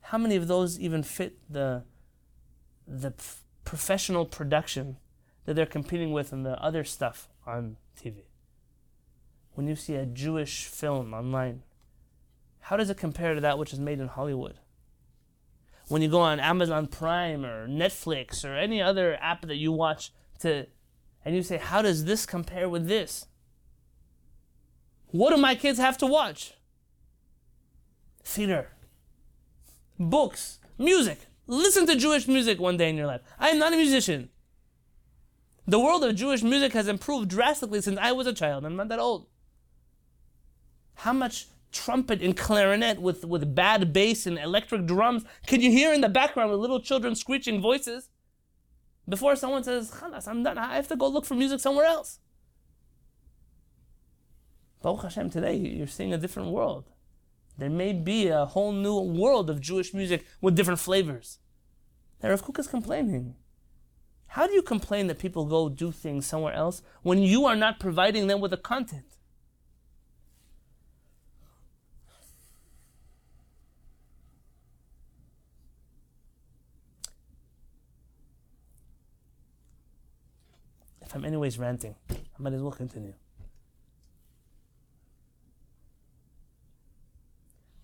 how 0.00 0.18
many 0.18 0.36
of 0.36 0.48
those 0.48 0.78
even 0.80 1.02
fit 1.02 1.38
the, 1.48 1.84
the 2.90 3.14
professional 3.64 4.26
production 4.26 4.96
that 5.44 5.54
they're 5.54 5.66
competing 5.66 6.12
with 6.12 6.32
and 6.32 6.44
the 6.44 6.60
other 6.62 6.84
stuff 6.84 7.28
on 7.46 7.76
TV? 7.98 8.24
When 9.54 9.66
you 9.66 9.76
see 9.76 9.94
a 9.94 10.06
Jewish 10.06 10.66
film 10.66 11.14
online, 11.14 11.62
how 12.60 12.76
does 12.76 12.90
it 12.90 12.96
compare 12.96 13.34
to 13.34 13.40
that 13.40 13.58
which 13.58 13.72
is 13.72 13.80
made 13.80 14.00
in 14.00 14.08
Hollywood? 14.08 14.58
when 15.90 16.02
you 16.02 16.08
go 16.08 16.20
on 16.20 16.38
Amazon 16.38 16.86
Prime 16.86 17.44
or 17.44 17.66
Netflix 17.66 18.44
or 18.44 18.54
any 18.54 18.80
other 18.80 19.18
app 19.20 19.42
that 19.42 19.56
you 19.56 19.72
watch 19.72 20.12
to 20.38 20.68
and 21.24 21.34
you 21.34 21.42
say, 21.42 21.56
How 21.56 21.82
does 21.82 22.04
this 22.04 22.26
compare 22.26 22.68
with 22.68 22.86
this? 22.86 23.26
What 25.08 25.34
do 25.34 25.36
my 25.36 25.56
kids 25.56 25.80
have 25.80 25.98
to 25.98 26.06
watch? 26.06 26.54
Theater, 28.22 28.70
books, 29.98 30.60
music. 30.78 31.26
Listen 31.50 31.84
to 31.88 31.96
Jewish 31.96 32.28
music 32.28 32.60
one 32.60 32.76
day 32.76 32.88
in 32.88 32.96
your 32.96 33.08
life. 33.08 33.22
I 33.36 33.48
am 33.48 33.58
not 33.58 33.72
a 33.72 33.76
musician. 33.76 34.28
The 35.66 35.80
world 35.80 36.04
of 36.04 36.14
Jewish 36.14 36.44
music 36.44 36.72
has 36.74 36.86
improved 36.86 37.28
drastically 37.28 37.80
since 37.80 37.98
I 38.00 38.12
was 38.12 38.28
a 38.28 38.32
child. 38.32 38.64
I'm 38.64 38.76
not 38.76 38.88
that 38.88 39.00
old. 39.00 39.26
How 40.94 41.12
much 41.12 41.48
trumpet 41.72 42.22
and 42.22 42.36
clarinet 42.36 43.00
with, 43.00 43.24
with 43.24 43.52
bad 43.52 43.92
bass 43.92 44.26
and 44.26 44.38
electric 44.38 44.86
drums. 44.86 45.24
Can 45.48 45.60
you 45.60 45.72
hear 45.72 45.92
in 45.92 46.02
the 46.02 46.08
background 46.08 46.52
with 46.52 46.60
little 46.60 46.80
children 46.80 47.16
screeching 47.16 47.60
voices? 47.60 48.10
Before 49.08 49.34
someone 49.34 49.64
says, 49.64 49.90
Khalas, 49.90 50.28
I'm 50.28 50.44
done, 50.44 50.56
I 50.56 50.76
have 50.76 50.86
to 50.86 50.96
go 50.96 51.08
look 51.08 51.24
for 51.24 51.34
music 51.34 51.58
somewhere 51.58 51.86
else. 51.86 52.20
Baruch 54.82 55.02
Hashem, 55.02 55.30
today 55.30 55.56
you're 55.56 55.88
seeing 55.88 56.14
a 56.14 56.18
different 56.18 56.50
world. 56.50 56.90
There 57.58 57.68
may 57.68 57.92
be 57.92 58.28
a 58.28 58.46
whole 58.46 58.72
new 58.72 58.98
world 58.98 59.50
of 59.50 59.60
Jewish 59.60 59.92
music 59.92 60.24
with 60.40 60.54
different 60.56 60.80
flavors. 60.80 61.39
Now 62.22 62.30
Rav 62.30 62.42
Kook 62.42 62.58
is 62.58 62.66
complaining. 62.66 63.34
How 64.28 64.46
do 64.46 64.52
you 64.52 64.62
complain 64.62 65.08
that 65.08 65.18
people 65.18 65.44
go 65.44 65.68
do 65.68 65.90
things 65.90 66.26
somewhere 66.26 66.54
else 66.54 66.82
when 67.02 67.18
you 67.18 67.46
are 67.46 67.56
not 67.56 67.80
providing 67.80 68.26
them 68.26 68.40
with 68.40 68.52
the 68.52 68.56
content? 68.56 69.04
if 81.10 81.16
I'm 81.16 81.24
anyways 81.24 81.58
ranting, 81.58 81.96
I 82.08 82.14
might 82.38 82.52
as 82.52 82.62
well 82.62 82.70
continue. 82.70 83.14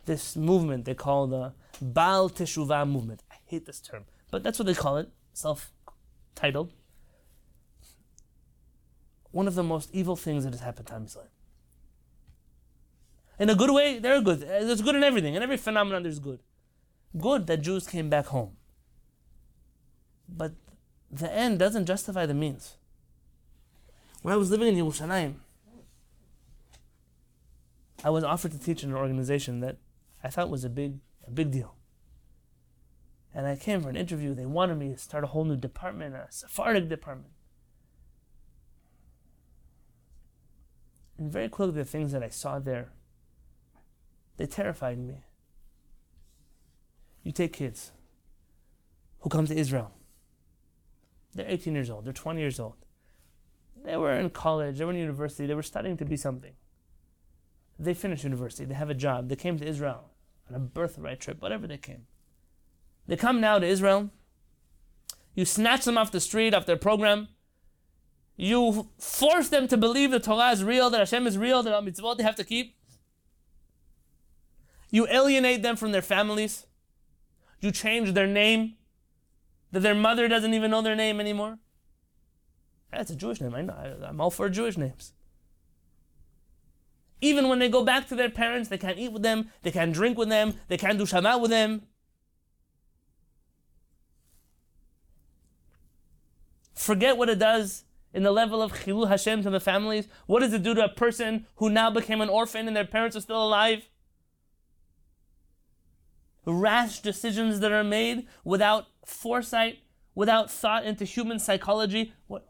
This 0.05 0.37
movement 0.37 0.85
they 0.85 0.95
call 0.95 1.27
the 1.27 1.53
Baal 1.83 2.31
Teshuvah 2.31 2.89
movement. 2.89 3.25
I 3.29 3.35
hate 3.47 3.67
this 3.67 3.81
term, 3.81 4.05
but 4.31 4.43
that's 4.43 4.59
what 4.59 4.67
they 4.67 4.75
call 4.75 4.97
it, 4.97 5.11
self-titled. 5.33 6.73
One 9.31 9.47
of 9.47 9.55
the 9.55 9.63
most 9.63 9.91
evil 9.93 10.17
things 10.17 10.45
that 10.45 10.53
has 10.53 10.61
happened 10.61 10.89
to 10.89 10.97
Israel. 11.05 11.29
In 13.39 13.51
a 13.51 13.55
good 13.55 13.71
way, 13.71 13.99
they're 13.99 14.23
good. 14.23 14.43
Uh, 14.43 14.65
there's 14.65 14.81
good 14.81 14.95
in 14.95 15.05
everything. 15.05 15.35
In 15.35 15.43
every 15.43 15.59
phenomenon, 15.59 16.03
there's 16.03 16.19
good. 16.19 16.41
Good 17.19 17.47
that 17.47 17.61
Jews 17.61 17.87
came 17.87 18.09
back 18.09 18.27
home. 18.27 18.57
But 20.29 20.53
the 21.11 21.31
end 21.31 21.59
doesn't 21.59 21.87
justify 21.87 22.27
the 22.27 22.35
means. 22.35 22.77
When 24.23 24.33
I 24.33 24.37
was 24.37 24.51
living 24.51 24.77
in 24.77 24.85
Yerushalayim, 24.85 25.35
I 28.03 28.11
was 28.11 28.25
offered 28.25 28.53
to 28.53 28.59
teach 28.59 28.83
in 28.83 28.91
an 28.91 28.97
organization 28.97 29.61
that 29.61 29.77
I 30.25 30.29
thought 30.29 30.51
was 30.51 30.65
a 30.65 30.71
big, 30.71 30.99
a 31.27 31.31
big 31.31 31.51
deal. 31.51 31.75
And 33.37 33.47
I 33.47 33.55
came 33.55 33.83
for 33.83 33.91
an 33.91 33.97
interview. 33.97 34.35
They 34.35 34.47
wanted 34.47 34.79
me 34.79 34.93
to 34.93 34.97
start 34.97 35.23
a 35.23 35.27
whole 35.27 35.45
new 35.45 35.57
department, 35.57 36.15
a 36.15 36.27
Sephardic 36.31 36.89
department. 36.89 37.35
And 41.19 41.31
very 41.31 41.51
quickly, 41.51 41.75
the 41.75 41.85
things 41.85 42.13
that 42.13 42.23
I 42.23 42.31
saw 42.31 42.59
there, 42.59 42.93
they 44.39 44.47
terrified 44.47 44.99
me. 44.99 45.17
You 47.25 47.33
take 47.33 47.53
kids 47.53 47.93
who 49.21 49.29
come 49.29 49.47
to 49.49 49.55
Israel. 49.55 49.93
They're 51.35 51.47
18 51.47 51.75
years 51.75 51.91
old, 51.91 52.07
they're 52.07 52.15
20 52.15 52.41
years 52.41 52.59
old. 52.59 52.77
They 53.85 53.99
were 53.99 54.15
in 54.15 54.31
college, 54.31 54.79
they 54.79 54.87
were 54.87 54.93
in 54.93 54.99
university, 54.99 55.45
they 55.45 55.55
were 55.55 55.63
studying 55.63 55.99
to 55.99 56.07
be 56.07 56.17
something. 56.17 56.55
They 57.79 57.93
finished 57.93 58.25
university, 58.25 58.65
they 58.65 58.75
have 58.75 58.89
a 58.89 58.95
job, 58.95 59.29
they 59.29 59.37
came 59.37 59.59
to 59.59 59.67
Israel. 59.67 60.13
on 60.49 60.57
a 60.57 60.59
birthright 60.59 61.21
trip, 61.21 61.43
whatever 61.43 61.67
they 61.67 61.77
came. 61.77 62.07
They 63.07 63.17
come 63.17 63.41
now 63.41 63.59
to 63.59 63.67
Israel. 63.67 64.11
You 65.35 65.45
snatch 65.45 65.85
them 65.85 65.99
off 65.99 66.11
the 66.11 66.21
street, 66.21 66.55
off 66.55 66.67
their 66.67 66.77
program. 66.77 67.29
You 68.37 68.89
force 68.99 69.49
them 69.49 69.69
to 69.69 69.77
believe 69.77 70.11
the 70.11 70.21
Torah 70.21 70.51
is 70.51 70.65
real, 70.65 70.91
that 70.91 70.99
Hashem 70.99 71.27
is 71.27 71.39
real, 71.39 71.63
that 71.63 71.73
mitzvot 71.83 72.19
they 72.19 72.23
have 72.23 72.37
to 72.37 72.45
keep. 72.45 72.77
You 74.91 75.07
alienate 75.09 75.63
them 75.63 75.77
from 75.77 75.93
their 75.93 76.03
families. 76.03 76.67
You 77.61 77.71
change 77.71 78.13
their 78.13 78.27
name, 78.27 78.75
that 79.73 79.81
their 79.81 79.95
mother 79.95 80.29
doesn't 80.29 80.55
even 80.55 80.71
know 80.71 80.83
their 80.83 80.97
name 80.97 81.21
anymore. 81.21 81.59
That's 82.93 83.11
a 83.11 83.17
Jewish 83.17 83.41
name. 83.41 83.55
I. 83.55 83.95
I'm 84.07 84.21
all 84.21 84.31
for 84.31 84.49
Jewish 84.49 84.77
names. 84.77 85.13
Even 87.21 87.49
when 87.49 87.59
they 87.59 87.69
go 87.69 87.85
back 87.85 88.09
to 88.09 88.15
their 88.15 88.31
parents, 88.31 88.69
they 88.69 88.79
can't 88.79 88.99
eat 88.99 89.13
with 89.13 89.23
them, 89.23 89.51
they 89.63 89.71
can't 89.71 89.93
drink 89.93 90.19
with 90.19 90.29
them, 90.29 90.55
they 90.69 90.77
can't 90.77 90.99
do 90.99 91.07
Shema 91.07 91.39
with 91.39 91.51
them. 91.51 91.83
Forget 96.77 97.17
what 97.17 97.31
it 97.31 97.39
does 97.39 97.85
in 98.13 98.23
the 98.23 98.31
level 98.31 98.63
of 98.63 98.73
Chilul 98.73 99.09
Hashem 99.09 99.43
to 99.43 99.51
the 99.51 99.61
families. 99.61 100.07
What 100.27 100.41
does 100.41 100.53
it 100.53 100.63
do 100.63 100.75
to 100.75 100.85
a 100.85 100.89
person 100.89 101.47
who 101.57 101.71
now 101.71 101.91
became 101.91 102.21
an 102.21 102.29
orphan 102.29 102.69
and 102.69 102.77
their 102.77 102.85
parents 102.85 103.17
are 103.17 103.21
still 103.21 103.43
alive? 103.43 103.89
Rash 106.45 107.01
decisions 107.01 107.61
that 107.61 107.73
are 107.73 107.83
made 107.83 108.29
without 108.45 108.87
foresight, 109.05 109.79
without 110.15 110.51
thought 110.51 110.85
into 110.85 111.05
human 111.05 111.39
psychology. 111.39 112.13
What? 112.27 112.47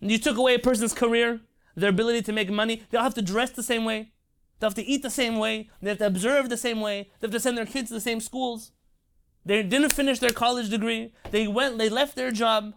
You 0.00 0.18
took 0.18 0.36
away 0.36 0.54
a 0.54 0.58
person's 0.58 0.92
career, 0.92 1.40
their 1.74 1.90
ability 1.90 2.22
to 2.22 2.32
make 2.32 2.50
money. 2.50 2.82
They'll 2.90 3.02
have 3.02 3.14
to 3.14 3.22
dress 3.22 3.50
the 3.50 3.62
same 3.62 3.84
way. 3.84 4.12
They'll 4.58 4.70
have 4.70 4.76
to 4.76 4.84
eat 4.84 5.02
the 5.02 5.10
same 5.10 5.38
way. 5.38 5.70
They 5.80 5.90
have 5.90 5.98
to 5.98 6.06
observe 6.06 6.48
the 6.48 6.56
same 6.56 6.80
way. 6.80 7.10
They 7.20 7.26
have 7.26 7.32
to 7.32 7.40
send 7.40 7.56
their 7.56 7.66
kids 7.66 7.88
to 7.88 7.94
the 7.94 8.00
same 8.00 8.20
schools. 8.20 8.72
They 9.44 9.62
didn't 9.62 9.92
finish 9.92 10.18
their 10.18 10.30
college 10.30 10.68
degree. 10.68 11.12
They 11.30 11.46
went, 11.46 11.78
they 11.78 11.88
left 11.88 12.16
their 12.16 12.32
job. 12.32 12.74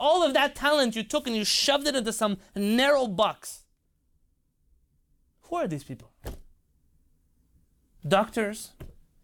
All 0.00 0.22
of 0.22 0.34
that 0.34 0.54
talent 0.54 0.94
you 0.94 1.02
took 1.02 1.26
and 1.26 1.34
you 1.34 1.44
shoved 1.44 1.86
it 1.86 1.96
into 1.96 2.12
some 2.12 2.38
narrow 2.54 3.06
box. 3.06 3.64
Who 5.42 5.56
are 5.56 5.66
these 5.66 5.84
people? 5.84 6.12
Doctors, 8.06 8.72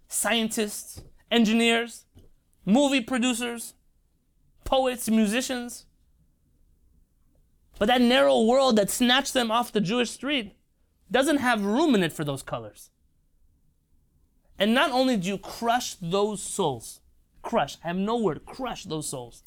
scientists, 0.08 1.02
engineers, 1.30 2.04
movie 2.64 3.00
producers, 3.00 3.74
poets, 4.64 5.08
musicians. 5.08 5.86
But 7.78 7.86
that 7.86 8.00
narrow 8.00 8.42
world 8.42 8.76
that 8.76 8.90
snatched 8.90 9.34
them 9.34 9.50
off 9.50 9.72
the 9.72 9.80
Jewish 9.80 10.10
street 10.10 10.56
doesn't 11.10 11.38
have 11.38 11.64
room 11.64 11.94
in 11.94 12.02
it 12.02 12.12
for 12.12 12.24
those 12.24 12.42
colors. 12.42 12.90
And 14.58 14.74
not 14.74 14.90
only 14.90 15.16
do 15.16 15.28
you 15.28 15.38
crush 15.38 15.94
those 15.94 16.42
souls, 16.42 17.00
crush, 17.42 17.76
I 17.84 17.88
have 17.88 17.96
no 17.96 18.16
word, 18.16 18.44
crush 18.46 18.84
those 18.84 19.08
souls. 19.08 19.42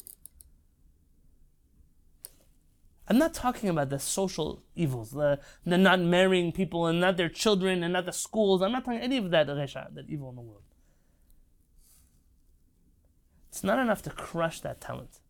I'm 3.08 3.16
not 3.16 3.32
talking 3.32 3.70
about 3.70 3.88
the 3.88 3.98
social 3.98 4.62
evils, 4.76 5.12
the, 5.12 5.40
the 5.64 5.78
not 5.78 6.00
marrying 6.00 6.52
people 6.52 6.86
and 6.86 7.00
not 7.00 7.16
their 7.16 7.30
children 7.30 7.82
and 7.82 7.94
not 7.94 8.04
the 8.04 8.12
schools. 8.12 8.60
I'm 8.60 8.72
not 8.72 8.84
talking 8.84 9.00
any 9.00 9.16
of 9.16 9.30
that 9.30 9.46
resha, 9.46 9.94
that 9.94 10.10
evil 10.10 10.28
in 10.28 10.36
the 10.36 10.42
world. 10.42 10.62
It's 13.48 13.64
not 13.64 13.78
enough 13.78 14.02
to 14.02 14.10
crush 14.10 14.60
that 14.60 14.80
talent. 14.82 15.20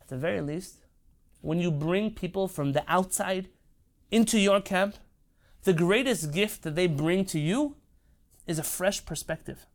At 0.00 0.08
the 0.08 0.16
very 0.16 0.40
least, 0.40 0.76
when 1.40 1.58
you 1.58 1.72
bring 1.72 2.12
people 2.12 2.46
from 2.46 2.72
the 2.72 2.84
outside 2.86 3.48
into 4.10 4.38
your 4.38 4.60
camp, 4.60 4.94
the 5.64 5.72
greatest 5.72 6.32
gift 6.32 6.62
that 6.62 6.76
they 6.76 6.86
bring 6.86 7.24
to 7.26 7.40
you 7.40 7.74
is 8.46 8.60
a 8.60 8.62
fresh 8.62 9.04
perspective. 9.04 9.66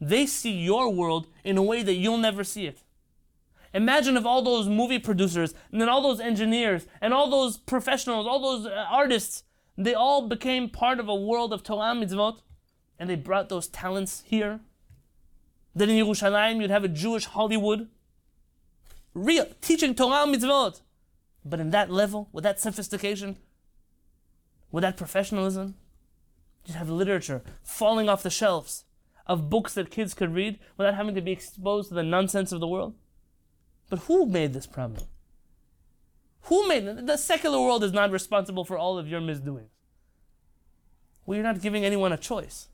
They 0.00 0.26
see 0.26 0.52
your 0.52 0.92
world 0.92 1.26
in 1.42 1.58
a 1.58 1.62
way 1.62 1.82
that 1.82 1.94
you'll 1.94 2.18
never 2.18 2.44
see 2.44 2.66
it. 2.66 2.82
Imagine 3.74 4.16
if 4.16 4.24
all 4.24 4.42
those 4.42 4.68
movie 4.68 4.98
producers 4.98 5.54
and 5.70 5.80
then 5.80 5.88
all 5.88 6.02
those 6.02 6.20
engineers 6.20 6.86
and 7.00 7.12
all 7.12 7.30
those 7.30 7.56
professionals, 7.56 8.26
all 8.26 8.40
those 8.40 8.66
uh, 8.66 8.86
artists, 8.90 9.42
they 9.76 9.94
all 9.94 10.28
became 10.28 10.70
part 10.70 10.98
of 10.98 11.08
a 11.08 11.14
world 11.14 11.52
of 11.52 11.62
Torah 11.62 11.94
mitzvot 11.94 12.40
and 12.98 13.10
they 13.10 13.16
brought 13.16 13.48
those 13.48 13.68
talents 13.68 14.22
here. 14.26 14.60
Then 15.74 15.90
in 15.90 16.04
Yerushalayim 16.04 16.60
you'd 16.60 16.70
have 16.70 16.84
a 16.84 16.88
Jewish 16.88 17.26
Hollywood, 17.26 17.88
real 19.12 19.46
teaching 19.60 19.94
Torah 19.94 20.26
mitzvot. 20.26 20.80
But 21.44 21.60
in 21.60 21.70
that 21.70 21.90
level, 21.90 22.28
with 22.32 22.42
that 22.42 22.58
sophistication, 22.58 23.36
with 24.72 24.82
that 24.82 24.96
professionalism, 24.96 25.76
you'd 26.64 26.76
have 26.76 26.90
literature 26.90 27.42
falling 27.62 28.08
off 28.08 28.22
the 28.22 28.30
shelves 28.30 28.84
of 29.26 29.50
books 29.50 29.74
that 29.74 29.90
kids 29.90 30.14
could 30.14 30.34
read 30.34 30.58
without 30.76 30.94
having 30.94 31.14
to 31.14 31.20
be 31.20 31.32
exposed 31.32 31.88
to 31.88 31.94
the 31.94 32.02
nonsense 32.02 32.52
of 32.52 32.60
the 32.60 32.66
world. 32.66 32.94
But 33.88 34.00
who 34.00 34.26
made 34.26 34.52
this 34.52 34.66
problem? 34.66 35.04
Who 36.42 36.68
made 36.68 36.84
it? 36.84 37.06
The 37.06 37.16
secular 37.16 37.60
world 37.60 37.84
is 37.84 37.92
not 37.92 38.10
responsible 38.10 38.64
for 38.64 38.78
all 38.78 38.98
of 38.98 39.08
your 39.08 39.20
misdoings. 39.20 39.70
We 41.24 41.38
are 41.38 41.42
not 41.42 41.60
giving 41.60 41.84
anyone 41.84 42.12
a 42.12 42.16
choice. 42.16 42.68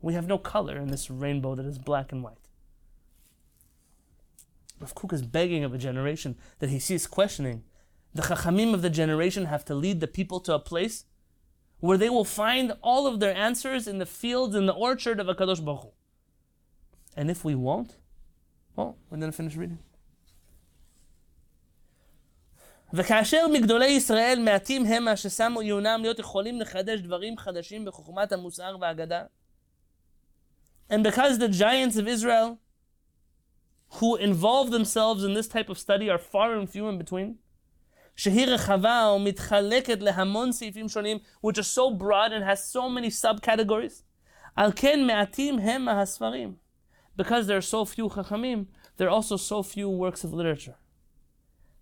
We 0.00 0.14
have 0.14 0.26
no 0.26 0.38
color 0.38 0.76
in 0.76 0.88
this 0.88 1.10
rainbow 1.10 1.54
that 1.54 1.64
is 1.64 1.78
black 1.78 2.12
and 2.12 2.22
white. 2.22 2.48
Rav 4.80 4.94
Kook 4.94 5.12
is 5.12 5.22
begging 5.22 5.64
of 5.64 5.72
a 5.72 5.78
generation 5.78 6.36
that 6.58 6.70
he 6.70 6.78
sees 6.78 7.06
questioning 7.06 7.64
the 8.14 8.22
Chachamim 8.22 8.74
of 8.74 8.82
the 8.82 8.90
generation 8.90 9.46
have 9.46 9.64
to 9.66 9.74
lead 9.74 10.00
the 10.00 10.06
people 10.06 10.40
to 10.40 10.54
a 10.54 10.58
place 10.58 11.04
where 11.80 11.96
they 11.96 12.10
will 12.10 12.24
find 12.24 12.72
all 12.82 13.06
of 13.06 13.20
their 13.20 13.34
answers 13.34 13.88
in 13.88 13.98
the 13.98 14.06
fields, 14.06 14.54
in 14.54 14.66
the 14.66 14.72
orchard 14.72 15.18
of 15.18 15.26
HaKadosh 15.26 15.64
Baruch 15.64 15.82
Hu. 15.82 15.90
And 17.16 17.30
if 17.30 17.44
we 17.44 17.54
won't, 17.54 17.96
well, 18.76 18.98
we're 19.10 19.18
going 19.18 19.32
to 19.32 19.36
finish 19.36 19.56
reading. 19.56 19.78
וכאשר 22.93 23.47
מגדולי 23.53 23.87
ישראל 23.87 24.39
מעטים 24.39 24.85
המה 24.85 25.17
ששמו 25.17 25.59
עיונם 25.59 25.99
להיות 26.01 26.19
יכולים 26.19 26.61
לחדש 26.61 26.99
דברים 26.99 27.37
חדשים 27.37 27.85
בחוכמת 27.85 28.31
המוסר 28.31 28.75
והאגדה. 28.81 29.23
And 30.89 31.03
because 31.03 31.37
the 31.37 31.49
giants 31.49 31.97
of 31.97 32.07
Israel 32.07 32.57
who 33.99 34.15
involve 34.15 34.71
themselves 34.71 35.23
in 35.23 35.33
this 35.33 35.47
type 35.47 35.69
of 35.69 35.77
study 35.77 36.09
are 36.09 36.17
far 36.17 36.55
and 36.57 36.69
few 36.69 36.87
in 36.87 36.97
between, 36.97 37.35
שהיא 38.15 38.47
רחבה 38.47 39.11
ומתחלקת 39.15 40.01
להמון 40.01 40.51
סעיפים 40.51 40.89
שונים, 40.89 41.17
which 41.45 41.57
are 41.57 41.69
so 41.77 41.91
broad 41.99 42.31
and 42.31 42.43
has 42.43 42.73
so 42.73 42.89
many 42.89 43.09
subcategories. 43.09 44.03
על 44.55 44.71
כן 44.75 45.07
מעטים 45.07 45.59
הם 45.59 45.89
הספרים. 45.89 46.55
Because 47.17 47.47
there 47.47 47.57
are 47.57 47.71
so 47.71 47.85
few 47.85 48.09
חכמים, 48.09 48.65
there 48.97 49.07
are 49.07 49.21
also 49.21 49.37
so 49.37 49.63
few 49.63 49.89
works 49.89 50.23
of 50.23 50.33
literature. 50.33 50.80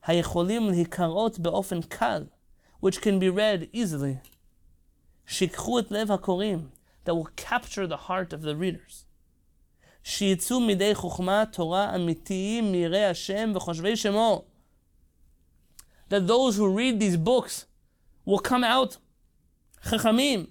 היכולים 0.06 0.70
להיקראות 0.70 1.40
באופן 1.40 1.82
קל, 1.82 2.24
which 2.86 2.98
can 2.98 3.20
be 3.20 3.36
read 3.36 3.76
easily. 3.76 4.30
שיקחו 5.28 5.80
את 5.80 5.92
לב 5.92 6.12
הקוראים, 6.12 6.70
that 7.06 7.12
will 7.12 7.42
capture 7.42 7.88
the 7.88 8.08
heart 8.08 8.34
of 8.34 8.42
the 8.42 8.56
readers. 8.62 9.06
שיצאו 10.04 10.60
מידי 10.60 10.96
חוכמה, 10.96 11.44
תורה 11.52 11.96
אמיתיים, 11.96 12.72
מיראי 12.72 13.06
השם 13.06 13.52
וחושבי 13.56 13.96
שמו 13.96 14.46
that 16.10 16.28
those 16.28 16.56
who 16.58 16.68
read 16.68 17.00
these 17.00 17.18
books 17.18 17.66
will 18.26 18.40
come 18.40 18.64
out 18.64 18.98
chachamim, 19.86 20.48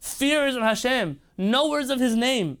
fears 0.00 0.56
of 0.56 0.62
Hashem, 0.62 1.20
knowers 1.36 1.90
of 1.90 2.00
His 2.00 2.14
name. 2.16 2.58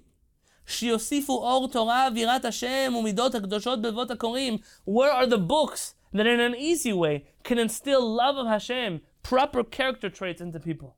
שיוסיפו 0.70 1.32
אור 1.32 1.68
תורה 1.68 2.08
ויראת 2.14 2.44
השם 2.44 2.92
ומידות 2.98 3.34
הקדושות 3.34 3.82
בבות 3.82 4.10
הקוראים. 4.10 4.58
Where 4.88 5.12
are 5.12 5.26
the 5.26 5.38
books 5.38 5.94
that 6.14 6.26
in 6.26 6.40
an 6.40 6.54
easy 6.54 6.92
way 6.92 7.24
can 7.44 7.58
instill 7.58 8.02
love 8.16 8.36
of 8.36 8.46
Hashem, 8.46 9.00
proper 9.22 9.62
character 9.62 10.10
traits 10.10 10.40
into 10.40 10.58
people? 10.58 10.88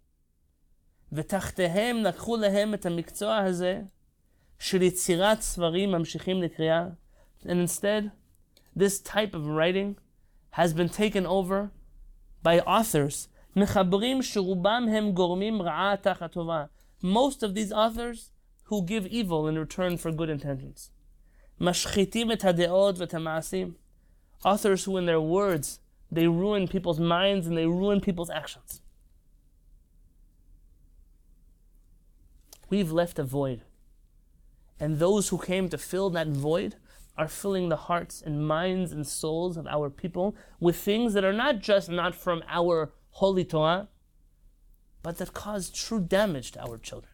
ותחתיהם 1.13 2.03
לקחו 2.03 2.37
להם 2.37 2.75
את 2.75 2.87
המקצוע 2.87 3.37
הזה 3.37 3.81
של 4.59 4.83
יצירת 4.83 5.41
ספרים 5.41 5.93
ממשיכים 5.93 6.43
לקריאה. 6.43 6.87
And 7.45 7.61
instead, 7.67 8.11
this 8.77 9.01
type 9.01 9.35
of 9.35 9.47
writing 9.47 9.97
has 10.51 10.73
been 10.73 10.89
taken 10.89 11.27
over 11.27 11.71
by 12.43 12.61
authors. 12.61 13.29
Most 17.19 17.43
of 17.43 17.55
these 17.55 17.73
authors 17.73 18.31
who 18.66 18.86
give 18.86 19.08
evil 19.08 19.48
in 19.48 19.58
return 19.58 19.98
for 19.98 20.12
good 20.12 20.30
intentions. 20.30 20.92
Authors 24.44 24.84
who 24.84 24.98
in 24.98 25.06
their 25.06 25.22
words 25.22 25.80
they 26.12 26.28
ruin 26.28 26.68
people's 26.68 27.00
minds 27.00 27.48
and 27.48 27.58
they 27.58 27.66
ruin 27.66 28.00
people's 28.00 28.30
actions. 28.30 28.82
We've 32.70 32.92
left 32.92 33.20
a 33.20 33.24
void. 33.24 33.62
And 34.80 35.00
those 35.00 35.30
who 35.30 35.38
came 35.38 35.70
to 35.70 35.78
fill 35.78 36.10
that 36.12 36.28
void 36.28 36.76
are 37.18 37.28
filling 37.28 37.70
the 37.70 37.76
hearts 37.76 38.22
and 38.22 38.48
minds 38.48 38.92
and 38.92 39.06
souls 39.06 39.58
of 39.58 39.68
our 39.68 39.90
people 39.90 40.36
with 40.60 40.76
things 40.78 41.14
that 41.14 41.24
are 41.24 41.34
not 41.34 41.60
just 41.60 41.90
not 41.90 42.16
from 42.16 42.44
our 42.48 42.92
holy 43.12 43.46
Torah, 43.46 43.90
but 45.04 45.18
that 45.18 45.34
cause 45.34 45.70
true 45.70 46.00
damage 46.00 46.52
to 46.52 46.62
our 46.62 46.78
children. 46.78 47.13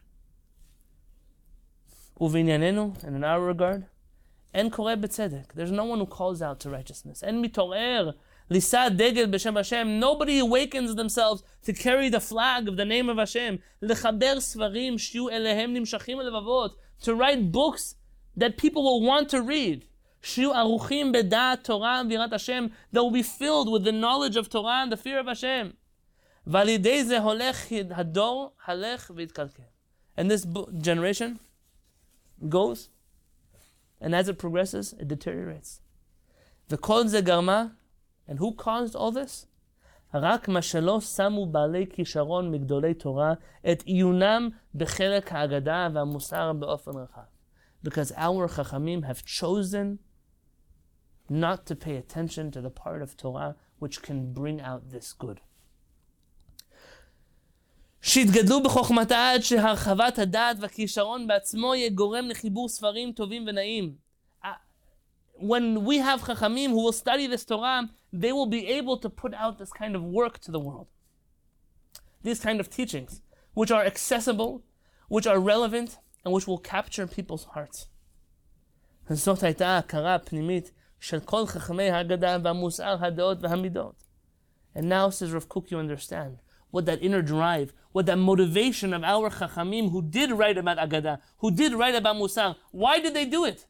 Uvinyanenu, 2.20 3.02
and 3.02 3.16
in 3.16 3.24
our 3.24 3.40
regard, 3.40 3.86
and 4.52 4.72
kore 4.72 4.96
betzedek. 4.96 5.52
There's 5.54 5.70
no 5.70 5.84
one 5.84 5.98
who 6.00 6.06
calls 6.06 6.42
out 6.42 6.60
to 6.60 6.70
righteousness. 6.70 7.22
And 7.22 7.44
mitorer 7.44 8.14
lisad 8.50 8.96
degel 8.98 9.26
b'shem 9.26 9.56
Hashem. 9.56 9.98
Nobody 9.98 10.38
awakens 10.38 10.94
themselves 10.96 11.42
to 11.64 11.72
carry 11.72 12.08
the 12.08 12.20
flag 12.20 12.68
of 12.68 12.76
the 12.76 12.84
name 12.84 13.08
of 13.08 13.16
Hashem. 13.16 13.60
Lechaber 13.82 14.36
svarim 14.36 14.94
shiu 14.94 15.30
elehem 15.30 15.72
nimshachim. 15.76 16.72
To 17.02 17.14
write 17.14 17.50
books 17.50 17.94
that 18.36 18.58
people 18.58 18.82
will 18.82 19.00
want 19.02 19.28
to 19.30 19.40
read. 19.40 19.86
Shiu 20.22 20.52
aruchim 20.54 21.14
bedat 21.14 21.62
Torah 21.64 22.04
virat 22.06 22.32
Hashem. 22.32 22.72
That 22.92 23.02
will 23.02 23.10
be 23.10 23.22
filled 23.22 23.70
with 23.72 23.84
the 23.84 23.92
knowledge 23.92 24.36
of 24.36 24.50
Torah 24.50 24.82
and 24.82 24.92
the 24.92 24.96
fear 24.96 25.18
of 25.18 25.26
Hashem. 25.26 25.74
And 30.16 30.30
this 30.30 30.46
generation 30.78 31.38
goes, 32.49 32.89
and 34.01 34.13
as 34.13 34.27
it 34.29 34.37
progresses, 34.37 34.93
it 34.99 35.07
deteriorates. 35.07 35.81
The 36.67 36.77
kol 36.77 37.07
ze 37.07 37.21
garma, 37.21 37.73
and 38.27 38.39
who 38.39 38.53
caused 38.53 38.95
all 38.95 39.11
this? 39.11 39.47
רק 40.13 40.47
מה 40.47 40.61
שלא 40.61 41.01
שמו 41.01 41.45
בעלי 41.45 41.85
כישרון 41.89 42.51
מגדולי 42.51 42.93
תורה 42.93 43.33
את 43.71 43.81
עיונם 43.81 44.49
בחלק 44.75 45.31
ההגדה 45.31 45.87
והמוסר 45.93 46.53
באופן 46.53 46.91
רחב. 46.91 47.21
Because 47.83 48.11
our 48.11 48.47
chachamim 48.47 49.03
have 49.03 49.25
chosen 49.25 49.99
not 51.29 51.65
to 51.65 51.75
pay 51.75 51.97
attention 51.97 52.51
to 52.51 52.61
the 52.61 52.69
part 52.69 53.01
of 53.01 53.17
Torah 53.17 53.55
which 53.79 54.01
can 54.01 54.31
bring 54.33 54.61
out 54.61 54.89
this 54.89 55.13
good. 55.13 55.41
שיתגדלו 58.01 58.63
בחוכמתה 58.63 59.31
עד 59.31 59.41
שהרחבת 59.41 60.19
הדעת 60.19 60.57
והכישרון 60.59 61.27
בעצמו 61.27 61.75
יהיה 61.75 61.89
גורם 61.89 62.27
לחיבור 62.27 62.69
ספרים 62.69 63.11
טובים 63.11 63.45
ונעים. 63.47 63.95
When 65.37 65.83
we 65.83 65.97
have 65.97 66.21
chachamim 66.21 66.69
who 66.69 66.81
will 66.85 66.93
study 66.93 67.27
this 67.27 67.43
Torah, 67.43 67.89
they 68.13 68.31
will 68.31 68.45
be 68.45 68.67
able 68.67 68.97
to 68.97 69.09
put 69.09 69.33
out 69.33 69.57
this 69.57 69.73
kind 69.73 69.95
of 69.95 70.03
work 70.03 70.39
to 70.39 70.51
the 70.51 70.59
world. 70.59 70.87
These 72.23 72.39
kind 72.39 72.59
of 72.61 72.69
teachings, 72.69 73.21
which 73.53 73.71
are 73.71 73.83
accessible, 73.83 74.63
which 75.09 75.27
are 75.27 75.39
relevant, 75.39 75.97
and 76.23 76.33
which 76.33 76.47
will 76.47 76.57
capture 76.57 77.05
people's 77.07 77.45
hearts. 77.53 77.87
זאת 79.09 79.43
הייתה 79.43 79.77
הכרה 79.77 80.19
פנימית 80.19 80.71
של 80.99 81.19
כל 81.19 81.45
חכמי 81.45 81.89
ההגדה 81.89 82.37
והמוסר, 82.43 82.97
הדעות 83.05 83.37
והמידות. 83.41 84.03
And 84.75 84.89
now, 84.89 85.09
says 85.09 85.31
Rav 85.31 85.47
Kook, 85.49 85.71
you 85.71 85.77
understand 85.77 86.37
what 86.71 86.85
that 86.85 87.01
inner 87.01 87.21
drive, 87.21 87.73
what 87.92 88.06
the 88.06 88.16
motivation 88.16 88.94
of 88.94 89.02
our 89.02 89.30
Chachamim 89.30 89.90
who 89.90 90.02
did 90.02 90.30
write 90.30 90.58
about 90.58 90.78
Agadah, 90.78 91.20
who 91.38 91.50
did 91.50 91.74
write 91.74 91.94
about 91.94 92.16
Musar, 92.16 92.56
why 92.70 93.00
did 93.00 93.14
they 93.14 93.24
do 93.24 93.44
it? 93.44 93.66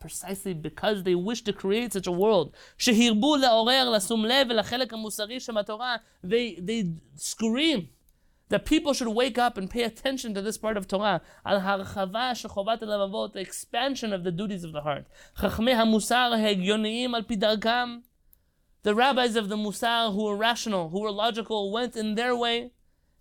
Precisely 0.00 0.54
because 0.54 1.02
they 1.02 1.14
wish 1.14 1.42
to 1.42 1.52
create 1.52 1.92
such 1.92 2.06
a 2.06 2.12
world. 2.12 2.54
They, 2.78 3.10
they 6.54 6.92
scream 7.16 7.88
that 8.48 8.64
people 8.64 8.94
should 8.94 9.08
wake 9.08 9.38
up 9.38 9.56
and 9.56 9.68
pay 9.68 9.82
attention 9.82 10.34
to 10.34 10.42
this 10.42 10.56
part 10.56 10.76
of 10.76 10.86
Torah. 10.86 11.20
The 11.44 13.20
expansion 13.34 14.12
of 14.12 14.22
the 14.22 14.30
duties 14.30 14.62
of 14.62 14.72
the 14.72 14.82
heart. 14.82 15.06
The 18.82 18.94
rabbis 18.94 19.34
of 19.34 19.48
the 19.48 19.56
Musar 19.56 20.14
who 20.14 20.24
were 20.24 20.36
rational, 20.36 20.90
who 20.90 21.00
were 21.00 21.10
logical, 21.10 21.72
went 21.72 21.96
in 21.96 22.14
their 22.14 22.36
way. 22.36 22.70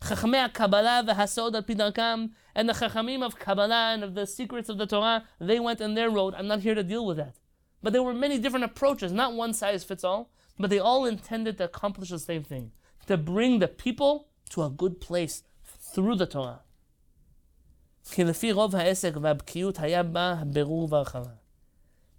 Chachamei 0.01 0.53
Kabbalah 0.53 1.03
v'Hasod 1.07 1.55
al 1.55 1.63
Pidarkam, 1.63 2.31
and 2.53 2.69
the 2.69 2.73
Chachamim 2.73 3.23
of 3.23 3.39
Kabbalah 3.39 3.93
and 3.93 4.03
of 4.03 4.13
the 4.15 4.27
secrets 4.27 4.69
of 4.69 4.77
the 4.77 4.85
Torah, 4.85 5.23
they 5.39 5.59
went 5.59 5.81
in 5.81 5.95
their 5.95 6.09
road. 6.09 6.33
I'm 6.37 6.47
not 6.47 6.59
here 6.61 6.75
to 6.75 6.83
deal 6.83 7.05
with 7.05 7.17
that. 7.17 7.35
But 7.81 7.93
there 7.93 8.03
were 8.03 8.13
many 8.13 8.37
different 8.39 8.65
approaches, 8.65 9.11
not 9.11 9.33
one 9.33 9.53
size 9.53 9.83
fits 9.83 10.03
all, 10.03 10.31
but 10.57 10.69
they 10.69 10.79
all 10.79 11.05
intended 11.05 11.57
to 11.57 11.65
accomplish 11.65 12.09
the 12.09 12.19
same 12.19 12.43
thing 12.43 12.71
to 13.07 13.17
bring 13.17 13.59
the 13.59 13.67
people 13.67 14.29
to 14.49 14.63
a 14.63 14.69
good 14.69 14.99
place 14.99 15.43
through 15.63 16.15
the 16.15 16.25
Torah. 16.25 16.61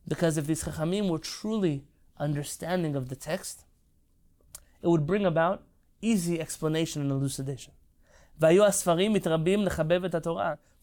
Because 0.09 0.39
if 0.39 0.47
these 0.47 0.64
Chachamim 0.64 1.09
were 1.09 1.18
truly 1.18 1.85
understanding 2.18 2.97
of 2.97 3.09
the 3.09 3.16
text, 3.16 3.64
it 4.83 4.89
would 4.89 5.07
bring 5.07 5.24
about 5.24 5.62
easy 6.02 6.39
explanation 6.39 7.02
and 7.02 7.12
elucidation. 7.12 7.74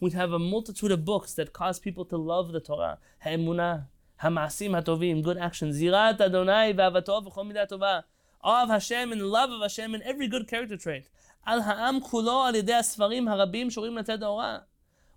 We'd 0.01 0.13
have 0.13 0.33
a 0.33 0.39
multitude 0.39 0.93
of 0.93 1.05
books 1.05 1.35
that 1.35 1.53
cause 1.53 1.81
people 1.81 2.05
to 2.05 2.17
love 2.17 2.53
the 2.53 2.61
Torah. 2.61 2.99
Ha'emunah, 3.25 3.87
ha'ma'asim 4.23 4.75
ha'tovim, 4.75 5.23
good 5.25 5.39
actions. 5.39 5.81
Zirat 5.81 6.21
Adonai 6.21 6.73
v'avatov 6.73 7.27
v'chol 7.27 7.53
midah 7.53 7.69
tova. 7.69 8.05
Awe 8.43 8.63
of 8.63 8.69
Hashem 8.69 9.11
and 9.11 9.23
love 9.23 9.51
of 9.51 9.61
Hashem 9.61 9.95
and 9.95 10.03
every 10.05 10.29
good 10.29 10.47
character 10.47 10.77
trait. 10.77 11.09
Al 11.45 11.63
ha'am 11.63 12.01
kulo 12.01 12.47
al 12.47 12.53
yedei 12.53 12.79
asfarim 12.79 13.25
harabim 13.25 13.67
shorim 13.67 14.01
leted 14.01 14.63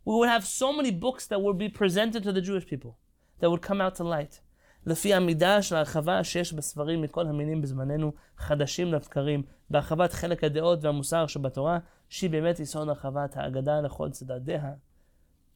We 0.04 0.16
would 0.16 0.30
have 0.30 0.46
so 0.48 0.74
many 0.74 0.90
books 0.90 1.28
that 1.28 1.42
would 1.44 1.60
be 1.60 1.70
presented 1.70 2.24
to 2.24 2.32
the 2.32 2.42
Jewish 2.42 2.66
people, 2.66 2.98
that 3.40 3.52
would 3.52 3.62
come 3.62 3.82
out 3.82 3.96
to 3.96 4.04
light. 4.04 4.42
לפי 4.86 5.14
המידה 5.14 5.62
של 5.62 5.76
ההרחבה 5.76 6.24
שיש 6.24 6.54
בספרים 6.54 7.02
מכל 7.02 7.28
המינים 7.28 7.62
בזמננו, 7.62 8.14
חדשים 8.38 8.94
לבקרים, 8.94 9.44
בהרחבת 9.70 10.14
חלק 10.14 10.44
הדעות 10.44 10.84
והמוסר 10.84 11.28
שבתורה, 11.28 11.80
שהיא 12.10 12.30
באמת 12.30 12.60
יסוד 12.60 12.90
הרחבת 12.90 13.38
ההגדה 13.38 13.82
לכל 13.82 14.10
צדדיה. 14.10 14.74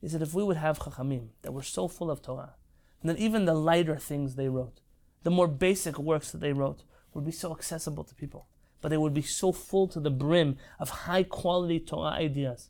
He 0.03 0.07
said 0.07 0.21
if 0.21 0.33
we 0.33 0.43
would 0.43 0.57
have 0.57 0.79
chachamim 0.79 1.29
that 1.41 1.53
were 1.53 1.63
so 1.63 1.87
full 1.87 2.11
of 2.11 2.21
Torah, 2.21 2.55
and 3.01 3.09
that 3.09 3.17
even 3.17 3.45
the 3.45 3.53
lighter 3.53 3.97
things 3.97 4.35
they 4.35 4.49
wrote, 4.49 4.81
the 5.23 5.31
more 5.31 5.47
basic 5.47 5.97
works 5.97 6.31
that 6.31 6.41
they 6.41 6.53
wrote, 6.53 6.83
would 7.13 7.25
be 7.25 7.31
so 7.31 7.51
accessible 7.51 8.03
to 8.03 8.13
people, 8.13 8.47
but 8.81 8.89
they 8.89 8.97
would 8.97 9.13
be 9.13 9.21
so 9.21 9.51
full 9.51 9.87
to 9.87 9.99
the 9.99 10.11
brim 10.11 10.57
of 10.79 10.89
high 10.89 11.23
quality 11.23 11.79
Torah 11.79 12.11
ideas, 12.11 12.69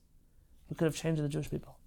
we 0.69 0.75
could 0.75 0.85
have 0.85 0.95
changed 0.95 1.21
the 1.21 1.29
Jewish 1.29 1.49
people. 1.49 1.77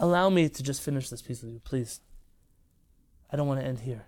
Allow 0.00 0.30
me 0.30 0.48
to 0.48 0.62
just 0.62 0.80
finish 0.80 1.08
this 1.08 1.22
piece 1.22 1.42
with 1.42 1.52
you, 1.52 1.60
please. 1.60 2.00
I 3.30 3.36
don't 3.36 3.48
want 3.48 3.60
to 3.60 3.66
end 3.66 3.80
here. 3.80 4.06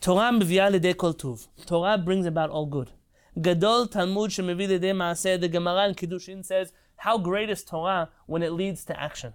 Torah 0.00 0.32
kol 0.94 1.14
tuv. 1.14 1.48
Torah 1.66 1.98
brings 1.98 2.26
about 2.26 2.50
all 2.50 2.66
good. 2.66 2.90
Gadol 3.38 3.86
Talmud 3.88 4.30
shemevi 4.30 4.66
lidei 4.68 4.94
maaseh. 4.94 5.38
The 5.38 5.48
Gemara 5.48 5.88
in 5.88 5.94
Kiddushin 5.94 6.44
says, 6.44 6.72
how 6.96 7.18
great 7.18 7.50
is 7.50 7.62
Torah 7.62 8.08
when 8.26 8.42
it 8.42 8.52
leads 8.52 8.84
to 8.86 8.98
action. 8.98 9.34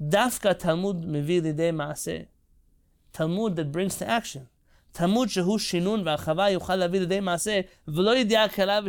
Dafka 0.00 0.58
Talmud 0.58 1.04
mevi 1.04 1.40
lidei 1.40 1.72
maaseh. 1.72 2.26
Talmud 3.12 3.54
that 3.56 3.70
brings 3.70 3.96
to 3.98 4.08
action. 4.08 4.48
Talmud 4.92 5.28
shehu 5.28 5.56
shinun 5.58 6.02
v'achava 6.02 6.58
yuchal 6.58 6.78
lavi 6.78 7.06
lidei 7.06 7.20
maaseh 7.20 7.68
v'lo 7.86 8.24
yidiyah 8.24 8.52
kala. 8.52 8.82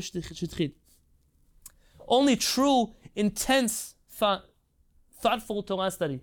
Only 2.07 2.35
true, 2.35 2.93
intense 3.15 3.95
thought 4.09 4.45
thoughtful 5.23 5.63
Torah 5.63 5.89
study 5.89 6.19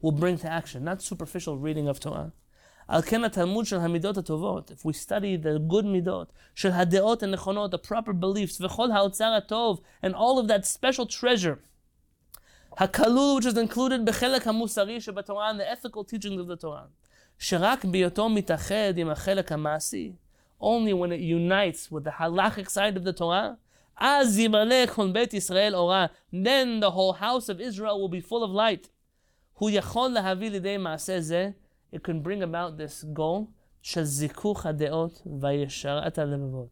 will 0.00 0.12
bring 0.12 0.38
to 0.38 0.48
action, 0.48 0.84
not 0.84 1.02
superficial 1.02 1.58
reading 1.58 1.88
of 1.88 1.98
Torah. 1.98 2.32
Al 2.88 3.02
ken 3.02 3.28
Talmud 3.28 3.66
shel 3.66 3.80
hamidot 3.80 4.14
hatovot. 4.14 4.70
If 4.70 4.84
we 4.84 4.92
study 4.92 5.34
the 5.36 5.58
good 5.58 5.84
midot, 5.84 6.28
shel 6.54 6.70
hadeot 6.70 7.22
and 7.22 7.34
nechonot, 7.34 7.72
the 7.72 7.80
proper 7.80 8.12
beliefs, 8.12 8.58
v'chol 8.58 8.92
ha'otzar 8.92 9.48
tov, 9.48 9.80
and 10.00 10.14
all 10.14 10.38
of 10.38 10.46
that 10.46 10.64
special 10.64 11.06
treasure, 11.06 11.58
hakalul, 12.78 13.36
which 13.36 13.46
is 13.46 13.58
included 13.58 14.06
b'chelek 14.06 14.42
hamusari 14.42 14.98
shebatorah, 15.04 15.50
and 15.50 15.58
the 15.58 15.68
ethical 15.68 16.04
teachings 16.04 16.40
of 16.40 16.46
the 16.46 16.56
Torah, 16.56 16.86
shirak 17.40 17.80
biyoto 17.92 18.30
mitached 18.36 18.96
im 18.98 19.08
ha'chelek 19.08 19.48
ha'masi. 19.48 20.14
Only 20.60 20.92
when 20.92 21.10
it 21.10 21.20
unites 21.20 21.90
with 21.90 22.04
the 22.04 22.10
halachic 22.10 22.70
side 22.70 22.96
of 22.96 23.02
the 23.02 23.12
Torah, 23.12 23.58
Israel 24.02 25.76
ora. 25.76 26.10
Then 26.32 26.80
the 26.80 26.90
whole 26.90 27.12
house 27.14 27.48
of 27.48 27.60
Israel 27.60 28.00
will 28.00 28.08
be 28.08 28.20
full 28.20 28.42
of 28.42 28.50
light. 28.50 28.90
Hu 29.56 29.68
It 29.68 29.84
can 32.02 32.20
bring 32.20 32.42
about 32.42 32.78
this 32.78 33.04
goal. 33.04 33.50
Shazikuch 33.82 34.62
vayesharat 34.62 36.14
alevavot. 36.14 36.70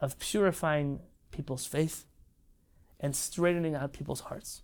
Of 0.00 0.18
purifying 0.18 1.00
people's 1.30 1.66
faith 1.66 2.06
and 2.98 3.14
straightening 3.16 3.74
out 3.74 3.92
people's 3.92 4.20
hearts. 4.20 4.62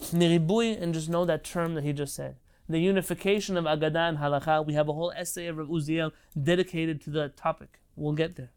Niribui, 0.00 0.80
and 0.80 0.92
just 0.92 1.08
know 1.08 1.24
that 1.24 1.44
term 1.44 1.74
that 1.74 1.84
he 1.84 1.92
just 1.92 2.14
said. 2.14 2.36
The 2.68 2.80
unification 2.80 3.56
of 3.56 3.64
Agadah 3.64 4.08
and 4.08 4.18
Halakha. 4.18 4.66
We 4.66 4.74
have 4.74 4.88
a 4.88 4.92
whole 4.92 5.12
essay 5.16 5.46
of 5.46 5.56
Rav 5.56 5.68
Uziel 5.68 6.12
dedicated 6.40 7.00
to 7.02 7.10
the 7.10 7.28
topic. 7.28 7.80
We'll 7.94 8.12
get 8.12 8.36
there. 8.36 8.50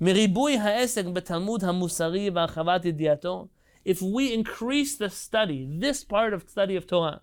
מריבוי 0.00 0.56
העסק 0.56 1.04
בתלמוד 1.06 1.64
המוסרי 1.64 2.30
והרחבת 2.30 2.84
ידיעתו, 2.84 3.48
if 3.84 4.02
we 4.02 4.32
increase 4.32 4.96
the 4.96 5.10
study, 5.10 5.66
this 5.80 6.04
part 6.04 6.32
of 6.32 6.48
study 6.48 6.76
of 6.76 6.86
Torah, 6.86 7.20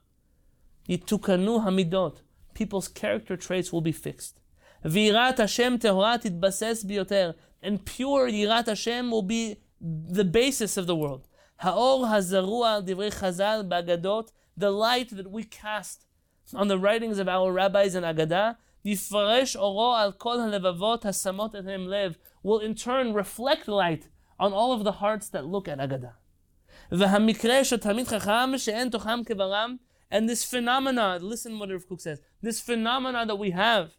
yitukanu 0.89 1.64
hamidot. 1.66 2.22
People's 2.54 2.88
character 2.88 3.38
traits 3.38 3.72
will 3.72 3.82
be 3.82 3.91
fixed. 3.91 4.39
Virat 4.84 5.38
Hashem 5.38 5.80
tehora 5.80 6.22
titbases 6.22 6.86
biyoter. 6.86 7.36
And 7.62 7.86
pure 7.86 8.30
Yirat 8.30 8.68
Hashem 8.68 9.12
will 9.12 9.22
be 9.22 9.58
the 9.82 10.24
basis 10.24 10.78
of 10.78 10.88
the 10.88 10.95
world. 10.95 11.28
Haor 11.62 12.08
hazarua 12.08 12.86
divrei 12.86 13.14
chazal 13.14 13.68
bagadot. 13.68 14.30
The 14.56 14.72
light 14.72 15.10
that 15.16 15.30
we 15.32 15.43
cast 15.43 16.06
on 16.54 16.68
the 16.68 16.80
writings 16.80 17.20
of 17.20 17.28
our 17.28 17.52
rabbis 17.52 17.95
and 17.95 18.06
Agadah, 18.06 18.56
יפרש 18.86 19.56
אורו 19.56 19.97
al 19.97 20.14
kol 20.14 20.39
הלבבות 20.39 21.06
hasamot 21.06 21.54
et 21.54 21.66
lev, 21.66 22.18
will 22.45 22.61
in 22.61 22.76
turn 22.76 23.12
reflect 23.12 23.66
light 23.66 24.09
on 24.38 24.53
all 24.53 24.72
of 24.72 24.84
the 24.84 24.92
hearts 24.92 25.28
that 25.30 25.47
look 25.47 25.66
at 25.66 25.78
Agadah. 25.78 26.12
And 30.11 30.28
this 30.28 30.45
phenomena, 30.45 31.18
listen 31.20 31.59
what 31.59 31.70
Rav 31.70 31.88
Kook 31.88 32.01
says, 32.01 32.20
this 32.42 32.61
phenomena 32.61 33.24
that 33.26 33.36
we 33.36 33.51
have, 33.51 33.97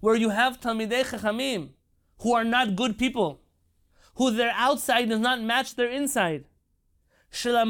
where 0.00 0.14
you 0.14 0.30
have 0.30 0.60
Talmidei 0.60 1.04
Chachamim, 1.04 1.70
who 2.20 2.32
are 2.32 2.44
not 2.44 2.74
good 2.74 2.98
people, 2.98 3.42
who 4.14 4.30
their 4.30 4.52
outside 4.54 5.10
does 5.10 5.20
not 5.20 5.42
match 5.42 5.76
their 5.76 5.90
inside. 5.90 6.46
People 7.30 7.60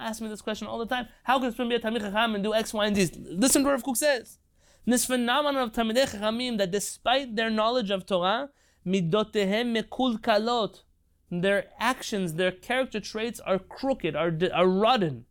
ask 0.00 0.22
me 0.22 0.28
this 0.28 0.40
question 0.40 0.66
all 0.66 0.78
the 0.78 0.86
time. 0.86 1.08
How 1.24 1.38
can 1.38 1.52
someone 1.52 1.68
be 1.68 1.74
a 1.74 1.80
Talmidei 1.80 2.10
Chacham 2.10 2.34
and 2.34 2.42
do 2.42 2.54
X, 2.54 2.72
Y, 2.72 2.86
and 2.86 2.96
Z? 2.96 3.10
Listen 3.18 3.62
to 3.62 3.66
what 3.66 3.72
Rav 3.72 3.84
Kook 3.84 3.96
says. 3.96 4.38
This 4.85 5.05
phenomenon 5.05 5.63
of 5.63 5.71
Talmidei 5.73 6.07
Chachamim 6.07 6.57
that 6.57 6.71
despite 6.71 7.35
their 7.35 7.49
knowledge 7.49 7.91
of 7.91 8.05
Torah, 8.05 8.49
midotehem 8.85 9.75
mekulkalot, 9.75 10.83
their 11.29 11.65
actions, 11.79 12.35
their 12.35 12.51
character 12.51 12.99
traits 12.99 13.39
are 13.41 13.59
crooked, 13.59 14.15
are, 14.15 14.31
are 14.53 14.67
rotten. 14.67 15.25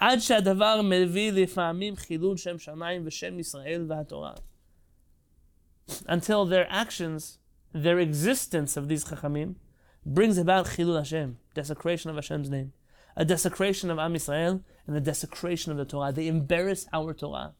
עד 0.00 0.18
שהדבר 0.18 0.80
מביא 0.84 1.32
לפעמים 1.32 1.96
חילול 1.96 2.36
שם 2.36 2.58
שמיים 2.58 3.02
ושם 3.04 3.38
ישראל 3.38 3.86
והתורה. 3.88 4.34
Until 6.06 6.44
their 6.44 6.66
actions, 6.70 7.38
their 7.72 7.98
existence 7.98 8.76
of 8.76 8.88
these 8.88 9.04
chachamim, 9.04 9.54
brings 10.04 10.38
about 10.38 10.66
chilul 10.66 10.98
Hashem, 10.98 11.38
desecration 11.54 12.10
of 12.10 12.16
Hashem's 12.16 12.50
name, 12.50 12.72
a 13.16 13.24
desecration 13.24 13.90
of 13.90 13.98
Am 13.98 14.14
Yisrael, 14.14 14.62
and 14.86 14.96
a 14.96 15.00
desecration 15.00 15.72
of 15.72 15.78
the 15.78 15.84
Torah. 15.84 16.12
They 16.12 16.28
embarrass 16.28 16.86
our 16.92 17.12
Torah. 17.14 17.54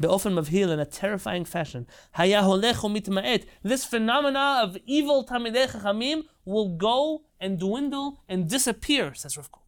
באופן 0.00 0.34
מבהיל, 0.34 0.72
in 0.72 0.78
a 0.78 0.84
terrifying 0.84 1.44
fashion. 1.44 1.84
היה 2.14 2.40
הולך 2.40 2.84
ומתמעט. 2.84 3.44
This 3.64 3.84
phenomena 3.84 4.64
of 4.64 4.76
evil 4.86 5.24
תלמידי 5.26 5.68
חכמים 5.68 6.22
will 6.46 6.76
go 6.76 7.22
and 7.40 7.58
dwindle 7.58 8.18
and 8.28 8.48
disappear, 8.48 9.14
says 9.14 9.36
Rav 9.36 9.50
Kook. 9.52 9.66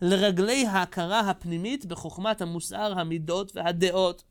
לרגלי 0.00 0.66
ההכרה 0.66 1.20
הפנימית 1.20 1.86
בחוכמת 1.86 2.40
המוסר, 2.40 2.98
המידות 2.98 3.52
והדעות. 3.56 4.24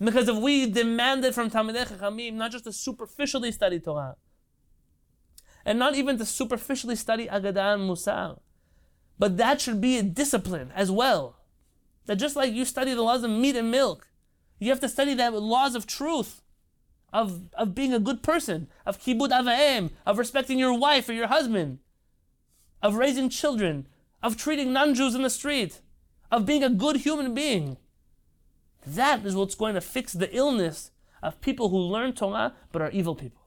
Because 0.00 0.28
if 0.28 0.36
we 0.36 0.66
demanded 0.70 1.34
from 1.34 1.50
Talmidei 1.50 1.84
Chachamim 1.84 2.34
not 2.34 2.52
just 2.52 2.64
to 2.64 2.72
superficially 2.72 3.50
study 3.50 3.80
Torah, 3.80 4.16
and 5.64 5.78
not 5.78 5.94
even 5.96 6.16
to 6.18 6.24
superficially 6.24 6.94
study 6.94 7.26
Agadah 7.26 7.74
and 7.74 7.90
Musar, 7.90 8.38
but 9.18 9.36
that 9.36 9.60
should 9.60 9.80
be 9.80 9.98
a 9.98 10.02
discipline 10.02 10.70
as 10.74 10.90
well. 10.90 11.36
That 12.06 12.16
just 12.16 12.36
like 12.36 12.52
you 12.52 12.64
study 12.64 12.94
the 12.94 13.02
laws 13.02 13.24
of 13.24 13.30
meat 13.30 13.56
and 13.56 13.70
milk, 13.70 14.06
you 14.63 14.69
have 14.69 14.79
to 14.79 14.89
study 14.89 15.13
the 15.13 15.31
laws 15.31 15.75
of 15.75 15.85
truth, 15.85 16.41
of, 17.11 17.53
of 17.53 17.75
being 17.75 17.93
a 17.93 17.99
good 17.99 18.23
person, 18.23 18.67
of 18.85 18.99
kibud 18.99 19.29
avaim, 19.29 19.91
of 20.05 20.17
respecting 20.17 20.57
your 20.57 20.77
wife 20.77 21.07
or 21.09 21.13
your 21.13 21.27
husband, 21.27 21.79
of 22.81 22.95
raising 22.95 23.29
children, 23.29 23.87
of 24.21 24.37
treating 24.37 24.73
non-Jews 24.73 25.15
in 25.15 25.21
the 25.21 25.29
street, 25.29 25.81
of 26.31 26.45
being 26.45 26.63
a 26.63 26.69
good 26.69 26.97
human 26.97 27.33
being. 27.33 27.77
That 28.85 29.25
is 29.25 29.35
what's 29.35 29.55
going 29.55 29.75
to 29.75 29.81
fix 29.81 30.13
the 30.13 30.35
illness 30.35 30.91
of 31.21 31.39
people 31.41 31.69
who 31.69 31.77
learn 31.77 32.13
Torah 32.13 32.53
but 32.71 32.81
are 32.81 32.91
evil 32.91 33.15
people. 33.15 33.42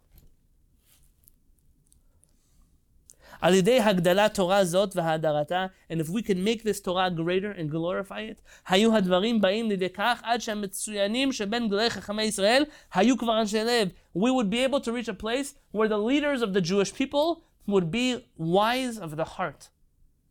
על 3.42 3.54
ידי 3.54 3.80
הגדלת 3.80 4.34
תורה 4.34 4.66
זאת 4.66 4.96
והאדרתה, 4.96 5.66
and 5.92 5.96
if 5.96 6.10
we 6.10 6.22
can 6.22 6.44
make 6.46 6.64
this 6.64 6.80
Torah 6.80 7.10
greater 7.10 7.52
and 7.58 7.72
glorify 7.72 8.20
it, 8.20 8.42
היו 8.68 8.96
הדברים 8.96 9.42
באים 9.42 9.70
לידי 9.70 9.89
כך 9.89 10.22
עד 10.24 10.42
שהמצוינים 10.42 11.34
שבין 11.34 11.68
גדולי 11.68 11.89
חכמי 11.89 12.24
ישראל 12.24 12.64
היו 12.94 13.18
כבר 13.18 13.42
אנשי 13.42 13.64
לב. 13.64 13.89
We 14.18 14.20
would 14.20 14.50
be 14.50 14.72
able 14.72 14.80
to 14.80 14.92
reach 14.92 15.10
a 15.10 15.24
place 15.24 15.56
where 15.72 15.88
the 15.88 15.98
leaders 15.98 16.42
of 16.42 16.54
the 16.54 16.62
Jewish 16.62 16.94
people 16.94 17.42
would 17.68 17.92
be 17.92 18.26
wise 18.38 18.98
of 18.98 19.16
the 19.16 19.26
heart. 19.36 19.70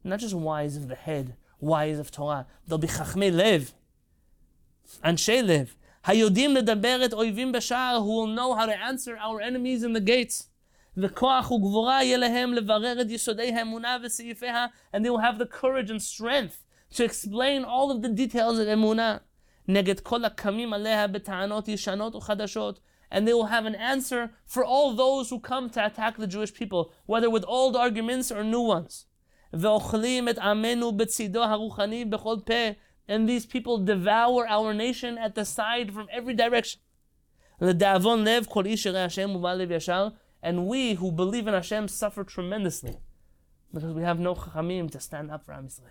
Not 0.04 0.20
just 0.20 0.34
wise 0.34 0.76
of 0.76 0.88
the 0.88 1.00
head, 1.06 1.34
wise 1.60 1.98
of 1.98 2.10
Torah. 2.10 2.46
They'll 2.66 2.78
be 2.78 2.88
חכמי 2.88 3.30
לב. 3.30 3.72
אנשי 5.04 5.42
לב. 5.42 5.74
היודעים 6.04 6.56
לדבר 6.56 7.04
את 7.04 7.12
אויבים 7.12 7.52
בשער, 7.52 7.98
who 7.98 8.26
will 8.26 8.36
know 8.38 8.54
how 8.54 8.66
to 8.66 8.76
answer 8.90 9.16
our 9.16 9.40
enemies 9.40 9.84
in 9.84 9.92
the 9.92 10.00
gates. 10.00 10.50
וכוח 10.96 11.50
וגבורה 11.50 12.04
יהיה 12.04 12.16
להם 12.16 12.54
לברר 12.54 13.00
את 13.00 13.10
יסודי 13.10 13.52
האמונה 13.52 13.96
וסעיפיה, 14.02 14.66
and 14.96 14.98
they 14.98 15.10
will 15.10 15.22
have 15.22 15.38
the 15.38 15.62
courage 15.62 15.90
and 15.90 16.02
strength 16.02 16.64
to 16.94 17.04
explain 17.04 17.64
all 17.64 17.90
of 17.90 18.02
the 18.02 18.08
details 18.08 18.58
of 18.58 18.68
אמונה, 18.72 19.16
נגד 19.68 20.00
כל 20.00 20.24
הקמים 20.24 20.72
עליה 20.72 21.06
בטענות 21.06 21.68
ישנות 21.68 22.14
וחדשות, 22.14 22.80
and 23.12 23.26
they 23.26 23.32
will 23.32 23.46
have 23.46 23.66
an 23.66 23.74
answer 23.74 24.30
for 24.46 24.64
all 24.64 24.94
those 24.94 25.30
who 25.30 25.40
come 25.40 25.70
to 25.70 25.86
attack 25.86 26.16
the 26.16 26.26
Jewish 26.26 26.52
people, 26.52 26.92
whether 27.06 27.30
with 27.30 27.44
old 27.44 27.76
arguments 27.76 28.30
or 28.32 28.44
new 28.44 28.60
ones. 28.60 29.06
ואוכלים 29.52 30.28
את 30.28 30.38
עמנו 30.38 30.92
בצידו 30.92 31.44
הרוחני 31.44 32.04
בכל 32.04 32.36
פה, 32.44 32.70
and 33.08 33.28
these 33.28 33.46
people 33.46 33.78
devour 33.78 34.46
our 34.48 34.74
nation 34.74 35.18
at 35.18 35.34
the 35.34 35.44
side 35.44 35.90
from 35.92 36.06
every 36.10 36.34
direction. 36.34 36.80
לדאבון 37.60 38.24
לב 38.24 38.46
כל 38.48 38.66
איש 38.66 38.86
ירא 38.86 38.98
השם 38.98 39.36
ובעל 39.36 39.58
לב 39.58 39.70
ישר, 39.70 40.08
And 40.45 40.67
we 40.67 40.93
who 40.93 41.11
believe 41.11 41.47
in 41.47 41.55
Hashem 41.55 41.87
suffer 41.87 42.23
tremendously 42.23 42.99
because 43.73 43.95
we 43.95 44.03
have 44.03 44.19
no 44.19 44.35
chachamim 44.35 44.91
to 44.91 44.99
stand 44.99 45.31
up 45.31 45.43
for 45.43 45.53
Am 45.53 45.65
Yisrael. 45.65 45.89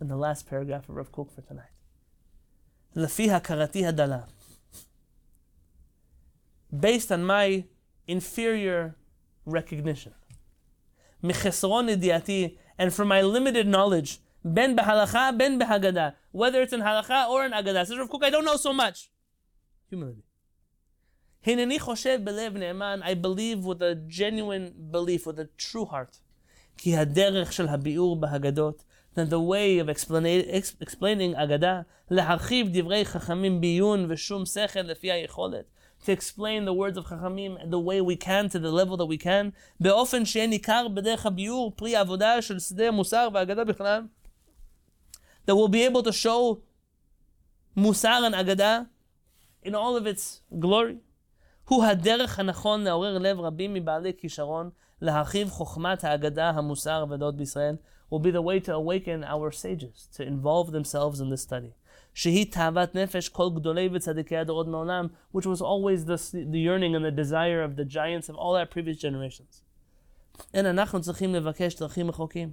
And 0.00 0.08
the 0.08 0.16
last 0.16 0.48
paragraph 0.48 0.88
of 0.88 0.96
Rav 0.96 1.12
Kook 1.12 1.30
for 1.30 1.42
tonight. 1.42 1.74
Lafi 2.96 3.28
hakarati 3.28 3.82
hadala. 3.82 4.28
Based 6.74 7.12
on 7.12 7.22
my 7.22 7.64
inferior 8.08 8.96
recognition. 9.44 10.14
Michesron 11.22 11.94
idiati, 11.94 12.56
and 12.78 12.94
from 12.94 13.08
my 13.08 13.20
limited 13.20 13.66
knowledge, 13.66 14.20
ben 14.42 14.74
behalacha, 14.74 15.36
ben 15.36 15.60
behagada, 15.60 16.14
whether 16.32 16.62
it's 16.62 16.72
in 16.72 16.80
halacha 16.80 17.28
or 17.28 17.44
in 17.44 17.52
agada. 17.52 17.84
Says 17.84 17.98
Rav 17.98 18.08
Kook, 18.08 18.24
I 18.24 18.30
don't 18.30 18.46
know 18.46 18.56
so 18.56 18.72
much. 18.72 19.10
Humility. 19.90 20.25
Hineni 21.45 21.79
choshev 21.79 22.23
belev 22.23 22.53
ne'eman, 22.53 23.01
I 23.03 23.15
believe 23.15 23.65
with 23.65 23.81
a 23.81 23.95
genuine 23.95 24.73
belief, 24.91 25.25
with 25.25 25.39
a 25.39 25.49
true 25.57 25.85
heart. 25.85 26.19
Ki 26.77 26.91
haderech 26.91 27.51
shel 27.51 27.67
habiur 27.67 28.19
bahagadot, 28.19 28.83
that 29.15 29.31
the 29.31 29.39
way 29.39 29.79
of 29.79 29.89
explaining, 29.89 30.45
explaining 30.79 31.33
agada, 31.33 31.85
leharchiv 32.11 32.71
divrei 32.71 33.07
chachamim 33.07 33.59
biyun 33.59 34.05
v'shum 34.05 34.43
sechel 34.43 34.85
lefi 34.85 35.09
hayicholet, 35.09 35.65
to 36.05 36.11
explain 36.11 36.65
the 36.65 36.73
words 36.73 36.95
of 36.95 37.05
chachamim 37.05 37.69
the 37.71 37.79
way 37.79 38.01
we 38.01 38.15
can, 38.15 38.47
to 38.47 38.59
the 38.59 38.71
level 38.71 38.95
that 38.97 39.07
we 39.07 39.17
can, 39.17 39.51
באופן 39.79 40.25
שיהיה 40.25 40.47
ניכר 40.47 40.87
בדרך 40.87 41.25
הביור 41.25 41.73
פרי 41.75 41.95
עבודה 41.95 42.41
של 42.41 42.59
שדה 42.59 42.91
מוסר 42.91 43.29
והגדה 43.33 43.63
בכלל, 43.63 44.03
that 45.47 45.55
we'll 45.55 45.67
be 45.67 45.83
able 45.83 46.03
to 46.03 46.11
show 46.11 46.61
musar 47.75 48.23
and 48.23 48.35
agada 48.35 48.87
in 49.63 49.73
all 49.73 49.95
of 49.95 50.05
its 50.05 50.41
glory. 50.59 50.99
הוא 51.69 51.83
הדרך 51.83 52.39
הנכון 52.39 52.83
לעורר 52.83 53.17
לב 53.17 53.39
רבים 53.39 53.73
מבעלי 53.73 54.11
כישרון 54.17 54.69
להרחיב 55.01 55.49
חוכמת 55.49 56.03
האגדה, 56.03 56.49
המוסר 56.49 57.05
והדעות 57.09 57.35
בישראל, 57.35 57.75
will 58.11 58.19
be 58.19 58.31
the 58.31 58.41
way 58.41 58.59
to 58.59 58.73
awaken 58.73 59.23
our 59.23 59.51
sages, 59.51 60.09
to 60.17 60.23
involve 60.23 60.71
themselves 60.71 61.19
in 61.21 61.29
this 61.29 61.41
study. 61.41 61.71
שהיא 62.13 62.51
תאוות 62.51 62.95
נפש 62.95 63.29
כל 63.29 63.49
גדולי 63.55 63.89
וצדיקי 63.93 64.37
הדורות 64.37 64.67
מעולם, 64.67 65.07
which 65.35 65.45
was 65.45 65.61
always 65.61 66.05
the, 66.05 66.17
the 66.51 66.59
yearning 66.59 66.95
and 66.95 67.05
the 67.05 67.23
desire 67.23 67.63
of 67.63 67.75
the 67.75 67.85
giants 67.85 68.29
of 68.29 68.35
all 68.35 68.55
our 68.55 68.75
previous 68.75 69.01
generations. 69.01 69.61
אין 70.53 70.65
אנחנו 70.65 71.01
צריכים 71.01 71.35
לבקש 71.35 71.75
דרכים 71.75 72.09
רחוקים. 72.09 72.51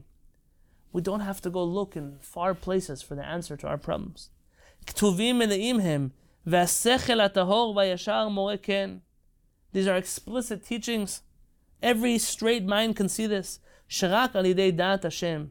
We 0.94 1.00
don't 1.00 1.20
have 1.20 1.40
to 1.40 1.50
go 1.50 1.62
look 1.64 1.96
in 1.96 2.34
far 2.34 2.54
places 2.54 3.02
for 3.02 3.14
the 3.14 3.24
answer 3.24 3.56
to 3.56 3.66
our 3.66 3.86
problems. 3.86 4.30
כתובים 4.86 5.38
מלאים 5.38 5.80
הם 5.80 6.08
והשכל 6.46 7.20
הטהור 7.20 7.76
והישר 7.76 8.28
מורה 8.28 8.56
כן. 8.56 8.90
These 9.74 9.86
are 9.86 9.98
explicit 10.02 10.64
teachings. 10.68 11.22
Every 11.82 12.18
straight 12.18 12.66
mind 12.66 12.96
can 12.96 13.08
see 13.08 13.26
this. 13.26 13.58
שרק 13.88 14.36
על 14.36 14.46
ידי 14.46 14.70
דעת 14.70 15.04
השם. 15.04 15.46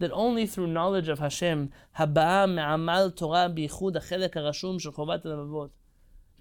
That 0.00 0.12
only 0.12 0.46
through 0.46 0.66
knowledge 0.74 1.08
of 1.08 1.18
Hashem, 1.18 1.68
הבאה 1.96 2.46
מעמל 2.46 3.10
תורה 3.14 3.48
בייחוד 3.48 3.96
החלק 3.96 4.36
הרשום 4.36 4.78
של 4.78 4.92
חובת 4.92 5.26
הלבבות. 5.26 5.70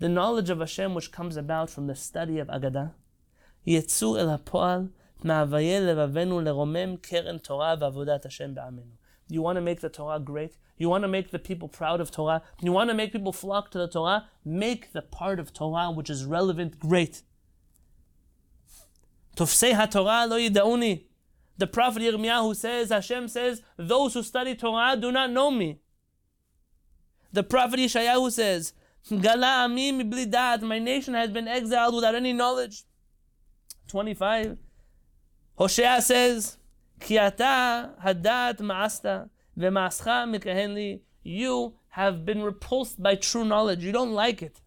The 0.01 0.07
knowledge 0.07 0.49
of 0.49 0.59
Hashem 0.59 0.95
which 0.95 1.11
comes 1.11 1.37
about 1.37 1.69
from 1.69 1.87
the 1.87 1.95
study 1.95 2.39
of 2.39 2.49
Agadah, 2.49 2.89
יצאו 3.67 4.17
אל 4.17 4.29
הפועל 4.29 4.87
מאוויי 5.23 5.81
לבבנו 5.81 6.41
לרומם 6.41 6.95
קרן 7.01 7.37
תורה 7.37 7.75
ועבודת 7.79 8.25
השם 8.25 8.55
בעמנו. 8.55 8.99
You 9.28 9.42
want 9.42 9.56
to 9.56 9.62
make 9.62 9.80
the 9.80 9.88
Torah 9.88 10.20
great? 10.20 10.56
You 10.76 10.88
want 10.88 11.02
to 11.02 11.08
make 11.08 11.30
the 11.30 11.38
people 11.38 11.68
proud 11.68 12.00
of 12.00 12.10
Torah? 12.10 12.42
You 12.60 12.72
want 12.72 12.90
to 12.90 12.94
make 12.94 13.12
people 13.12 13.32
flock 13.32 13.70
to 13.70 13.78
the 13.78 13.88
Torah? 13.88 14.28
Make 14.44 14.92
the 14.92 15.02
part 15.02 15.38
of 15.38 15.52
Torah 15.52 15.90
which 15.90 16.10
is 16.10 16.24
relevant 16.24 16.78
great. 16.78 17.22
Tofsei 19.36 19.72
HaTorah 19.74 20.28
lo 20.28 20.38
yidauni. 20.38 21.04
The 21.56 21.66
prophet 21.68 22.02
Yirmiyahu 22.02 22.56
says, 22.56 22.90
Hashem 22.90 23.28
says, 23.28 23.62
those 23.76 24.14
who 24.14 24.22
study 24.22 24.56
Torah 24.56 24.96
do 24.96 25.12
not 25.12 25.30
know 25.30 25.50
me. 25.50 25.78
The 27.32 27.44
prophet 27.44 27.78
Yeshayahu 27.78 28.32
says, 28.32 28.72
Gala 29.08 29.64
ami 29.64 29.92
mibli 29.92 30.62
my 30.62 30.78
nation 30.78 31.14
has 31.14 31.30
been 31.30 31.46
exiled 31.46 31.94
without 31.94 32.14
any 32.14 32.32
knowledge. 32.32 32.84
25. 33.88 34.58
Hosea 35.56 36.00
says, 36.02 36.58
Ki 37.03 37.17
ata 37.17 37.95
hadat 38.03 38.57
ma'asta 38.57 39.29
ve'ma'ascha 39.57 40.27
mikehen 40.29 40.73
li. 40.73 41.01
You 41.23 41.75
have 41.89 42.25
been 42.25 42.41
repulsed 42.41 43.01
by 43.01 43.15
true 43.15 43.45
knowledge. 43.45 43.83
You 43.83 43.91
don't 43.91 44.13
like 44.13 44.41
it. 44.41 44.61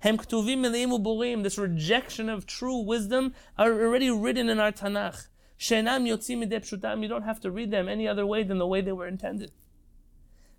Hem 0.00 0.18
ktuvim 0.18 0.62
burim. 1.02 1.42
This 1.42 1.58
rejection 1.58 2.28
of 2.28 2.46
true 2.46 2.78
wisdom 2.78 3.34
are 3.58 3.72
already 3.72 4.10
written 4.10 4.48
in 4.48 4.60
our 4.60 4.72
Tanakh. 4.72 5.28
Shenam 5.58 6.06
yotzim 6.06 6.46
pshutam. 6.50 7.02
You 7.02 7.08
don't 7.08 7.22
have 7.22 7.40
to 7.40 7.50
read 7.50 7.70
them 7.70 7.88
any 7.88 8.06
other 8.06 8.26
way 8.26 8.42
than 8.42 8.58
the 8.58 8.66
way 8.66 8.80
they 8.80 8.92
were 8.92 9.06
intended. 9.06 9.50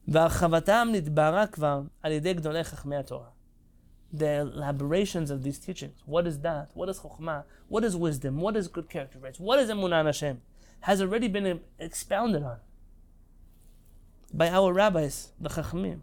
והרחבתם 0.08 0.88
נתברה 0.92 1.48
כבר 1.48 1.82
על 2.04 2.12
ידי 2.12 2.34
גדולי 2.34 2.64
חכמי 2.64 2.96
התורה 2.96 3.36
the 4.18 4.52
elaborations 4.56 5.30
of 5.30 5.44
these 5.44 5.60
teachings. 5.60 6.02
What 6.06 6.28
is 6.28 6.40
that? 6.40 6.70
What 6.74 6.90
is 6.90 7.00
chokhmah? 7.00 7.44
What 7.68 7.84
is 7.84 7.96
wisdom? 7.96 8.40
What 8.40 8.56
is 8.56 8.68
good 8.68 8.90
character 8.90 9.20
traits? 9.20 9.40
What 9.40 9.60
is 9.60 9.70
emunah 9.70 10.06
Hashem? 10.06 10.42
Has 10.82 11.02
already 11.02 11.28
been 11.28 11.62
expounded 11.80 12.44
on 12.44 12.60
by 14.34 14.50
our 14.50 14.74
rabbis, 14.74 15.32
the 15.40 15.50
chachamim. 15.50 16.02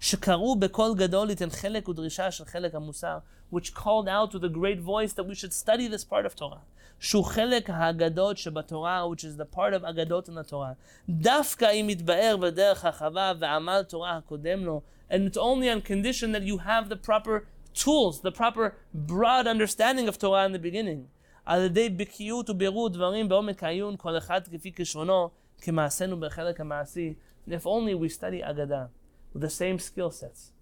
שקראו 0.00 0.56
בקול 0.56 0.94
גדול 0.94 1.28
ליתן 1.28 1.50
חלק 1.50 1.88
ודרישה 1.88 2.30
של 2.30 2.44
חלק 2.44 2.74
המוסר, 2.74 3.18
which 3.52 3.74
called 3.74 4.08
out 4.08 4.34
with 4.34 4.44
a 4.44 4.48
great 4.48 4.80
voice 4.80 5.12
that 5.12 5.26
we 5.26 5.34
should 5.34 5.52
study 5.52 5.88
this 5.88 6.04
part 6.04 6.26
of 6.26 6.36
Torah. 6.36 6.62
שהוא 7.00 7.24
חלק 7.24 7.70
האגדות 7.70 8.38
שבתורה, 8.38 9.04
which 9.10 9.24
is 9.24 9.36
the 9.36 9.56
part 9.56 9.74
of 9.74 9.84
אגדות 9.84 10.28
in 10.28 10.32
the 10.32 10.50
Torah. 10.50 10.74
דווקא 11.08 11.70
אם 11.70 11.90
יתבאר 11.90 12.36
בדרך 12.40 12.84
החווה 12.84 13.32
ועמל 13.38 13.82
תורה 13.88 14.16
הקודם 14.16 14.64
לו, 14.64 14.82
and 15.10 15.14
it's 15.14 15.36
only 15.36 15.68
on 15.68 15.80
condition 15.80 16.32
that 16.32 16.42
you 16.42 16.58
have 16.58 16.88
the 16.88 16.96
proper 16.96 17.46
tools, 17.74 18.20
the 18.20 18.32
proper 18.32 18.74
broad 18.94 19.46
understanding 19.46 20.08
of 20.08 20.18
Torah 20.18 20.44
in 20.44 20.52
the 20.52 20.58
beginning. 20.58 21.08
על 21.44 21.62
ידי 21.62 21.90
בקיאות 21.90 22.50
ובירור 22.50 22.88
דברים 22.88 23.28
בעומק 23.28 23.62
העיון, 23.62 23.96
כל 23.96 24.18
אחד 24.18 24.40
כפי 24.48 24.72
כישרונו, 24.72 25.30
כמעשינו 25.58 26.20
בחלק 26.20 26.60
המעשי. 26.60 27.14
If 27.48 27.64
only 27.64 27.94
we 27.94 28.08
study 28.10 28.42
Agadah 28.42 28.88
with 29.32 29.42
the 29.42 29.50
same 29.50 29.78
skill 29.78 30.10
sets, 30.10 30.52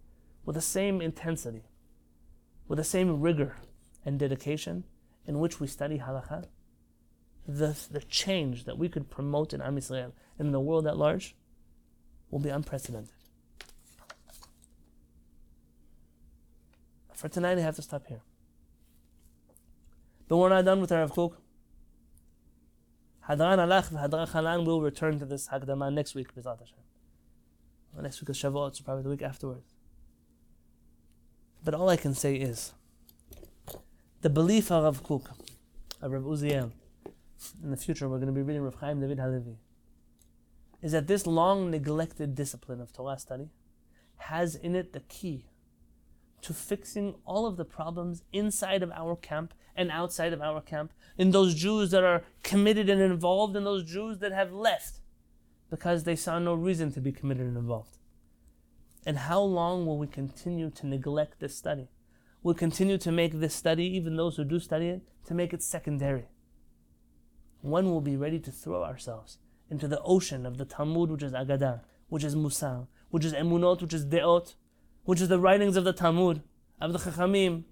with 0.44 0.54
the 0.54 0.60
same 0.60 1.00
intensity, 1.00 1.64
with 2.68 2.78
the 2.78 2.84
same 2.84 3.20
rigor 3.20 3.56
and 4.04 4.18
dedication 4.18 4.84
in 5.26 5.40
which 5.40 5.58
we 5.60 5.66
study 5.66 5.98
halakha, 5.98 6.44
the, 7.48 7.76
the 7.90 8.00
change 8.00 8.64
that 8.64 8.78
we 8.78 8.88
could 8.88 9.10
promote 9.10 9.52
in 9.52 9.60
Am 9.60 9.76
Yisrael 9.76 10.12
and 10.38 10.46
in 10.46 10.52
the 10.52 10.60
world 10.60 10.86
at 10.86 10.96
large 10.96 11.34
will 12.30 12.38
be 12.38 12.48
unprecedented. 12.48 13.12
For 17.14 17.28
tonight, 17.28 17.58
I 17.58 17.62
have 17.62 17.76
to 17.76 17.82
stop 17.82 18.06
here. 18.06 18.20
But 20.31 20.37
we're 20.37 20.47
not 20.47 20.63
done 20.63 20.79
with 20.79 20.91
Rav 20.91 21.11
Kook. 21.11 21.41
Hadran 23.27 23.57
Alach 23.57 23.91
Hadran 23.91 24.31
Hanan 24.31 24.63
will 24.63 24.79
return 24.79 25.19
to 25.19 25.25
this 25.25 25.49
Hagdama 25.49 25.93
next 25.93 26.15
week, 26.15 26.33
B'ezrat 26.33 26.57
Hashem. 26.57 26.77
Next 28.01 28.21
week 28.21 28.29
is 28.29 28.37
Shavuot, 28.37 28.77
so 28.77 28.85
probably 28.85 29.03
the 29.03 29.09
week 29.09 29.23
afterwards. 29.23 29.73
But 31.65 31.73
all 31.73 31.89
I 31.89 31.97
can 31.97 32.13
say 32.13 32.35
is 32.35 32.71
the 34.21 34.29
belief 34.29 34.71
of 34.71 34.85
Rav 34.85 35.03
Kook, 35.03 35.31
of 36.01 36.13
Rav 36.13 36.23
Uziel, 36.23 36.71
in 37.61 37.71
the 37.71 37.75
future 37.75 38.07
we're 38.07 38.15
going 38.15 38.27
to 38.27 38.31
be 38.33 38.41
reading 38.41 38.61
Rav 38.61 38.75
Chaim 38.75 39.01
David 39.01 39.19
Halevi, 39.19 39.57
is 40.81 40.93
that 40.93 41.07
this 41.07 41.27
long 41.27 41.69
neglected 41.69 42.35
discipline 42.35 42.79
of 42.79 42.93
Torah 42.93 43.19
study 43.19 43.49
has 44.15 44.55
in 44.55 44.77
it 44.77 44.93
the 44.93 45.01
key 45.01 45.50
to 46.41 46.53
fixing 46.53 47.15
all 47.25 47.45
of 47.45 47.57
the 47.57 47.65
problems 47.65 48.23
inside 48.33 48.83
of 48.83 48.91
our 48.91 49.15
camp 49.15 49.53
and 49.75 49.89
outside 49.91 50.33
of 50.33 50.41
our 50.41 50.61
camp, 50.61 50.91
in 51.17 51.31
those 51.31 51.55
Jews 51.55 51.91
that 51.91 52.03
are 52.03 52.23
committed 52.43 52.89
and 52.89 53.01
involved, 53.01 53.55
and 53.55 53.65
those 53.65 53.83
Jews 53.83 54.19
that 54.19 54.31
have 54.31 54.51
left 54.51 55.01
because 55.69 56.03
they 56.03 56.15
saw 56.15 56.37
no 56.37 56.53
reason 56.53 56.91
to 56.91 57.01
be 57.01 57.11
committed 57.11 57.47
and 57.47 57.57
involved. 57.57 57.97
And 59.05 59.17
how 59.17 59.41
long 59.41 59.85
will 59.85 59.97
we 59.97 60.05
continue 60.05 60.69
to 60.71 60.85
neglect 60.85 61.39
this 61.39 61.57
study? 61.57 61.87
We'll 62.43 62.55
continue 62.55 62.97
to 62.99 63.11
make 63.11 63.39
this 63.39 63.55
study, 63.55 63.85
even 63.85 64.15
those 64.15 64.35
who 64.35 64.43
do 64.43 64.59
study 64.59 64.89
it, 64.89 65.01
to 65.25 65.33
make 65.33 65.53
it 65.53 65.63
secondary. 65.63 66.25
When 67.61 67.89
we'll 67.89 68.01
be 68.01 68.17
ready 68.17 68.39
to 68.39 68.51
throw 68.51 68.83
ourselves 68.83 69.37
into 69.69 69.87
the 69.87 70.01
ocean 70.01 70.45
of 70.45 70.57
the 70.57 70.65
Talmud, 70.65 71.09
which 71.09 71.23
is 71.23 71.31
Agadah, 71.31 71.81
which 72.09 72.23
is 72.23 72.35
Musar, 72.35 72.87
which 73.09 73.23
is 73.23 73.33
Emunot, 73.33 73.81
which 73.81 73.93
is 73.93 74.05
Deot, 74.05 74.55
which 75.03 75.21
is 75.21 75.27
the 75.27 75.39
writings 75.39 75.75
of 75.75 75.83
the 75.83 75.93
Talmud, 75.93 76.41
of 76.79 76.93
the 76.93 76.99
Chachamim, 76.99 77.63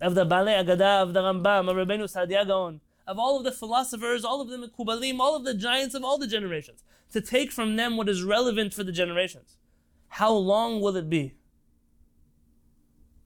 of 0.00 0.14
the 0.14 0.24
Baalei 0.24 0.64
Agadah, 0.64 1.02
of 1.02 1.12
the 1.12 1.20
Rambam, 1.20 1.68
of 1.68 1.76
Rabbeinu 1.76 2.04
Saadia 2.04 2.46
Gaon, 2.46 2.80
of 3.06 3.18
all 3.18 3.38
of 3.38 3.44
the 3.44 3.52
philosophers, 3.52 4.24
all 4.24 4.40
of 4.40 4.48
the 4.48 4.56
Mekubalim, 4.56 5.18
all 5.18 5.34
of 5.34 5.44
the 5.44 5.54
giants 5.54 5.94
of 5.94 6.04
all 6.04 6.18
the 6.18 6.26
generations, 6.26 6.84
to 7.10 7.20
take 7.20 7.50
from 7.50 7.76
them 7.76 7.96
what 7.96 8.08
is 8.08 8.22
relevant 8.22 8.74
for 8.74 8.84
the 8.84 8.92
generations. 8.92 9.56
How 10.08 10.32
long 10.32 10.80
will 10.80 10.96
it 10.96 11.08
be 11.08 11.34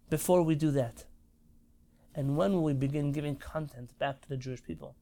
before 0.09 0.43
we 0.43 0.55
do 0.55 0.71
that? 0.71 1.05
And 2.15 2.37
when 2.37 2.53
will 2.53 2.63
we 2.63 2.75
begin 2.75 3.13
giving 3.13 3.37
content 3.37 3.99
back 3.99 4.21
to 4.23 4.29
the 4.29 4.37
Jewish 4.37 4.63
people? 4.63 4.97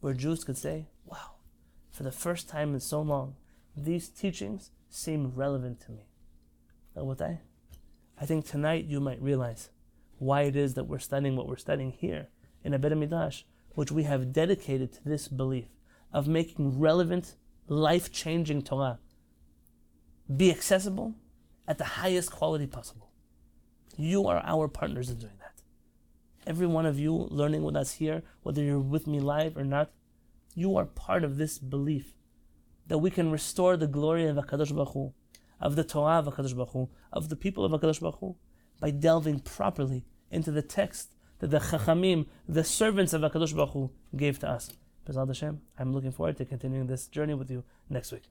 Where 0.00 0.14
Jews 0.14 0.44
could 0.44 0.56
say, 0.56 0.86
wow, 1.04 1.36
for 1.90 2.02
the 2.02 2.12
first 2.12 2.48
time 2.48 2.74
in 2.74 2.80
so 2.80 3.00
long, 3.00 3.36
these 3.76 4.08
teachings 4.08 4.70
seem 4.88 5.32
relevant 5.34 5.80
to 5.82 5.92
me. 5.92 6.08
What 6.94 7.20
I? 7.20 7.40
I 8.18 8.26
think 8.26 8.46
tonight 8.46 8.86
you 8.86 9.00
might 9.00 9.20
realize 9.20 9.70
why 10.18 10.42
it 10.42 10.56
is 10.56 10.74
that 10.74 10.84
we're 10.84 10.98
studying 10.98 11.36
what 11.36 11.48
we're 11.48 11.56
studying 11.56 11.92
here 11.92 12.28
in 12.64 12.72
a 12.72 12.78
Midrash, 12.78 13.42
which 13.74 13.92
we 13.92 14.04
have 14.04 14.32
dedicated 14.32 14.92
to 14.94 15.04
this 15.04 15.28
belief 15.28 15.68
of 16.12 16.26
making 16.26 16.80
relevant, 16.80 17.36
life 17.68 18.10
changing 18.10 18.62
Torah 18.62 18.98
be 20.34 20.50
accessible 20.50 21.14
at 21.68 21.78
the 21.78 21.84
highest 21.84 22.32
quality 22.32 22.66
possible. 22.66 23.10
You 23.96 24.26
are 24.26 24.42
our 24.44 24.68
partners 24.68 25.10
in 25.10 25.18
doing 25.18 25.38
that. 25.40 25.62
Every 26.46 26.66
one 26.66 26.86
of 26.86 26.98
you 26.98 27.12
learning 27.12 27.62
with 27.62 27.76
us 27.76 27.94
here, 27.94 28.22
whether 28.42 28.62
you're 28.62 28.80
with 28.80 29.06
me 29.06 29.20
live 29.20 29.56
or 29.56 29.64
not, 29.64 29.90
you 30.54 30.76
are 30.76 30.84
part 30.84 31.24
of 31.24 31.36
this 31.36 31.58
belief 31.58 32.14
that 32.86 32.98
we 32.98 33.10
can 33.10 33.30
restore 33.30 33.76
the 33.76 33.86
glory 33.86 34.26
of 34.26 34.36
HaKadosh 34.36 34.74
Baruch 34.74 34.92
Hu 34.92 35.14
of 35.60 35.76
the 35.76 35.84
Torah 35.84 36.18
of 36.18 36.26
HaKadosh 36.26 36.54
Baruch 36.54 36.70
Hu, 36.70 36.88
of 37.12 37.28
the 37.28 37.36
people 37.36 37.64
of 37.64 37.72
HaKadosh 37.72 38.00
Baruch 38.00 38.18
Hu, 38.20 38.36
by 38.80 38.90
delving 38.90 39.40
properly 39.40 40.04
into 40.30 40.50
the 40.50 40.62
text 40.62 41.14
that 41.38 41.50
the 41.50 41.58
Chachamim, 41.58 42.26
the 42.48 42.64
servants 42.64 43.12
of 43.12 43.22
HaKadosh 43.22 43.54
Baruch 43.54 43.72
Hu, 43.72 43.90
gave 44.14 44.38
to 44.40 44.48
us. 44.48 44.72
Hashem, 45.06 45.60
I'm 45.78 45.92
looking 45.92 46.10
forward 46.10 46.36
to 46.38 46.44
continuing 46.44 46.88
this 46.88 47.06
journey 47.06 47.34
with 47.34 47.50
you 47.50 47.62
next 47.88 48.10
week. 48.10 48.24